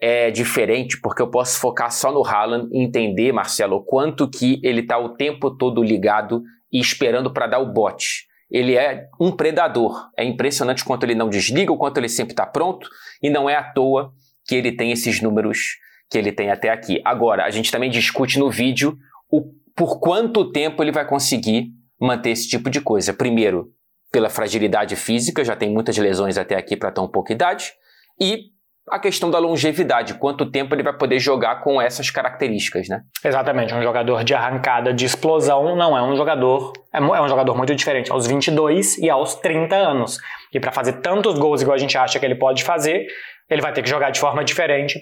é 0.00 0.30
diferente, 0.30 1.00
porque 1.00 1.22
eu 1.22 1.30
posso 1.30 1.60
focar 1.60 1.92
só 1.92 2.12
no 2.12 2.24
Haaland 2.24 2.68
e 2.72 2.82
entender, 2.82 3.32
Marcelo, 3.32 3.84
quanto 3.84 4.28
que 4.28 4.60
ele 4.62 4.80
está 4.80 4.98
o 4.98 5.10
tempo 5.16 5.56
todo 5.56 5.82
ligado 5.82 6.42
e 6.72 6.80
esperando 6.80 7.32
para 7.32 7.46
dar 7.46 7.58
o 7.58 7.72
bote. 7.72 8.26
Ele 8.50 8.76
é 8.76 9.06
um 9.20 9.30
predador. 9.30 10.08
É 10.16 10.24
impressionante 10.24 10.84
quanto 10.84 11.04
ele 11.04 11.14
não 11.14 11.28
desliga, 11.28 11.72
o 11.72 11.76
quanto 11.76 11.98
ele 11.98 12.08
sempre 12.08 12.32
está 12.32 12.46
pronto, 12.46 12.88
e 13.22 13.28
não 13.28 13.48
é 13.48 13.56
à 13.56 13.62
toa 13.62 14.12
que 14.46 14.54
ele 14.54 14.72
tem 14.72 14.90
esses 14.90 15.20
números 15.20 15.76
que 16.10 16.16
ele 16.16 16.32
tem 16.32 16.50
até 16.50 16.70
aqui. 16.70 17.00
Agora, 17.04 17.44
a 17.44 17.50
gente 17.50 17.70
também 17.70 17.90
discute 17.90 18.38
no 18.38 18.50
vídeo 18.50 18.96
o 19.30 19.58
por 19.76 20.00
quanto 20.00 20.50
tempo 20.50 20.82
ele 20.82 20.90
vai 20.90 21.06
conseguir 21.06 21.68
manter 22.00 22.30
esse 22.30 22.48
tipo 22.48 22.68
de 22.68 22.80
coisa. 22.80 23.14
Primeiro, 23.14 23.68
pela 24.10 24.28
fragilidade 24.28 24.96
física, 24.96 25.44
já 25.44 25.54
tem 25.54 25.70
muitas 25.70 25.96
lesões 25.96 26.36
até 26.36 26.56
aqui 26.56 26.76
para 26.76 26.90
tão 26.90 27.08
pouca 27.08 27.32
idade, 27.32 27.72
e 28.20 28.46
a 28.90 28.98
questão 28.98 29.30
da 29.30 29.38
longevidade, 29.38 30.14
quanto 30.14 30.50
tempo 30.50 30.74
ele 30.74 30.82
vai 30.82 30.96
poder 30.96 31.18
jogar 31.20 31.62
com 31.62 31.80
essas 31.80 32.10
características, 32.10 32.88
né? 32.88 33.02
Exatamente, 33.22 33.74
um 33.74 33.82
jogador 33.82 34.24
de 34.24 34.34
arrancada, 34.34 34.92
de 34.92 35.04
explosão, 35.04 35.76
não 35.76 35.96
é 35.96 36.02
um 36.02 36.16
jogador, 36.16 36.72
é, 36.92 36.98
é 36.98 37.22
um 37.22 37.28
jogador 37.28 37.56
muito 37.56 37.74
diferente 37.74 38.10
aos 38.10 38.26
22 38.26 38.98
e 38.98 39.10
aos 39.10 39.34
30 39.36 39.76
anos. 39.76 40.18
E 40.52 40.58
para 40.58 40.72
fazer 40.72 40.94
tantos 40.94 41.38
gols 41.38 41.62
igual 41.62 41.74
a 41.74 41.78
gente 41.78 41.96
acha 41.96 42.18
que 42.18 42.24
ele 42.24 42.34
pode 42.34 42.64
fazer, 42.64 43.06
ele 43.48 43.60
vai 43.60 43.72
ter 43.72 43.82
que 43.82 43.90
jogar 43.90 44.10
de 44.10 44.18
forma 44.18 44.42
diferente 44.42 44.98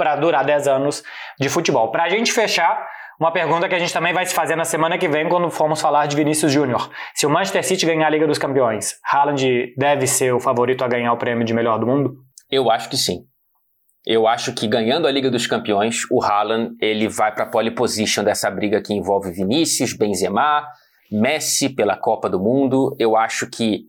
para 0.00 0.16
durar 0.16 0.42
10 0.46 0.66
anos 0.66 1.02
de 1.38 1.50
futebol. 1.50 1.90
Para 1.90 2.04
a 2.04 2.08
gente 2.08 2.32
fechar, 2.32 2.88
uma 3.20 3.30
pergunta 3.30 3.68
que 3.68 3.74
a 3.74 3.78
gente 3.78 3.92
também 3.92 4.14
vai 4.14 4.24
se 4.24 4.34
fazer 4.34 4.56
na 4.56 4.64
semana 4.64 4.96
que 4.96 5.06
vem 5.06 5.28
quando 5.28 5.50
formos 5.50 5.78
falar 5.78 6.06
de 6.06 6.16
Vinícius 6.16 6.50
Júnior. 6.50 6.90
Se 7.14 7.26
o 7.26 7.30
Manchester 7.30 7.62
City 7.62 7.84
ganhar 7.84 8.06
a 8.06 8.10
Liga 8.10 8.26
dos 8.26 8.38
Campeões, 8.38 8.94
Haaland 9.04 9.74
deve 9.76 10.06
ser 10.06 10.32
o 10.32 10.40
favorito 10.40 10.82
a 10.82 10.88
ganhar 10.88 11.12
o 11.12 11.18
prêmio 11.18 11.44
de 11.44 11.52
melhor 11.52 11.78
do 11.78 11.86
mundo? 11.86 12.14
Eu 12.50 12.70
acho 12.70 12.88
que 12.88 12.96
sim. 12.96 13.26
Eu 14.06 14.26
acho 14.26 14.54
que 14.54 14.66
ganhando 14.66 15.06
a 15.06 15.10
Liga 15.10 15.30
dos 15.30 15.46
Campeões, 15.46 16.10
o 16.10 16.24
Haaland 16.24 16.74
ele 16.80 17.06
vai 17.06 17.34
para 17.34 17.44
a 17.44 17.50
pole 17.50 17.70
position 17.72 18.24
dessa 18.24 18.50
briga 18.50 18.80
que 18.80 18.94
envolve 18.94 19.30
Vinícius, 19.30 19.92
Benzema, 19.92 20.66
Messi 21.12 21.68
pela 21.68 21.94
Copa 21.94 22.26
do 22.26 22.40
Mundo. 22.40 22.96
Eu 22.98 23.18
acho 23.18 23.46
que 23.50 23.82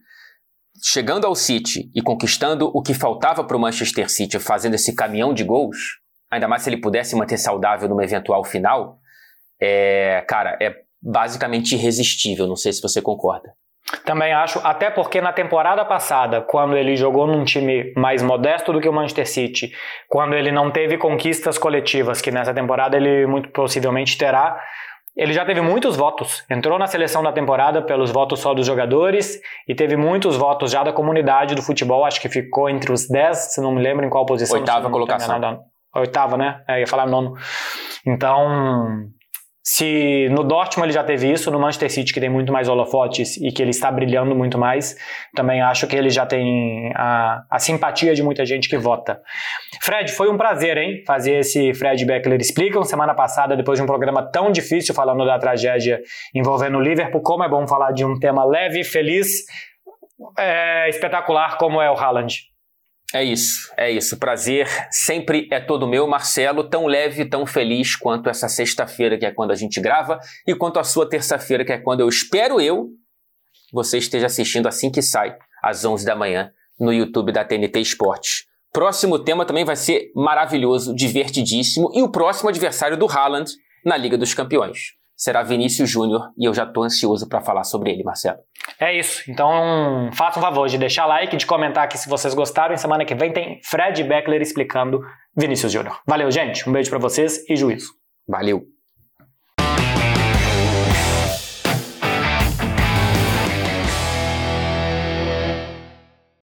chegando 0.82 1.26
ao 1.26 1.36
City 1.36 1.90
e 1.96 2.02
conquistando 2.02 2.72
o 2.74 2.82
que 2.82 2.94
faltava 2.94 3.44
para 3.44 3.56
o 3.56 3.60
Manchester 3.60 4.10
City, 4.10 4.40
fazendo 4.40 4.74
esse 4.74 4.96
caminhão 4.96 5.34
de 5.34 5.44
gols, 5.44 5.78
ainda 6.30 6.48
mais 6.48 6.64
se 6.64 6.70
ele 6.70 6.82
pudesse 6.82 7.16
manter 7.16 7.38
saudável 7.38 7.88
numa 7.88 8.04
eventual 8.04 8.44
final, 8.44 8.98
é, 9.62 10.24
cara, 10.28 10.58
é 10.62 10.76
basicamente 11.02 11.76
irresistível. 11.76 12.48
Não 12.48 12.56
sei 12.56 12.74
se 12.74 12.82
você 12.82 13.02
concorda. 13.02 13.54
Também 14.06 14.32
acho, 14.32 14.60
até 14.64 14.90
porque 14.90 15.20
na 15.20 15.34
temporada 15.34 15.84
passada, 15.84 16.42
quando 16.42 16.78
ele 16.78 16.96
jogou 16.96 17.28
num 17.28 17.44
time 17.44 17.92
mais 17.96 18.22
modesto 18.22 18.72
do 18.72 18.80
que 18.80 18.88
o 18.88 18.94
Manchester 18.94 19.28
City, 19.28 19.74
quando 20.08 20.34
ele 20.34 20.52
não 20.52 20.72
teve 20.72 20.98
conquistas 20.98 21.58
coletivas, 21.58 22.22
que 22.22 22.32
nessa 22.32 22.54
temporada 22.54 22.96
ele 22.96 23.26
muito 23.28 23.50
possivelmente 23.50 24.18
terá, 24.18 24.58
ele 25.16 25.34
já 25.34 25.46
teve 25.46 25.62
muitos 25.62 25.96
votos. 25.98 26.44
Entrou 26.50 26.80
na 26.80 26.88
seleção 26.88 27.22
da 27.22 27.32
temporada 27.32 27.82
pelos 27.82 28.12
votos 28.12 28.40
só 28.40 28.54
dos 28.54 28.66
jogadores 28.66 29.40
e 29.68 29.76
teve 29.76 29.98
muitos 29.98 30.38
votos 30.38 30.72
já 30.72 30.84
da 30.84 30.94
comunidade 30.94 31.54
do 31.54 31.62
futebol. 31.62 32.06
Acho 32.06 32.22
que 32.22 32.30
ficou 32.30 32.70
entre 32.70 32.92
os 32.92 33.08
10, 33.08 33.54
se 33.54 33.62
não 33.62 33.74
me 33.74 33.82
lembro 33.82 34.06
em 34.06 34.10
qual 34.10 34.26
posição. 34.26 34.60
Oitava 34.60 34.90
colocação. 34.90 35.60
Oitava, 35.94 36.38
né? 36.38 36.64
É, 36.68 36.80
ia 36.80 36.88
falar 36.88 37.06
nono. 37.06 37.34
Então, 38.06 39.10
se 39.64 40.28
no 40.30 40.44
Dortmund 40.44 40.88
ele 40.88 40.94
já 40.94 41.04
teve 41.04 41.32
isso, 41.32 41.52
no 41.52 41.60
Manchester 41.60 41.92
City 41.92 42.14
que 42.14 42.20
tem 42.20 42.30
muito 42.30 42.52
mais 42.52 42.68
holofotes 42.68 43.38
e 43.38 43.52
que 43.52 43.62
ele 43.62 43.70
está 43.70 43.92
brilhando 43.92 44.36
muito 44.36 44.58
mais, 44.58 44.96
também 45.36 45.62
acho 45.62 45.86
que 45.86 45.96
ele 45.96 46.10
já 46.10 46.26
tem 46.26 46.92
a, 46.96 47.44
a 47.50 47.60
simpatia 47.60 48.16
de 48.16 48.24
muita 48.24 48.44
gente 48.44 48.68
que 48.68 48.78
vota. 48.78 49.22
Fred, 49.82 50.12
foi 50.12 50.32
um 50.32 50.38
prazer, 50.38 50.78
hein, 50.78 51.04
fazer 51.06 51.40
esse 51.40 51.74
Fred 51.76 52.04
Beckler 52.06 52.40
Explicam. 52.42 52.84
Semana 52.84 53.14
passada, 53.14 53.56
depois 53.56 53.78
de 53.78 53.84
um 53.84 53.88
programa 53.88 54.24
tão 54.32 54.52
difícil 54.52 54.96
falando 54.96 55.26
da 55.26 55.38
tragédia 55.38 56.02
envolvendo 56.34 56.78
o 56.78 56.82
Liverpool, 56.82 57.22
como 57.22 57.44
é 57.44 57.50
bom 57.50 57.68
falar 57.68 57.92
de 57.92 58.04
um 58.04 58.18
tema 58.18 58.44
leve, 58.44 58.84
feliz, 58.84 59.46
é, 60.38 60.90
espetacular 60.90 61.58
como 61.58 61.80
é 61.80 61.90
o 61.92 61.96
Haaland. 61.96 62.51
É 63.14 63.24
isso, 63.24 63.72
é 63.78 63.92
isso. 63.92 64.18
Prazer 64.18 64.68
sempre 64.90 65.48
é 65.52 65.60
todo 65.60 65.88
meu, 65.88 66.08
Marcelo, 66.08 66.64
tão 66.64 66.86
leve, 66.86 67.26
tão 67.26 67.46
feliz 67.46 67.96
quanto 67.96 68.30
essa 68.30 68.48
sexta-feira, 68.48 69.18
que 69.18 69.26
é 69.26 69.32
quando 69.32 69.52
a 69.52 69.56
gente 69.56 69.82
grava, 69.82 70.18
e 70.48 70.56
quanto 70.56 70.80
a 70.80 70.84
sua 70.84 71.08
terça-feira, 71.10 71.66
que 71.66 71.74
é 71.74 71.78
quando 71.78 72.00
eu 72.00 72.08
espero 72.08 72.62
eu 72.62 72.90
você 73.74 73.98
esteja 73.98 74.26
assistindo 74.26 74.68
assim 74.68 74.92
que 74.92 75.02
sai, 75.02 75.36
às 75.64 75.86
11 75.86 76.06
da 76.06 76.16
manhã, 76.16 76.52
no 76.80 76.92
YouTube 76.92 77.32
da 77.32 77.46
TNT 77.46 77.80
Esportes. 77.80 78.46
Próximo 78.74 79.18
tema 79.20 79.46
também 79.46 79.64
vai 79.64 79.76
ser 79.76 80.12
maravilhoso, 80.14 80.94
divertidíssimo, 80.94 81.90
e 81.94 82.02
o 82.02 82.12
próximo 82.12 82.50
adversário 82.50 82.98
do 82.98 83.10
Haaland 83.10 83.50
na 83.86 83.96
Liga 83.96 84.18
dos 84.18 84.34
Campeões 84.34 85.01
será 85.22 85.44
Vinícius 85.44 85.88
Júnior 85.88 86.32
e 86.36 86.46
eu 86.46 86.54
já 86.54 86.64
estou 86.64 86.84
ansioso 86.84 87.30
para 87.30 87.42
falar 87.42 87.64
sobre 87.64 87.92
ele, 87.92 88.04
Marcelo. 88.04 88.40
É 88.80 88.98
isso. 88.98 89.30
Então, 89.30 90.10
faça 90.14 90.40
um 90.40 90.42
favor 90.42 90.68
de 90.68 90.80
deixar 90.80 91.06
like, 91.06 91.38
de 91.38 91.46
comentar 91.46 91.84
aqui 91.84 91.96
se 91.96 92.10
vocês 92.10 92.34
gostaram. 92.34 92.74
E 92.74 92.78
semana 92.80 93.06
que 93.06 93.14
vem 93.14 93.32
tem 93.32 93.60
Fred 93.64 94.04
Beckler 94.04 94.42
explicando 94.42 95.00
Vinícius 95.38 95.72
Júnior. 95.72 96.02
Valeu, 96.08 96.32
gente. 96.32 96.68
Um 96.68 96.74
beijo 96.74 96.90
para 96.90 96.98
vocês 96.98 97.48
e 97.48 97.56
juízo. 97.56 97.92
Valeu. 98.28 98.64